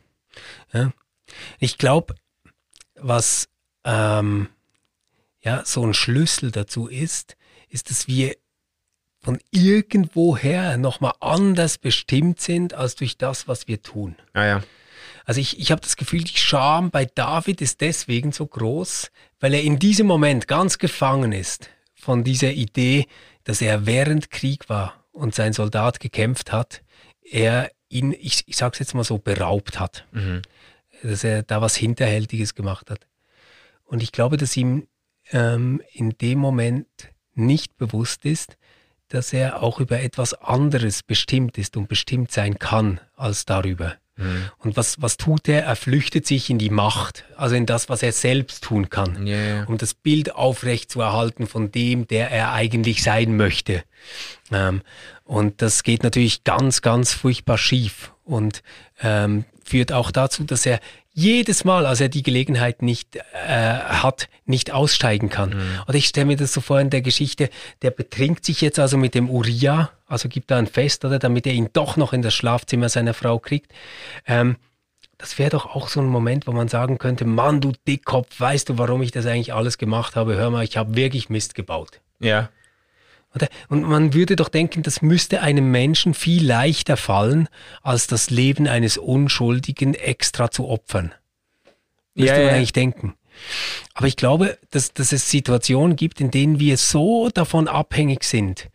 ja. 0.73 0.91
Ich 1.59 1.77
glaube, 1.77 2.15
was 2.95 3.49
ähm, 3.85 4.49
ja, 5.41 5.63
so 5.65 5.85
ein 5.85 5.93
Schlüssel 5.93 6.51
dazu 6.51 6.87
ist, 6.87 7.37
ist, 7.69 7.89
dass 7.89 8.07
wir 8.07 8.35
von 9.21 9.39
irgendwoher 9.51 10.77
nochmal 10.77 11.13
anders 11.19 11.77
bestimmt 11.77 12.39
sind 12.39 12.73
als 12.73 12.95
durch 12.95 13.17
das, 13.17 13.47
was 13.47 13.67
wir 13.67 13.81
tun. 13.81 14.15
Ah, 14.33 14.45
ja. 14.45 14.63
Also 15.25 15.41
ich, 15.41 15.59
ich 15.59 15.71
habe 15.71 15.81
das 15.81 15.95
Gefühl, 15.95 16.23
die 16.23 16.37
Scham 16.37 16.89
bei 16.89 17.05
David 17.05 17.61
ist 17.61 17.81
deswegen 17.81 18.31
so 18.31 18.47
groß, 18.47 19.11
weil 19.39 19.53
er 19.53 19.61
in 19.61 19.77
diesem 19.77 20.07
Moment 20.07 20.47
ganz 20.47 20.77
gefangen 20.77 21.33
ist 21.33 21.69
von 21.93 22.23
dieser 22.23 22.51
Idee, 22.51 23.05
dass 23.43 23.61
er 23.61 23.85
während 23.85 24.31
Krieg 24.31 24.69
war 24.69 25.03
und 25.11 25.35
sein 25.35 25.53
Soldat 25.53 25.99
gekämpft 25.99 26.51
hat, 26.51 26.81
er 27.21 27.69
ihn, 27.89 28.13
ich, 28.13 28.43
ich 28.47 28.57
sage 28.57 28.73
es 28.73 28.79
jetzt 28.79 28.95
mal 28.95 29.03
so, 29.03 29.17
beraubt 29.17 29.79
hat. 29.79 30.05
Mhm. 30.11 30.41
Dass 31.03 31.23
er 31.23 31.43
da 31.43 31.61
was 31.61 31.75
Hinterhältiges 31.75 32.55
gemacht 32.55 32.89
hat. 32.89 33.07
Und 33.85 34.03
ich 34.03 34.11
glaube, 34.11 34.37
dass 34.37 34.55
ihm 34.57 34.87
ähm, 35.31 35.81
in 35.91 36.17
dem 36.17 36.39
Moment 36.39 36.87
nicht 37.35 37.77
bewusst 37.77 38.25
ist, 38.25 38.57
dass 39.09 39.33
er 39.33 39.63
auch 39.63 39.79
über 39.79 39.99
etwas 40.01 40.33
anderes 40.35 41.03
bestimmt 41.03 41.57
ist 41.57 41.77
und 41.77 41.87
bestimmt 41.87 42.31
sein 42.31 42.59
kann 42.59 42.99
als 43.15 43.45
darüber. 43.45 43.95
Mhm. 44.19 44.49
Und 44.59 44.77
was, 44.77 45.01
was 45.01 45.17
tut 45.17 45.47
er? 45.47 45.63
Er 45.63 45.75
flüchtet 45.75 46.27
sich 46.27 46.49
in 46.49 46.59
die 46.59 46.69
Macht, 46.69 47.23
also 47.35 47.55
in 47.55 47.65
das, 47.65 47.89
was 47.89 48.03
er 48.03 48.11
selbst 48.11 48.63
tun 48.63 48.89
kann, 48.89 49.25
yeah. 49.25 49.63
um 49.65 49.77
das 49.77 49.93
Bild 49.93 50.35
aufrecht 50.35 50.91
zu 50.91 51.01
erhalten 51.01 51.47
von 51.47 51.71
dem, 51.71 52.07
der 52.07 52.29
er 52.29 52.51
eigentlich 52.51 53.01
sein 53.01 53.37
möchte. 53.37 53.83
Ähm, 54.51 54.81
und 55.23 55.61
das 55.61 55.83
geht 55.83 56.03
natürlich 56.03 56.43
ganz, 56.43 56.81
ganz 56.81 57.13
furchtbar 57.13 57.57
schief 57.57 58.11
und 58.23 58.61
ähm, 59.01 59.45
führt 59.63 59.91
auch 59.91 60.11
dazu, 60.11 60.43
dass 60.43 60.65
er 60.65 60.79
jedes 61.19 61.65
Mal, 61.65 61.85
als 61.85 61.99
er 61.99 62.09
die 62.09 62.23
Gelegenheit 62.23 62.81
nicht 62.81 63.17
äh, 63.17 63.21
hat, 63.49 64.29
nicht 64.45 64.71
aussteigen 64.71 65.29
kann. 65.29 65.49
Mhm. 65.49 65.79
Oder 65.87 65.95
ich 65.95 66.07
stelle 66.07 66.27
mir 66.27 66.37
das 66.37 66.53
so 66.53 66.61
vor 66.61 66.79
in 66.79 66.89
der 66.89 67.01
Geschichte, 67.01 67.49
der 67.81 67.91
betrinkt 67.91 68.45
sich 68.45 68.61
jetzt 68.61 68.79
also 68.79 68.97
mit 68.97 69.15
dem 69.15 69.29
Uriah, 69.29 69.91
also 70.07 70.29
gibt 70.29 70.49
da 70.49 70.57
ein 70.57 70.67
Fest, 70.67 71.03
oder 71.03 71.19
damit 71.19 71.45
er 71.45 71.53
ihn 71.53 71.69
doch 71.73 71.97
noch 71.97 72.13
in 72.13 72.21
das 72.21 72.33
Schlafzimmer 72.33 72.89
seiner 72.89 73.13
Frau 73.13 73.37
kriegt. 73.37 73.71
Ähm, 74.25 74.55
das 75.17 75.37
wäre 75.37 75.49
doch 75.49 75.65
auch 75.75 75.89
so 75.89 75.99
ein 75.99 76.07
Moment, 76.07 76.47
wo 76.47 76.53
man 76.53 76.69
sagen 76.69 76.97
könnte, 76.97 77.25
Mann, 77.25 77.59
du 77.59 77.73
Dickkopf, 77.85 78.39
weißt 78.39 78.69
du, 78.69 78.77
warum 78.77 79.01
ich 79.01 79.11
das 79.11 79.25
eigentlich 79.25 79.53
alles 79.53 79.77
gemacht 79.77 80.15
habe? 80.15 80.37
Hör 80.37 80.49
mal, 80.49 80.63
ich 80.63 80.77
habe 80.77 80.95
wirklich 80.95 81.29
Mist 81.29 81.55
gebaut. 81.55 81.99
Ja. 82.19 82.49
Und 83.67 83.83
man 83.83 84.13
würde 84.13 84.35
doch 84.35 84.49
denken, 84.49 84.81
das 84.81 85.01
müsste 85.01 85.41
einem 85.41 85.69
Menschen 85.71 86.13
viel 86.13 86.45
leichter 86.45 86.97
fallen, 86.97 87.47
als 87.83 88.07
das 88.07 88.29
Leben 88.29 88.67
eines 88.67 88.97
Unschuldigen 88.97 89.93
extra 89.93 90.49
zu 90.49 90.67
opfern. 90.67 91.13
Müsste 92.15 92.33
ja, 92.33 92.39
man 92.39 92.47
ja. 92.49 92.55
eigentlich 92.55 92.73
denken. 92.73 93.13
Aber 93.93 94.07
ich 94.07 94.17
glaube, 94.17 94.57
dass, 94.71 94.93
dass 94.93 95.11
es 95.11 95.29
Situationen 95.29 95.95
gibt, 95.95 96.19
in 96.19 96.31
denen 96.31 96.59
wir 96.59 96.77
so 96.77 97.29
davon 97.29 97.67
abhängig 97.67 98.23
sind, 98.23 98.69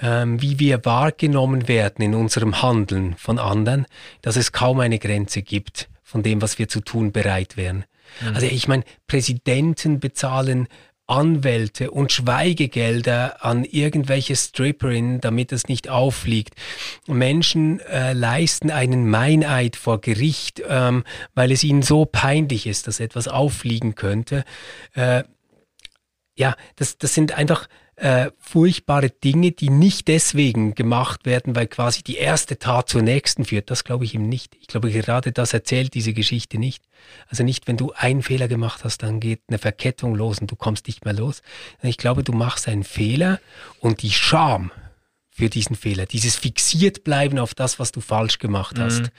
ähm, 0.00 0.40
wie 0.40 0.58
wir 0.58 0.84
wahrgenommen 0.84 1.68
werden 1.68 2.02
in 2.02 2.14
unserem 2.14 2.62
Handeln 2.62 3.16
von 3.16 3.38
anderen, 3.38 3.86
dass 4.22 4.36
es 4.36 4.52
kaum 4.52 4.80
eine 4.80 4.98
Grenze 4.98 5.42
gibt 5.42 5.88
von 6.02 6.22
dem, 6.22 6.40
was 6.40 6.58
wir 6.58 6.68
zu 6.68 6.80
tun 6.80 7.12
bereit 7.12 7.56
wären. 7.56 7.84
Mhm. 8.20 8.34
Also 8.34 8.46
ich 8.46 8.68
meine, 8.68 8.84
Präsidenten 9.06 10.00
bezahlen 10.00 10.68
Anwälte 11.08 11.90
und 11.90 12.12
Schweigegelder 12.12 13.44
an 13.44 13.64
irgendwelche 13.64 14.36
Stripperinnen, 14.36 15.20
damit 15.20 15.52
es 15.52 15.66
nicht 15.66 15.88
auffliegt. 15.88 16.54
Menschen 17.06 17.80
äh, 17.80 18.12
leisten 18.12 18.70
einen 18.70 19.08
Meineid 19.08 19.74
vor 19.74 20.00
Gericht, 20.00 20.62
ähm, 20.68 21.04
weil 21.34 21.50
es 21.50 21.64
ihnen 21.64 21.82
so 21.82 22.04
peinlich 22.04 22.66
ist, 22.66 22.86
dass 22.86 23.00
etwas 23.00 23.26
auffliegen 23.26 23.94
könnte. 23.94 24.44
Äh, 24.94 25.24
ja, 26.36 26.54
das, 26.76 26.98
das 26.98 27.14
sind 27.14 27.32
einfach 27.32 27.68
äh, 27.98 28.30
furchtbare 28.38 29.10
Dinge, 29.10 29.52
die 29.52 29.70
nicht 29.70 30.08
deswegen 30.08 30.74
gemacht 30.74 31.26
werden, 31.26 31.56
weil 31.56 31.66
quasi 31.66 32.02
die 32.02 32.16
erste 32.16 32.58
Tat 32.58 32.88
zur 32.88 33.02
nächsten 33.02 33.44
führt. 33.44 33.70
Das 33.70 33.84
glaube 33.84 34.04
ich 34.04 34.14
ihm 34.14 34.28
nicht. 34.28 34.56
Ich 34.60 34.68
glaube, 34.68 34.90
gerade 34.90 35.32
das 35.32 35.52
erzählt 35.52 35.94
diese 35.94 36.12
Geschichte 36.12 36.58
nicht. 36.58 36.84
Also 37.28 37.42
nicht, 37.42 37.66
wenn 37.66 37.76
du 37.76 37.92
einen 37.92 38.22
Fehler 38.22 38.46
gemacht 38.48 38.84
hast, 38.84 39.02
dann 39.02 39.20
geht 39.20 39.40
eine 39.48 39.58
Verkettung 39.58 40.14
los 40.14 40.38
und 40.38 40.50
du 40.50 40.56
kommst 40.56 40.86
nicht 40.86 41.04
mehr 41.04 41.14
los. 41.14 41.42
Ich 41.82 41.98
glaube, 41.98 42.22
du 42.22 42.32
machst 42.32 42.68
einen 42.68 42.84
Fehler 42.84 43.40
und 43.80 44.02
die 44.02 44.12
Scham 44.12 44.70
für 45.30 45.48
diesen 45.48 45.76
Fehler, 45.76 46.06
dieses 46.06 46.34
fixiert 46.36 47.04
bleiben 47.04 47.38
auf 47.38 47.54
das, 47.54 47.78
was 47.78 47.92
du 47.92 48.00
falsch 48.00 48.38
gemacht 48.38 48.78
hast, 48.78 49.02
mhm 49.02 49.10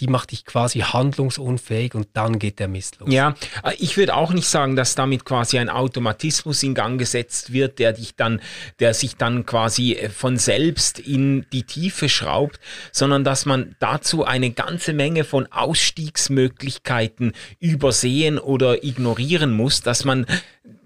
die 0.00 0.08
macht 0.08 0.32
dich 0.32 0.44
quasi 0.44 0.80
handlungsunfähig 0.80 1.94
und 1.94 2.08
dann 2.14 2.38
geht 2.38 2.58
der 2.58 2.68
Mist 2.68 2.98
los. 3.00 3.12
Ja, 3.12 3.34
ich 3.78 3.96
würde 3.96 4.14
auch 4.14 4.32
nicht 4.32 4.48
sagen, 4.48 4.76
dass 4.76 4.94
damit 4.94 5.24
quasi 5.24 5.58
ein 5.58 5.68
Automatismus 5.68 6.62
in 6.62 6.74
Gang 6.74 6.98
gesetzt 6.98 7.52
wird, 7.52 7.78
der 7.78 7.92
dich 7.92 8.16
dann, 8.16 8.40
der 8.80 8.94
sich 8.94 9.16
dann 9.16 9.46
quasi 9.46 9.92
äh, 9.92 10.08
von 10.08 10.36
selbst 10.36 10.98
in 10.98 11.46
die 11.52 11.64
Tiefe 11.64 12.08
schraubt, 12.08 12.60
sondern 12.92 13.24
dass 13.24 13.46
man 13.46 13.76
dazu 13.78 14.24
eine 14.24 14.50
ganze 14.50 14.92
Menge 14.92 15.24
von 15.24 15.46
Ausstiegsmöglichkeiten 15.50 17.32
übersehen 17.60 18.38
oder 18.38 18.84
ignorieren 18.84 19.52
muss, 19.52 19.80
dass 19.80 20.04
man 20.04 20.26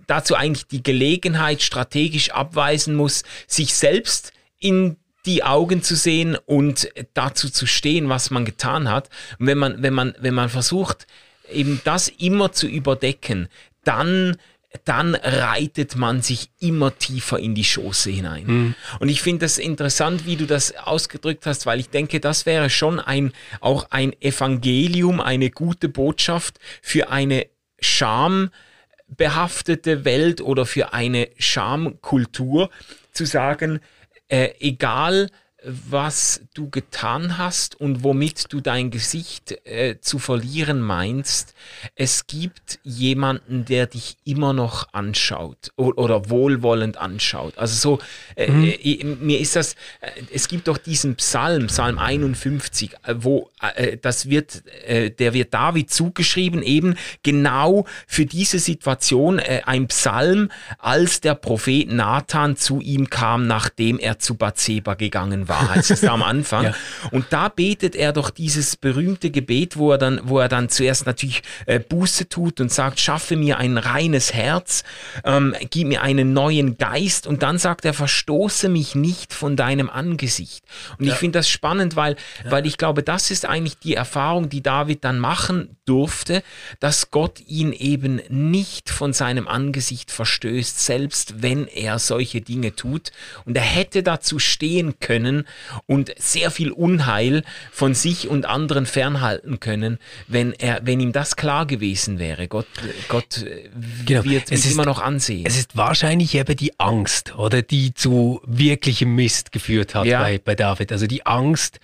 dazu 0.07 0.35
eigentlich 0.35 0.67
die 0.67 0.83
Gelegenheit 0.83 1.63
strategisch 1.63 2.31
abweisen 2.31 2.95
muss, 2.95 3.23
sich 3.47 3.75
selbst 3.75 4.33
in 4.59 4.97
die 5.29 5.45
Augen 5.45 5.83
zu 5.83 5.95
sehen 5.95 6.37
und 6.47 6.89
dazu 7.15 7.51
zu 7.51 7.67
stehen, 7.67 8.09
was 8.09 8.31
man 8.31 8.45
getan 8.45 8.91
hat. 8.91 9.09
Und 9.39 9.47
wenn 9.47 9.59
man, 9.59 9.83
wenn 9.83 9.95
man, 9.95 10.15
wenn 10.19 10.35
man 10.35 10.49
versucht, 10.49 11.07
eben 11.53 11.81
das 11.85 12.09
immer 12.09 12.51
zu 12.53 12.67
überdecken, 12.67 13.49
dann 13.85 14.37
dann 14.85 15.15
reitet 15.15 15.97
man 15.97 16.21
sich 16.21 16.51
immer 16.61 16.95
tiefer 16.97 17.39
in 17.39 17.55
die 17.55 17.65
Schoße 17.65 18.11
hinein. 18.11 18.45
Mhm. 18.47 18.75
Und 19.01 19.09
ich 19.09 19.23
finde 19.23 19.47
das 19.47 19.57
interessant, 19.57 20.27
wie 20.27 20.37
du 20.37 20.45
das 20.45 20.77
ausgedrückt 20.77 21.47
hast, 21.47 21.65
weil 21.65 21.81
ich 21.81 21.89
denke, 21.89 22.21
das 22.21 22.45
wäre 22.45 22.69
schon 22.69 23.01
ein, 23.01 23.33
auch 23.61 23.87
ein 23.91 24.13
Evangelium, 24.21 25.23
eine 25.23 25.51
gute 25.51 25.89
Botschaft 25.89 26.59
für 26.83 27.09
eine 27.09 27.47
schambehaftete 27.81 30.05
Welt 30.05 30.43
oder 30.43 30.67
für 30.67 30.93
eine 30.93 31.31
Schamkultur, 31.39 32.69
zu 33.13 33.25
sagen, 33.25 33.81
äh, 34.29 34.51
egal 34.61 35.29
was 35.65 36.43
du 36.55 36.71
getan 36.71 37.37
hast 37.37 37.81
und 37.81 38.05
womit 38.05 38.53
du 38.53 38.61
dein 38.61 38.91
Gesicht 38.91 39.59
äh, 39.67 39.97
zu 40.01 40.21
verlieren 40.21 40.81
meinst, 40.81 41.55
es 41.97 42.29
gibt 42.29 42.79
jemanden, 42.85 43.65
der 43.65 43.87
dich 43.87 44.17
immer 44.25 44.53
noch 44.53 44.93
anschaut 44.93 45.73
oder, 45.77 45.99
oder 45.99 46.31
wohlwollend 46.31 46.97
anschaut. 46.97 47.59
Also 47.59 47.75
so, 47.75 47.99
äh, 48.37 48.51
mhm. 48.51 48.65
äh, 48.65 49.05
mir 49.05 49.41
ist 49.41 49.57
das, 49.57 49.75
äh, 50.01 50.11
es 50.33 50.47
gibt 50.47 50.69
doch 50.69 50.79
diesen 50.79 51.17
Psalm, 51.17 51.67
Psalm 51.67 51.99
51, 51.99 52.93
äh, 53.03 53.15
wo 53.19 53.51
äh, 53.75 53.97
das 53.97 54.29
wird, 54.29 54.63
der 54.89 55.35
wird 55.35 55.53
David 55.53 55.91
zugeschrieben, 55.91 56.63
eben 56.63 56.97
genau 57.23 57.85
für 58.07 58.27
diese 58.27 58.59
Situation, 58.59 59.41
ein 59.41 59.89
Psalm, 59.89 60.51
als 60.79 61.21
der 61.21 61.35
Prophet 61.35 61.91
Nathan 61.91 62.57
zu 62.57 62.81
ihm 62.81 63.11
kam, 63.11 63.47
nachdem 63.47 63.99
er 63.99 64.19
zu 64.19 64.35
Bathseba 64.35 64.95
gegangen 64.95 65.48
war, 65.49 65.75
heißt 65.75 65.91
es 65.91 66.01
da 66.01 66.13
am 66.13 66.23
Anfang. 66.23 66.65
ja. 66.65 66.75
Und 67.11 67.27
da 67.31 67.49
betet 67.49 67.97
er 67.97 68.13
doch 68.13 68.31
dieses 68.31 68.77
berühmte 68.77 69.31
Gebet, 69.31 69.77
wo 69.77 69.93
er 69.93 69.99
dann, 69.99 70.21
wo 70.25 70.39
er 70.39 70.49
dann 70.49 70.69
zuerst 70.69 71.07
natürlich 71.07 71.43
äh, 71.67 71.79
Buße 71.79 72.29
tut 72.29 72.61
und 72.61 72.73
sagt, 72.73 73.01
schaffe 73.01 73.37
mir 73.37 73.59
ein 73.59 73.79
reines 73.79 74.35
Herz, 74.35 74.85
ähm, 75.25 75.55
gib 75.71 75.89
mir 75.89 76.03
einen 76.03 76.33
neuen 76.33 76.77
Geist 76.79 77.27
und 77.27 77.43
dann 77.43 77.59
sagt 77.59 77.85
er, 77.85 77.95
verstoße 77.95 78.69
mich 78.69 78.95
nicht 78.95 79.33
von 79.33 79.57
deinem 79.57 79.91
Angesicht. 79.91 80.65
Und 80.99 81.07
ja. 81.07 81.13
ich 81.13 81.19
finde 81.19 81.39
das 81.39 81.49
spannend, 81.49 81.97
weil, 81.97 82.17
ja. 82.45 82.51
weil 82.51 82.67
ich 82.67 82.77
glaube, 82.77 83.03
das 83.03 83.31
ist 83.31 83.47
eigentlich 83.47 83.79
die 83.79 83.95
Erfahrung, 83.95 84.49
die 84.49 84.63
David 84.63 85.05
dann 85.05 85.19
machen 85.19 85.77
durfte, 85.85 86.43
dass 86.81 87.11
Gott 87.11 87.41
ihn 87.47 87.73
eben 87.73 88.21
nicht 88.29 88.91
von 88.91 89.13
seinem 89.13 89.49
Angesicht 89.49 90.11
verstößt, 90.11 90.85
selbst 90.85 91.43
wenn 91.43 91.67
er 91.67 91.99
solche 91.99 92.41
Dinge 92.41 92.75
tut. 92.75 93.11
Und 93.45 93.57
er 93.57 93.63
hätte 93.63 94.03
dazu 94.03 94.39
stehen 94.39 95.01
können 95.01 95.38
und 95.87 96.13
sehr 96.19 96.51
viel 96.51 96.71
Unheil 96.71 97.43
von 97.71 97.95
sich 97.95 98.29
und 98.29 98.47
anderen 98.47 98.87
fernhalten 98.87 99.61
können, 99.61 99.99
wenn 100.27 100.53
er, 100.53 100.81
wenn 100.85 101.01
ihm 101.01 101.13
das 101.13 101.37
klar 101.37 101.67
gewesen 101.67 102.19
wäre. 102.19 102.49
Gott, 102.49 102.67
Gott 103.09 103.43
äh, 103.43 103.69
genau. 104.05 104.25
wird 104.25 104.51
es 104.51 104.65
ist, 104.65 104.73
immer 104.73 104.85
noch 104.85 105.01
ansehen. 105.01 105.45
Es 105.47 105.59
ist 105.59 105.77
wahrscheinlich 105.77 106.35
eben 106.35 106.57
die 106.57 106.79
Angst, 106.79 107.37
oder 107.37 107.63
die 107.63 107.95
zu 107.95 108.41
wirklichem 108.45 109.15
Mist 109.15 109.53
geführt 109.53 109.95
hat 109.95 110.07
ja. 110.07 110.21
bei, 110.21 110.39
bei 110.39 110.55
David. 110.55 110.93
Also 110.93 111.07
die 111.07 111.27
Angst, 111.27 111.81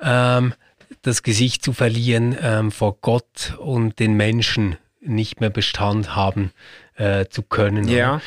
ähm, 0.00 0.54
das 1.02 1.22
Gesicht 1.22 1.62
zu 1.62 1.72
verlieren 1.72 2.36
ähm, 2.40 2.70
vor 2.70 2.98
Gott 3.00 3.56
und 3.58 3.98
den 3.98 4.14
Menschen 4.14 4.76
nicht 5.00 5.40
mehr 5.40 5.50
Bestand 5.50 6.16
haben 6.16 6.52
äh, 6.96 7.26
zu 7.26 7.42
können. 7.42 7.88
Ja. 7.88 8.20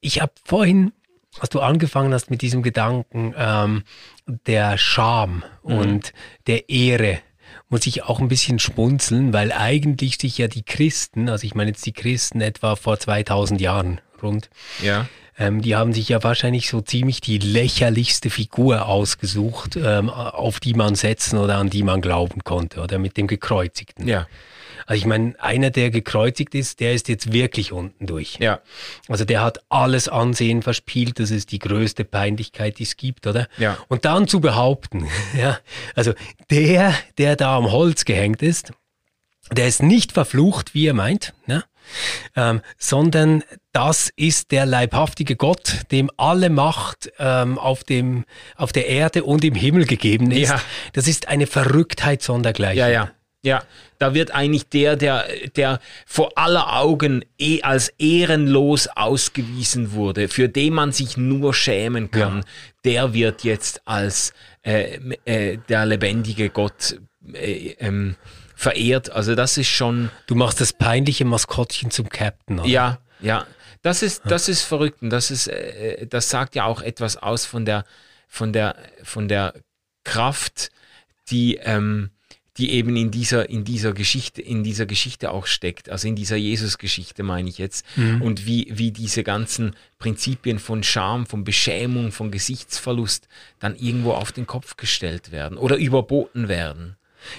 Ich 0.00 0.20
habe 0.20 0.32
vorhin 0.44 0.92
als 1.40 1.50
du 1.50 1.60
angefangen 1.60 2.12
hast 2.12 2.30
mit 2.30 2.42
diesem 2.42 2.62
Gedanken 2.62 3.34
ähm, 3.36 3.82
der 4.26 4.78
Scham 4.78 5.42
mhm. 5.64 5.78
und 5.78 6.12
der 6.46 6.68
Ehre, 6.68 7.20
muss 7.68 7.86
ich 7.86 8.04
auch 8.04 8.20
ein 8.20 8.28
bisschen 8.28 8.58
schmunzeln, 8.58 9.32
weil 9.32 9.52
eigentlich 9.52 10.18
sich 10.18 10.38
ja 10.38 10.48
die 10.48 10.64
Christen, 10.64 11.28
also 11.28 11.44
ich 11.46 11.54
meine 11.54 11.70
jetzt 11.70 11.86
die 11.86 11.92
Christen 11.92 12.40
etwa 12.40 12.76
vor 12.76 12.98
2000 12.98 13.60
Jahren 13.60 14.00
rund, 14.22 14.50
ja. 14.82 15.08
Ähm, 15.38 15.62
die 15.62 15.74
haben 15.74 15.94
sich 15.94 16.10
ja 16.10 16.22
wahrscheinlich 16.22 16.68
so 16.68 16.82
ziemlich 16.82 17.22
die 17.22 17.38
lächerlichste 17.38 18.28
Figur 18.28 18.86
ausgesucht, 18.86 19.76
ähm, 19.82 20.10
auf 20.10 20.60
die 20.60 20.74
man 20.74 20.96
setzen 20.96 21.38
oder 21.38 21.56
an 21.56 21.70
die 21.70 21.82
man 21.82 22.02
glauben 22.02 22.44
konnte, 22.44 22.82
oder 22.82 22.98
mit 22.98 23.16
dem 23.16 23.26
Gekreuzigten. 23.26 24.06
Ja. 24.06 24.26
Also 24.90 25.02
ich 25.02 25.06
meine, 25.06 25.34
einer, 25.38 25.70
der 25.70 25.90
gekreuzigt 25.90 26.52
ist, 26.52 26.80
der 26.80 26.94
ist 26.94 27.06
jetzt 27.06 27.32
wirklich 27.32 27.70
unten 27.70 28.08
durch. 28.08 28.38
Ja. 28.40 28.58
Also 29.06 29.24
der 29.24 29.40
hat 29.40 29.60
alles 29.68 30.08
Ansehen 30.08 30.62
verspielt, 30.62 31.20
das 31.20 31.30
ist 31.30 31.52
die 31.52 31.60
größte 31.60 32.04
Peinlichkeit, 32.04 32.80
die 32.80 32.82
es 32.82 32.96
gibt, 32.96 33.28
oder? 33.28 33.46
Ja. 33.56 33.78
Und 33.86 34.04
dann 34.04 34.26
zu 34.26 34.40
behaupten, 34.40 35.06
ja, 35.38 35.60
also 35.94 36.12
der, 36.50 36.92
der 37.18 37.36
da 37.36 37.56
am 37.56 37.70
Holz 37.70 38.04
gehängt 38.04 38.42
ist, 38.42 38.72
der 39.52 39.68
ist 39.68 39.80
nicht 39.80 40.10
verflucht, 40.10 40.74
wie 40.74 40.88
er 40.88 40.94
meint, 40.94 41.34
ne? 41.46 41.62
Ähm, 42.34 42.60
sondern 42.76 43.44
das 43.72 44.10
ist 44.16 44.50
der 44.50 44.66
leibhaftige 44.66 45.36
Gott, 45.36 45.82
dem 45.92 46.10
alle 46.16 46.50
Macht 46.50 47.12
ähm, 47.20 47.58
auf, 47.58 47.84
dem, 47.84 48.24
auf 48.56 48.72
der 48.72 48.88
Erde 48.88 49.22
und 49.22 49.44
im 49.44 49.54
Himmel 49.54 49.86
gegeben 49.86 50.32
ist. 50.32 50.50
Ja. 50.50 50.60
Das 50.94 51.06
ist 51.06 51.28
eine 51.28 51.46
Verrücktheit 51.46 52.22
sondergleichen. 52.22 52.78
Ja, 52.78 52.88
ja. 52.88 53.10
Ja, 53.42 53.62
da 53.98 54.12
wird 54.12 54.32
eigentlich 54.32 54.68
der, 54.68 54.96
der, 54.96 55.26
der 55.56 55.80
vor 56.04 56.36
aller 56.36 56.76
Augen 56.76 57.24
eh 57.38 57.62
als 57.62 57.88
ehrenlos 57.98 58.86
ausgewiesen 58.86 59.92
wurde, 59.92 60.28
für 60.28 60.50
den 60.50 60.74
man 60.74 60.92
sich 60.92 61.16
nur 61.16 61.54
schämen 61.54 62.10
kann, 62.10 62.38
ja. 62.38 62.44
der 62.84 63.14
wird 63.14 63.42
jetzt 63.42 63.80
als 63.86 64.34
äh, 64.62 64.98
äh, 65.24 65.56
der 65.70 65.86
lebendige 65.86 66.50
Gott 66.50 67.00
äh, 67.32 67.76
ähm, 67.78 68.16
verehrt. 68.54 69.10
Also 69.10 69.34
das 69.34 69.56
ist 69.56 69.68
schon. 69.68 70.10
Du 70.26 70.34
machst 70.34 70.60
das 70.60 70.74
peinliche 70.74 71.24
Maskottchen 71.24 71.90
zum 71.90 72.10
Captain, 72.10 72.60
oder? 72.60 72.68
Ja, 72.68 72.98
ja. 73.20 73.46
Das 73.82 74.02
ist, 74.02 74.22
das 74.26 74.50
ist 74.50 74.62
verrückt 74.62 75.00
und 75.00 75.08
das 75.08 75.30
ist, 75.30 75.48
äh, 75.48 76.06
das 76.06 76.28
sagt 76.28 76.54
ja 76.54 76.66
auch 76.66 76.82
etwas 76.82 77.16
aus 77.16 77.46
von 77.46 77.64
der, 77.64 77.84
von 78.28 78.52
der, 78.52 78.76
von 79.02 79.28
der 79.28 79.54
Kraft, 80.04 80.70
die, 81.30 81.56
ähm, 81.56 82.10
die 82.60 82.72
eben 82.72 82.94
in 82.96 83.10
dieser, 83.10 83.48
in 83.48 83.64
dieser 83.64 83.92
Geschichte, 83.94 84.42
in 84.42 84.62
dieser 84.62 84.84
Geschichte 84.84 85.30
auch 85.30 85.46
steckt, 85.46 85.88
also 85.88 86.06
in 86.06 86.14
dieser 86.14 86.36
Jesus-Geschichte 86.36 87.22
meine 87.22 87.48
ich 87.48 87.56
jetzt. 87.56 87.86
Mhm. 87.96 88.20
Und 88.20 88.46
wie, 88.46 88.68
wie 88.70 88.90
diese 88.90 89.24
ganzen 89.24 89.74
Prinzipien 89.98 90.58
von 90.58 90.82
Scham, 90.82 91.26
von 91.26 91.42
Beschämung, 91.42 92.12
von 92.12 92.30
Gesichtsverlust 92.30 93.28
dann 93.58 93.74
irgendwo 93.76 94.12
auf 94.12 94.30
den 94.32 94.46
Kopf 94.46 94.76
gestellt 94.76 95.32
werden 95.32 95.56
oder 95.56 95.76
überboten 95.76 96.48
werden. 96.48 96.96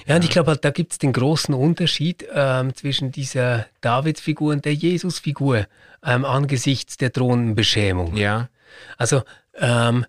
Ja, 0.07 0.15
und 0.15 0.23
ich 0.23 0.31
glaube, 0.31 0.51
halt, 0.51 0.65
da 0.65 0.71
gibt 0.71 0.93
es 0.93 0.97
den 0.97 1.13
großen 1.13 1.53
Unterschied 1.53 2.25
ähm, 2.33 2.75
zwischen 2.75 3.11
dieser 3.11 3.67
Davidsfigur 3.81 4.53
und 4.53 4.65
der 4.65 4.73
Jesusfigur 4.73 5.67
ähm, 6.03 6.25
angesichts 6.25 6.97
der 6.97 7.11
drohenden 7.11 7.55
Beschämung. 7.55 8.15
Ja. 8.15 8.49
Also 8.97 9.21
ähm, 9.55 10.05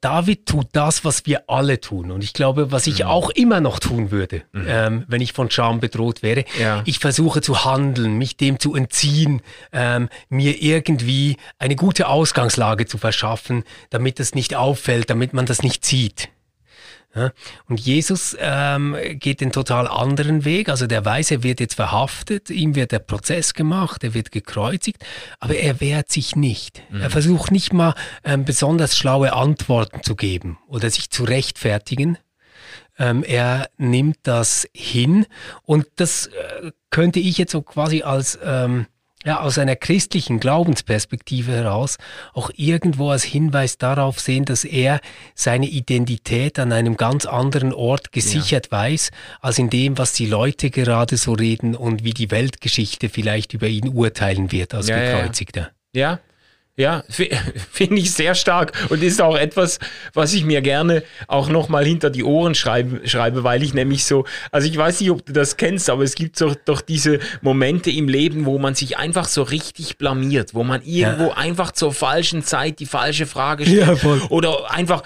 David 0.00 0.46
tut 0.46 0.68
das, 0.72 1.04
was 1.04 1.26
wir 1.26 1.48
alle 1.48 1.80
tun. 1.80 2.10
Und 2.10 2.24
ich 2.24 2.32
glaube, 2.32 2.72
was 2.72 2.86
ich 2.86 3.00
mhm. 3.00 3.06
auch 3.06 3.30
immer 3.30 3.60
noch 3.60 3.78
tun 3.78 4.10
würde, 4.10 4.42
mhm. 4.52 4.66
ähm, 4.68 5.04
wenn 5.08 5.20
ich 5.20 5.32
von 5.32 5.50
Scham 5.50 5.80
bedroht 5.80 6.22
wäre. 6.22 6.44
Ja. 6.58 6.82
Ich 6.84 6.98
versuche 6.98 7.40
zu 7.40 7.64
handeln, 7.64 8.16
mich 8.18 8.36
dem 8.36 8.58
zu 8.58 8.74
entziehen, 8.74 9.42
ähm, 9.72 10.08
mir 10.28 10.62
irgendwie 10.62 11.36
eine 11.58 11.76
gute 11.76 12.08
Ausgangslage 12.08 12.86
zu 12.86 12.98
verschaffen, 12.98 13.64
damit 13.90 14.18
das 14.18 14.34
nicht 14.34 14.54
auffällt, 14.54 15.10
damit 15.10 15.32
man 15.32 15.46
das 15.46 15.62
nicht 15.62 15.84
sieht. 15.84 16.28
Ja? 17.14 17.32
Und 17.68 17.80
Jesus 17.80 18.36
ähm, 18.40 18.96
geht 19.14 19.40
den 19.40 19.52
total 19.52 19.86
anderen 19.86 20.44
Weg. 20.44 20.68
Also 20.68 20.86
der 20.86 21.04
weiß, 21.04 21.30
er 21.30 21.42
wird 21.42 21.60
jetzt 21.60 21.74
verhaftet, 21.74 22.50
ihm 22.50 22.74
wird 22.74 22.92
der 22.92 22.98
Prozess 22.98 23.54
gemacht, 23.54 24.02
er 24.04 24.14
wird 24.14 24.30
gekreuzigt, 24.30 25.04
aber 25.40 25.56
er 25.56 25.80
wehrt 25.80 26.10
sich 26.10 26.36
nicht. 26.36 26.82
Mhm. 26.90 27.00
Er 27.00 27.10
versucht 27.10 27.52
nicht 27.52 27.72
mal 27.72 27.94
ähm, 28.24 28.44
besonders 28.44 28.96
schlaue 28.96 29.32
Antworten 29.32 30.02
zu 30.02 30.16
geben 30.16 30.58
oder 30.66 30.90
sich 30.90 31.10
zu 31.10 31.24
rechtfertigen. 31.24 32.18
Ähm, 32.98 33.24
er 33.24 33.70
nimmt 33.76 34.18
das 34.22 34.68
hin 34.72 35.26
und 35.62 35.86
das 35.96 36.26
äh, 36.26 36.70
könnte 36.90 37.18
ich 37.18 37.38
jetzt 37.38 37.50
so 37.50 37.62
quasi 37.62 38.02
als 38.02 38.38
ähm, 38.44 38.86
ja, 39.24 39.40
aus 39.40 39.58
einer 39.58 39.76
christlichen 39.76 40.38
Glaubensperspektive 40.38 41.52
heraus 41.52 41.96
auch 42.32 42.50
irgendwo 42.54 43.10
als 43.10 43.24
Hinweis 43.24 43.78
darauf 43.78 44.20
sehen, 44.20 44.44
dass 44.44 44.64
er 44.64 45.00
seine 45.34 45.66
Identität 45.66 46.58
an 46.58 46.72
einem 46.72 46.96
ganz 46.96 47.26
anderen 47.26 47.72
Ort 47.72 48.12
gesichert 48.12 48.66
ja. 48.66 48.72
weiß, 48.72 49.10
als 49.40 49.58
in 49.58 49.70
dem, 49.70 49.98
was 49.98 50.12
die 50.12 50.26
Leute 50.26 50.70
gerade 50.70 51.16
so 51.16 51.32
reden 51.32 51.74
und 51.74 52.04
wie 52.04 52.12
die 52.12 52.30
Weltgeschichte 52.30 53.08
vielleicht 53.08 53.54
über 53.54 53.66
ihn 53.66 53.88
urteilen 53.88 54.52
wird 54.52 54.74
als 54.74 54.88
ja, 54.88 54.98
Gekreuzigter. 54.98 55.70
Ja. 55.94 56.12
ja. 56.12 56.20
Ja, 56.76 57.04
finde 57.70 58.00
ich 58.00 58.12
sehr 58.12 58.34
stark 58.34 58.72
und 58.88 59.00
ist 59.00 59.22
auch 59.22 59.36
etwas, 59.36 59.78
was 60.12 60.34
ich 60.34 60.44
mir 60.44 60.60
gerne 60.60 61.04
auch 61.28 61.48
nochmal 61.48 61.84
hinter 61.84 62.10
die 62.10 62.24
Ohren 62.24 62.56
schreibe, 62.56 63.06
schreibe, 63.08 63.44
weil 63.44 63.62
ich 63.62 63.74
nämlich 63.74 64.04
so, 64.04 64.24
also 64.50 64.66
ich 64.66 64.76
weiß 64.76 65.00
nicht, 65.00 65.12
ob 65.12 65.24
du 65.24 65.32
das 65.32 65.56
kennst, 65.56 65.88
aber 65.88 66.02
es 66.02 66.16
gibt 66.16 66.36
so, 66.36 66.52
doch 66.64 66.80
diese 66.80 67.20
Momente 67.42 67.92
im 67.92 68.08
Leben, 68.08 68.44
wo 68.44 68.58
man 68.58 68.74
sich 68.74 68.98
einfach 68.98 69.28
so 69.28 69.44
richtig 69.44 69.98
blamiert, 69.98 70.54
wo 70.54 70.64
man 70.64 70.82
irgendwo 70.82 71.28
ja. 71.28 71.36
einfach 71.36 71.70
zur 71.70 71.92
falschen 71.92 72.42
Zeit 72.42 72.80
die 72.80 72.86
falsche 72.86 73.26
Frage 73.26 73.66
stellt 73.66 74.02
ja, 74.02 74.20
oder 74.30 74.68
einfach 74.72 75.04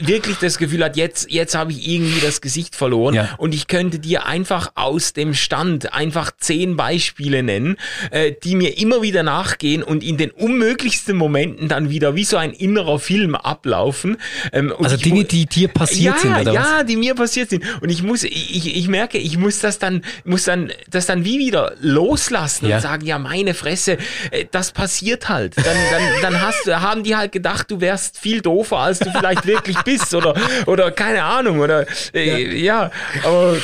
wirklich 0.00 0.38
das 0.38 0.56
Gefühl 0.56 0.82
hat, 0.82 0.96
jetzt, 0.96 1.30
jetzt 1.30 1.54
habe 1.54 1.72
ich 1.72 1.86
irgendwie 1.86 2.20
das 2.20 2.40
Gesicht 2.40 2.74
verloren 2.74 3.12
ja. 3.12 3.34
und 3.36 3.54
ich 3.54 3.66
könnte 3.66 3.98
dir 3.98 4.24
einfach 4.24 4.72
aus 4.74 5.12
dem 5.12 5.34
Stand 5.34 5.92
einfach 5.92 6.30
zehn 6.38 6.76
Beispiele 6.76 7.42
nennen, 7.42 7.76
äh, 8.10 8.32
die 8.42 8.54
mir 8.54 8.78
immer 8.78 9.02
wieder 9.02 9.22
nachgehen 9.22 9.82
und 9.82 10.02
in 10.02 10.16
den 10.16 10.30
unmöglichsten 10.30 11.09
letzten 11.10 11.16
Momenten 11.16 11.68
dann 11.68 11.90
wieder 11.90 12.14
wie 12.14 12.24
so 12.24 12.36
ein 12.36 12.52
innerer 12.52 12.98
Film 12.98 13.34
ablaufen. 13.34 14.16
Ähm, 14.52 14.72
also 14.78 14.96
Dinge, 14.96 15.24
die 15.24 15.46
dir 15.46 15.68
passiert 15.68 16.16
ja, 16.16 16.20
sind, 16.20 16.40
oder 16.40 16.52
Ja, 16.52 16.78
was? 16.78 16.86
die 16.86 16.96
mir 16.96 17.14
passiert 17.14 17.50
sind. 17.50 17.64
Und 17.80 17.90
ich 17.90 18.02
muss, 18.02 18.24
ich, 18.24 18.76
ich 18.76 18.88
merke, 18.88 19.18
ich 19.18 19.36
muss 19.36 19.60
das 19.60 19.78
dann, 19.78 20.02
muss 20.24 20.44
dann, 20.44 20.72
das 20.88 21.06
dann 21.06 21.24
wie 21.24 21.38
wieder 21.38 21.74
loslassen 21.80 22.68
ja. 22.68 22.76
und 22.76 22.82
sagen, 22.82 23.06
ja, 23.06 23.18
meine 23.18 23.54
Fresse, 23.54 23.98
äh, 24.30 24.46
das 24.50 24.72
passiert 24.72 25.28
halt. 25.28 25.56
Dann, 25.56 25.64
dann, 25.64 26.02
dann 26.22 26.42
hast, 26.42 26.66
haben 26.66 27.02
die 27.02 27.16
halt 27.16 27.32
gedacht, 27.32 27.70
du 27.70 27.80
wärst 27.80 28.18
viel 28.18 28.40
doofer, 28.40 28.78
als 28.78 28.98
du 28.98 29.10
vielleicht 29.10 29.46
wirklich 29.46 29.78
bist 29.82 30.14
oder, 30.14 30.34
oder 30.66 30.90
keine 30.90 31.22
Ahnung 31.22 31.60
oder, 31.60 31.86
äh, 32.14 32.58
ja. 32.58 32.84
ja, 32.84 32.90
aber 33.24 33.56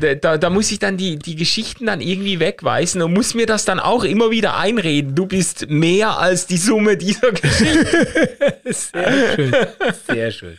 da, 0.00 0.38
da 0.38 0.50
muss 0.50 0.70
ich 0.70 0.78
dann 0.78 0.96
die, 0.96 1.18
die 1.18 1.36
Geschichten 1.36 1.86
dann 1.86 2.00
irgendwie 2.00 2.40
wegweisen 2.40 3.02
und 3.02 3.12
muss 3.12 3.34
mir 3.34 3.46
das 3.46 3.64
dann 3.64 3.80
auch 3.80 4.04
immer 4.04 4.30
wieder 4.30 4.56
einreden. 4.56 5.14
Du 5.14 5.26
bist 5.26 5.68
mehr 5.68 6.18
als 6.18 6.46
die 6.46 6.56
Summe 6.56 6.96
dieser 6.96 7.32
Geschichten. 7.32 7.86
Sehr 8.64 9.34
schön. 9.34 9.54
Sehr 10.06 10.30
schön. 10.30 10.58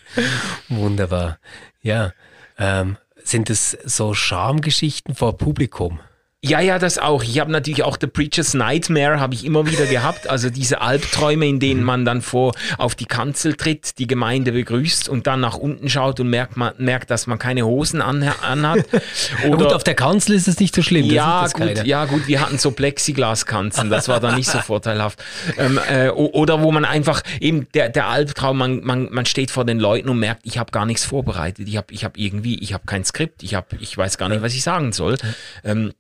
Wunderbar. 0.70 1.40
Ja. 1.82 2.14
Ähm, 2.58 2.98
sind 3.24 3.50
es 3.50 3.72
so 3.84 4.14
Schamgeschichten 4.14 5.14
vor 5.14 5.38
Publikum? 5.38 6.00
Ja, 6.44 6.60
ja, 6.60 6.78
das 6.78 7.00
auch. 7.00 7.24
Ich 7.24 7.40
habe 7.40 7.52
natürlich 7.52 7.82
auch 7.82 7.98
The 8.00 8.06
Preacher's 8.06 8.54
Nightmare 8.54 9.20
habe 9.20 9.34
ich 9.34 9.44
immer 9.44 9.66
wieder 9.66 9.88
gehabt. 9.88 10.30
Also 10.30 10.52
diese 10.52 10.82
Albträume, 10.82 11.48
in 11.48 11.60
denen 11.60 11.82
man 11.82 12.06
dann 12.06 12.22
vor 12.22 12.54
auf 12.78 12.94
die 12.94 13.06
Kanzel 13.06 13.56
tritt, 13.56 13.98
die 13.98 14.06
Gemeinde 14.06 14.52
begrüßt 14.52 15.10
und 15.10 15.26
dann 15.26 15.42
nach 15.42 15.56
unten 15.56 15.90
schaut 15.90 16.20
und 16.20 16.30
merkt, 16.30 16.56
man, 16.56 16.76
merkt 16.78 17.10
dass 17.10 17.26
man 17.26 17.40
keine 17.40 17.66
Hosen 17.66 18.04
an, 18.04 18.22
anhat. 18.44 18.86
Oder, 19.48 19.58
gut, 19.58 19.74
auf 19.74 19.84
der 19.84 19.96
Kanzel 19.96 20.36
ist 20.36 20.48
es 20.48 20.60
nicht 20.60 20.76
so 20.76 20.84
schlimm. 20.84 21.06
Ja, 21.06 21.48
gut, 21.48 21.84
ja, 21.86 22.06
gut, 22.06 22.28
wir 22.28 22.40
hatten 22.40 22.60
so 22.60 22.70
Plexiglaskanzeln, 22.70 23.90
das 23.90 24.08
war 24.08 24.20
dann 24.20 24.36
nicht 24.36 24.50
so 24.50 24.60
vorteilhaft. 24.60 25.24
Ähm, 25.58 25.80
äh, 25.90 26.10
oder 26.10 26.62
wo 26.62 26.72
man 26.72 26.86
einfach 26.86 27.24
eben 27.40 27.68
der, 27.74 27.90
der 27.90 28.10
Albtraum, 28.10 28.60
man, 28.60 28.84
man, 28.84 29.12
man 29.12 29.26
steht 29.26 29.50
vor 29.50 29.66
den 29.66 29.80
Leuten 29.80 30.08
und 30.08 30.20
merkt, 30.20 30.42
ich 30.46 30.60
habe 30.60 30.72
gar 30.72 30.86
nichts 30.86 31.04
vorbereitet. 31.04 31.68
Ich 31.68 31.78
habe 31.78 31.92
ich 31.92 32.06
hab 32.06 32.16
irgendwie, 32.16 32.60
ich 32.60 32.74
habe 32.74 32.84
kein 32.86 33.04
Skript, 33.04 33.42
ich, 33.42 33.56
hab, 33.56 33.74
ich 33.82 33.98
weiß 33.98 34.20
gar 34.20 34.30
nicht, 34.30 34.44
was 34.44 34.54
ich 34.54 34.62
sagen 34.62 34.92
soll. 34.92 35.18
Ähm, 35.64 35.94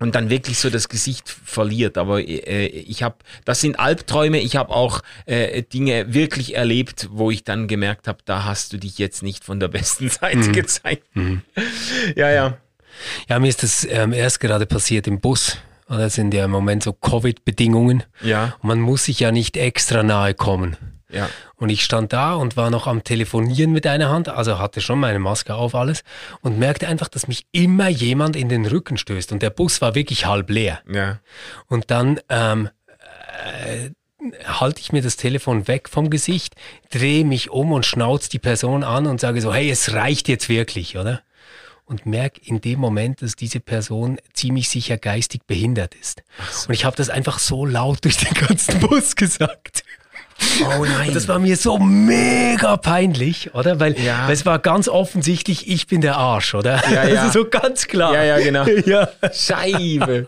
und 0.00 0.14
dann 0.14 0.30
wirklich 0.30 0.58
so 0.58 0.70
das 0.70 0.88
Gesicht 0.88 1.28
verliert. 1.28 1.98
Aber 1.98 2.20
äh, 2.20 2.66
ich 2.66 3.02
habe, 3.02 3.16
das 3.44 3.60
sind 3.60 3.78
Albträume. 3.78 4.40
Ich 4.40 4.56
habe 4.56 4.70
auch 4.70 5.02
äh, 5.26 5.62
Dinge 5.62 6.12
wirklich 6.12 6.56
erlebt, 6.56 7.08
wo 7.12 7.30
ich 7.30 7.44
dann 7.44 7.68
gemerkt 7.68 8.08
habe, 8.08 8.18
da 8.24 8.44
hast 8.44 8.72
du 8.72 8.78
dich 8.78 8.98
jetzt 8.98 9.22
nicht 9.22 9.44
von 9.44 9.60
der 9.60 9.68
besten 9.68 10.08
Seite 10.10 10.38
mhm. 10.38 10.52
gezeigt. 10.52 11.04
Mhm. 11.14 11.42
ja, 12.16 12.30
ja. 12.30 12.56
Ja, 13.28 13.38
mir 13.38 13.48
ist 13.48 13.62
das 13.62 13.86
ähm, 13.88 14.12
erst 14.12 14.40
gerade 14.40 14.66
passiert 14.66 15.06
im 15.06 15.20
Bus. 15.20 15.58
Das 15.88 16.14
sind 16.14 16.32
ja 16.34 16.44
im 16.44 16.50
Moment 16.50 16.82
so 16.82 16.92
Covid-Bedingungen. 16.92 18.04
Ja. 18.22 18.56
Und 18.62 18.68
man 18.68 18.80
muss 18.80 19.04
sich 19.04 19.20
ja 19.20 19.32
nicht 19.32 19.56
extra 19.56 20.02
nahe 20.02 20.34
kommen. 20.34 20.76
Ja. 21.12 21.28
Und 21.56 21.70
ich 21.70 21.84
stand 21.84 22.12
da 22.12 22.34
und 22.34 22.56
war 22.56 22.70
noch 22.70 22.86
am 22.86 23.04
Telefonieren 23.04 23.72
mit 23.72 23.86
einer 23.86 24.08
Hand, 24.08 24.28
also 24.28 24.58
hatte 24.58 24.80
schon 24.80 25.00
meine 25.00 25.18
Maske 25.18 25.54
auf 25.54 25.74
alles 25.74 26.02
und 26.40 26.58
merkte 26.58 26.88
einfach, 26.88 27.08
dass 27.08 27.28
mich 27.28 27.46
immer 27.52 27.88
jemand 27.88 28.36
in 28.36 28.48
den 28.48 28.66
Rücken 28.66 28.96
stößt 28.96 29.32
und 29.32 29.42
der 29.42 29.50
Bus 29.50 29.80
war 29.80 29.94
wirklich 29.94 30.26
halb 30.26 30.50
leer. 30.50 30.80
Ja. 30.90 31.20
Und 31.66 31.90
dann 31.90 32.20
ähm, 32.28 32.68
äh, 33.44 33.90
halte 34.44 34.80
ich 34.80 34.92
mir 34.92 35.02
das 35.02 35.16
Telefon 35.16 35.68
weg 35.68 35.88
vom 35.88 36.10
Gesicht, 36.10 36.54
drehe 36.90 37.24
mich 37.24 37.50
um 37.50 37.72
und 37.72 37.86
schnauze 37.86 38.28
die 38.28 38.38
Person 38.38 38.84
an 38.84 39.06
und 39.06 39.20
sage 39.20 39.40
so, 39.40 39.52
hey, 39.52 39.70
es 39.70 39.92
reicht 39.94 40.28
jetzt 40.28 40.48
wirklich, 40.48 40.96
oder? 40.96 41.22
Und 41.84 42.06
merke 42.06 42.40
in 42.44 42.60
dem 42.60 42.78
Moment, 42.78 43.20
dass 43.20 43.34
diese 43.34 43.58
Person 43.58 44.18
ziemlich 44.32 44.68
sicher 44.68 44.96
geistig 44.96 45.46
behindert 45.46 45.96
ist. 45.96 46.22
So. 46.52 46.68
Und 46.68 46.74
ich 46.74 46.84
habe 46.84 46.96
das 46.96 47.10
einfach 47.10 47.40
so 47.40 47.66
laut 47.66 48.04
durch 48.04 48.16
den 48.16 48.32
ganzen 48.34 48.78
Bus 48.78 49.16
gesagt. 49.16 49.82
Oh 50.62 50.84
nein. 50.84 51.08
Und 51.08 51.16
das 51.16 51.28
war 51.28 51.38
mir 51.38 51.56
so 51.56 51.78
mega 51.78 52.76
peinlich, 52.76 53.54
oder? 53.54 53.80
Weil, 53.80 53.98
ja. 53.98 54.26
weil, 54.26 54.32
es 54.32 54.46
war 54.46 54.58
ganz 54.58 54.88
offensichtlich, 54.88 55.68
ich 55.68 55.86
bin 55.86 56.00
der 56.00 56.16
Arsch, 56.16 56.54
oder? 56.54 56.82
Ja, 56.90 57.06
ja. 57.06 57.22
Also 57.22 57.40
so 57.40 57.48
ganz 57.48 57.86
klar. 57.86 58.14
Ja, 58.14 58.24
ja, 58.24 58.38
genau. 58.38 58.66
ja. 58.86 59.08
Scheibe. 59.32 60.26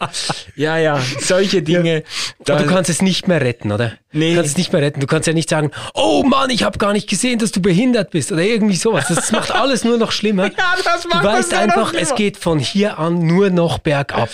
Ja, 0.57 0.79
ja, 0.79 1.01
solche 1.21 1.63
Dinge. 1.63 2.05
Ja. 2.47 2.57
du 2.57 2.67
kannst 2.67 2.91
es 2.91 3.03
nicht 3.03 3.29
mehr 3.29 3.41
retten, 3.41 3.73
oder? 3.73 3.93
Nee. 4.13 4.31
Du 4.31 4.37
kannst 4.37 4.51
es 4.53 4.57
nicht 4.59 4.73
mehr 4.73 4.83
retten. 4.83 5.01
Du 5.01 5.07
kannst 5.07 5.27
ja 5.27 5.33
nicht 5.33 5.49
sagen, 5.49 5.71
oh 5.95 6.23
Mann, 6.23 6.51
ich 6.51 6.63
habe 6.65 6.79
gar 6.79 6.93
nicht 6.93 7.09
gesehen, 7.09 7.39
dass 7.39 7.51
du 7.51 7.63
behindert 7.63 8.11
bist 8.11 8.31
oder 8.31 8.43
irgendwie 8.43 8.77
sowas. 8.77 9.07
Das 9.09 9.33
macht 9.33 9.51
alles 9.55 9.85
nur 9.85 9.97
noch 9.97 10.13
schlimmer. 10.13 10.45
ja, 10.45 10.75
das 10.85 11.07
macht 11.07 11.25
Du 11.25 11.29
weißt 11.29 11.55
einfach, 11.55 11.95
es 11.95 12.15
geht 12.15 12.37
von 12.37 12.59
hier 12.59 12.99
an 12.99 13.27
nur 13.27 13.51
noch 13.51 13.79
bergab. 13.79 14.29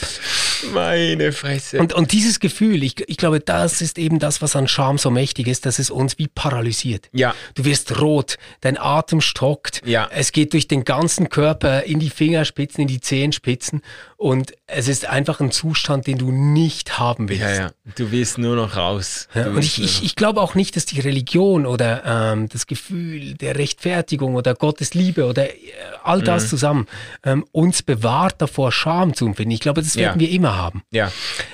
Meine 0.74 1.30
Fresse. 1.30 1.78
Und, 1.78 1.92
und 1.92 2.10
dieses 2.12 2.40
Gefühl, 2.40 2.82
ich, 2.82 2.96
ich 3.08 3.16
glaube, 3.16 3.38
das 3.38 3.80
ist 3.80 3.98
eben 3.98 4.18
das, 4.18 4.42
was 4.42 4.56
an 4.56 4.66
Scham 4.66 4.98
so 4.98 5.10
mächtig 5.10 5.46
ist, 5.46 5.64
dass 5.68 5.78
es 5.78 5.90
uns 5.90 6.18
wie 6.18 6.28
paralysiert. 6.28 7.10
Ja. 7.12 7.34
Du 7.54 7.66
wirst 7.66 8.00
rot, 8.00 8.38
dein 8.62 8.78
Atem 8.78 9.20
stockt, 9.20 9.82
ja. 9.84 10.08
es 10.10 10.32
geht 10.32 10.54
durch 10.54 10.66
den 10.66 10.84
ganzen 10.84 11.28
Körper 11.28 11.84
in 11.84 12.00
die 12.00 12.08
Fingerspitzen, 12.08 12.82
in 12.82 12.88
die 12.88 13.00
Zehenspitzen 13.00 13.82
und 14.16 14.52
es 14.66 14.88
ist 14.88 15.06
einfach 15.06 15.40
ein 15.40 15.50
Zustand, 15.50 16.06
den 16.06 16.16
du 16.16 16.32
nicht 16.32 16.98
haben 16.98 17.28
willst. 17.28 17.42
Ja, 17.42 17.54
ja. 17.54 17.70
Du 17.96 18.10
willst 18.10 18.38
nur 18.38 18.56
noch 18.56 18.76
raus. 18.76 19.28
Ja, 19.34 19.48
und 19.48 19.58
ich, 19.58 19.82
ich, 19.82 20.02
ich 20.02 20.16
glaube 20.16 20.40
auch 20.40 20.54
nicht, 20.54 20.74
dass 20.74 20.86
die 20.86 21.00
Religion 21.00 21.66
oder 21.66 22.32
ähm, 22.32 22.48
das 22.48 22.66
Gefühl 22.66 23.34
der 23.34 23.56
Rechtfertigung 23.56 24.34
oder 24.34 24.54
Gottes 24.54 24.94
Liebe 24.94 25.26
oder 25.26 25.50
äh, 25.50 25.56
all 26.02 26.22
das 26.22 26.44
mhm. 26.44 26.48
zusammen 26.48 26.86
ähm, 27.24 27.44
uns 27.52 27.82
bewahrt 27.82 28.40
davor, 28.40 28.72
Scham 28.72 29.12
zu 29.14 29.26
empfinden. 29.26 29.50
Ich 29.50 29.60
glaube, 29.60 29.82
das 29.82 29.96
werden 29.96 30.18
wir 30.18 30.30
immer 30.30 30.56
haben. 30.56 30.82
Ja. 30.90 31.12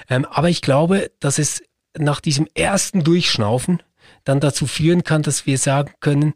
Ähm, 0.09 0.25
aber 0.25 0.49
ich 0.49 0.63
glaube, 0.63 1.11
dass 1.19 1.39
es 1.39 1.63
nach 1.99 2.21
diesem 2.21 2.49
ersten 2.55 3.05
Durchschnaufen 3.05 3.83
dann 4.25 4.41
dazu 4.41 4.67
führen 4.67 5.05
kann, 5.05 5.23
dass 5.23 5.47
wir 5.47 5.59
sagen 5.59 5.93
können, 6.01 6.35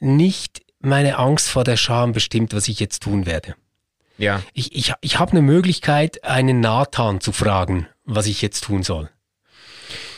nicht 0.00 0.62
meine 0.78 1.18
Angst 1.18 1.48
vor 1.48 1.64
der 1.64 1.76
Scham 1.76 2.12
bestimmt, 2.12 2.54
was 2.54 2.68
ich 2.68 2.80
jetzt 2.80 3.02
tun 3.02 3.26
werde. 3.26 3.54
Ja. 4.18 4.42
Ich, 4.54 4.74
ich, 4.74 4.94
ich 5.00 5.18
habe 5.18 5.32
eine 5.32 5.42
Möglichkeit, 5.42 6.24
einen 6.24 6.60
Nathan 6.60 7.20
zu 7.20 7.32
fragen, 7.32 7.86
was 8.04 8.26
ich 8.26 8.40
jetzt 8.40 8.64
tun 8.64 8.82
soll. 8.82 9.10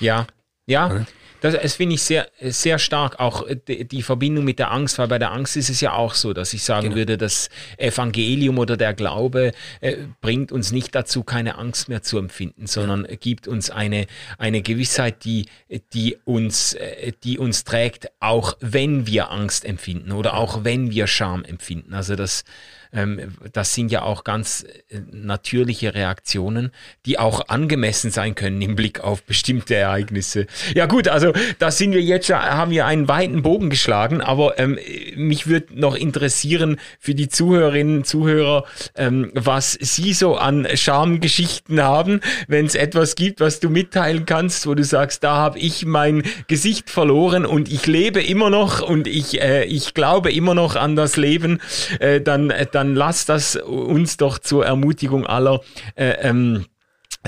Ja, 0.00 0.26
ja. 0.66 1.06
Das, 1.40 1.54
das 1.54 1.74
finde 1.74 1.94
ich 1.94 2.02
sehr, 2.02 2.28
sehr 2.40 2.78
stark, 2.78 3.20
auch 3.20 3.46
äh, 3.46 3.56
die, 3.84 4.02
Verbindung 4.02 4.44
mit 4.44 4.58
der 4.58 4.70
Angst, 4.70 4.98
weil 4.98 5.08
bei 5.08 5.18
der 5.18 5.32
Angst 5.32 5.56
ist 5.56 5.70
es 5.70 5.80
ja 5.80 5.92
auch 5.92 6.14
so, 6.14 6.32
dass 6.32 6.52
ich 6.52 6.62
sagen 6.62 6.88
genau. 6.88 6.96
würde, 6.96 7.18
das 7.18 7.48
Evangelium 7.76 8.58
oder 8.58 8.76
der 8.76 8.94
Glaube 8.94 9.52
äh, 9.80 9.96
bringt 10.20 10.52
uns 10.52 10.72
nicht 10.72 10.94
dazu, 10.94 11.22
keine 11.22 11.58
Angst 11.58 11.88
mehr 11.88 12.02
zu 12.02 12.18
empfinden, 12.18 12.66
sondern 12.66 13.06
ja. 13.08 13.16
gibt 13.16 13.46
uns 13.46 13.70
eine, 13.70 14.06
eine 14.38 14.62
Gewissheit, 14.62 15.24
die, 15.24 15.46
die, 15.92 16.16
uns, 16.24 16.74
äh, 16.74 17.12
die 17.22 17.38
uns 17.38 17.64
trägt, 17.64 18.10
auch 18.20 18.56
wenn 18.60 19.06
wir 19.06 19.30
Angst 19.30 19.64
empfinden 19.64 20.12
oder 20.12 20.34
auch 20.34 20.64
wenn 20.64 20.90
wir 20.90 21.06
Scham 21.06 21.44
empfinden. 21.44 21.94
Also 21.94 22.16
das, 22.16 22.44
ähm, 22.92 23.34
das 23.52 23.74
sind 23.74 23.90
ja 23.92 24.02
auch 24.02 24.24
ganz 24.24 24.64
äh, 24.88 25.00
natürliche 25.12 25.94
Reaktionen, 25.94 26.70
die 27.06 27.18
auch 27.18 27.48
angemessen 27.48 28.10
sein 28.10 28.34
können 28.34 28.60
im 28.62 28.76
Blick 28.76 29.00
auf 29.00 29.22
bestimmte 29.22 29.74
Ereignisse. 29.74 30.46
Ja 30.74 30.86
gut, 30.86 31.08
also 31.08 31.32
da 31.58 31.70
sind 31.70 31.92
wir 31.92 32.02
jetzt, 32.02 32.30
haben 32.30 32.70
wir 32.70 32.86
einen 32.86 33.08
weiten 33.08 33.42
Bogen 33.42 33.70
geschlagen, 33.70 34.20
aber 34.20 34.58
ähm, 34.58 34.78
mich 35.16 35.46
würde 35.46 35.78
noch 35.78 35.94
interessieren 35.94 36.78
für 36.98 37.14
die 37.14 37.28
Zuhörerinnen 37.28 37.98
und 37.98 38.06
Zuhörer, 38.06 38.64
ähm, 38.94 39.30
was 39.34 39.72
Sie 39.72 40.12
so 40.12 40.36
an 40.36 40.66
Schamgeschichten 40.74 41.82
haben, 41.82 42.20
wenn 42.46 42.66
es 42.66 42.74
etwas 42.74 43.14
gibt, 43.14 43.40
was 43.40 43.60
du 43.60 43.68
mitteilen 43.70 44.24
kannst, 44.24 44.66
wo 44.66 44.74
du 44.74 44.84
sagst, 44.84 45.24
da 45.24 45.36
habe 45.36 45.58
ich 45.58 45.84
mein 45.84 46.22
Gesicht 46.46 46.90
verloren 46.90 47.44
und 47.44 47.70
ich 47.70 47.86
lebe 47.86 48.22
immer 48.22 48.50
noch 48.50 48.80
und 48.80 49.06
ich, 49.06 49.40
äh, 49.40 49.64
ich 49.64 49.94
glaube 49.94 50.32
immer 50.32 50.54
noch 50.54 50.76
an 50.76 50.96
das 50.96 51.16
Leben, 51.16 51.60
äh, 52.00 52.20
dann, 52.20 52.52
dann 52.72 52.77
dann 52.78 52.94
lass 52.94 53.24
das 53.24 53.56
uns 53.56 54.18
doch 54.18 54.38
zur 54.38 54.64
Ermutigung 54.64 55.26
aller 55.26 55.60
äh, 55.96 56.10
ähm, 56.20 56.64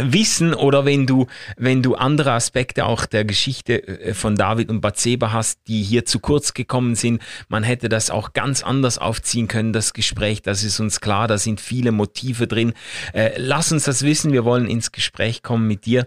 wissen 0.03 0.55
oder 0.55 0.85
wenn 0.85 1.07
du, 1.07 1.27
wenn 1.57 1.83
du 1.83 1.95
andere 1.95 2.33
Aspekte 2.33 2.87
auch 2.87 3.07
der 3.07 3.25
Geschichte 3.25 3.87
äh, 3.87 4.15
von 4.15 4.37
David 4.37 4.69
und 4.69 4.81
Bathseba 4.81 5.33
hast, 5.33 5.61
die 5.69 5.83
hier 5.83 6.05
zu 6.05 6.21
kurz 6.21 6.55
gekommen 6.55 6.95
sind, 6.95 7.23
man 7.49 7.63
hätte 7.63 7.89
das 7.89 8.11
auch 8.11 8.33
ganz 8.33 8.63
anders 8.63 8.99
aufziehen 8.99 9.49
können, 9.49 9.73
das 9.73 9.93
Gespräch, 9.93 10.43
das 10.43 10.63
ist 10.63 10.81
uns 10.81 11.01
klar, 11.01 11.29
da 11.29 11.39
sind 11.39 11.61
viele 11.61 11.93
Motive 11.93 12.47
drin. 12.47 12.73
Äh, 13.13 13.33
lass 13.37 13.73
uns 13.73 13.85
das 13.85 14.03
wissen, 14.03 14.33
wir 14.33 14.45
wollen 14.45 14.67
ins 14.67 14.93
Gespräch 14.93 15.43
kommen 15.43 15.67
mit 15.67 15.87
dir 15.87 16.07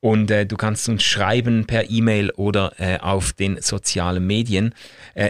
und 0.00 0.30
äh, 0.30 0.46
du 0.46 0.56
kannst 0.56 0.88
uns 0.88 1.02
schreiben 1.02 1.66
per 1.66 1.90
E-Mail 1.90 2.30
oder 2.32 2.72
auf 3.02 3.32
den 3.32 3.60
sozialen 3.60 4.26
Medien. 4.26 4.74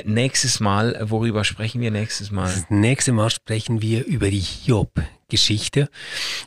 Nächstes 0.04 0.60
Mal, 0.60 0.98
worüber 1.02 1.44
sprechen 1.44 1.80
wir 1.80 1.90
nächstes 1.90 2.30
Mal? 2.30 2.44
Das 2.44 2.70
nächste 2.70 3.12
Mal 3.12 3.30
sprechen 3.30 3.82
wir 3.82 4.04
über 4.04 4.30
die 4.30 4.44
Job-Geschichte 4.64 5.88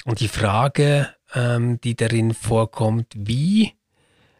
und 0.05 0.19
die 0.19 0.27
Frage, 0.27 1.14
ähm, 1.33 1.79
die 1.81 1.95
darin 1.95 2.33
vorkommt, 2.33 3.07
wie 3.15 3.73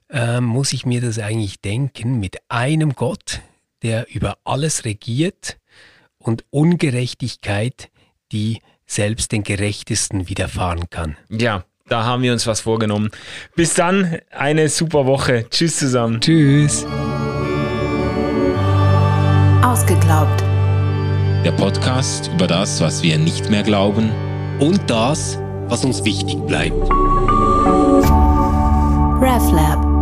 ähm, 0.09 0.45
muss 0.45 0.73
ich 0.73 0.85
mir 0.85 1.01
das 1.01 1.19
eigentlich 1.19 1.61
denken 1.61 2.19
mit 2.19 2.37
einem 2.47 2.93
Gott, 2.93 3.41
der 3.81 4.13
über 4.13 4.37
alles 4.43 4.85
regiert 4.85 5.57
und 6.17 6.45
Ungerechtigkeit, 6.49 7.89
die 8.31 8.61
selbst 8.85 9.31
den 9.31 9.43
Gerechtesten 9.43 10.29
widerfahren 10.29 10.89
kann. 10.89 11.17
Ja, 11.29 11.65
da 11.87 12.03
haben 12.03 12.23
wir 12.23 12.33
uns 12.33 12.47
was 12.47 12.61
vorgenommen. 12.61 13.09
Bis 13.55 13.73
dann, 13.73 14.17
eine 14.31 14.69
super 14.69 15.05
Woche. 15.05 15.47
Tschüss 15.49 15.77
zusammen. 15.77 16.19
Tschüss. 16.19 16.85
Ausgeglaubt. 19.63 20.41
Der 21.43 21.51
Podcast 21.51 22.31
über 22.33 22.47
das, 22.47 22.81
was 22.81 23.03
wir 23.03 23.19
nicht 23.19 23.51
mehr 23.51 23.61
glauben 23.61 24.11
und 24.59 24.89
das, 24.89 25.37
was 25.69 25.83
uns 25.85 26.03
wichtig 26.03 26.37
bleibt. 26.45 26.75
RefLab 29.21 29.94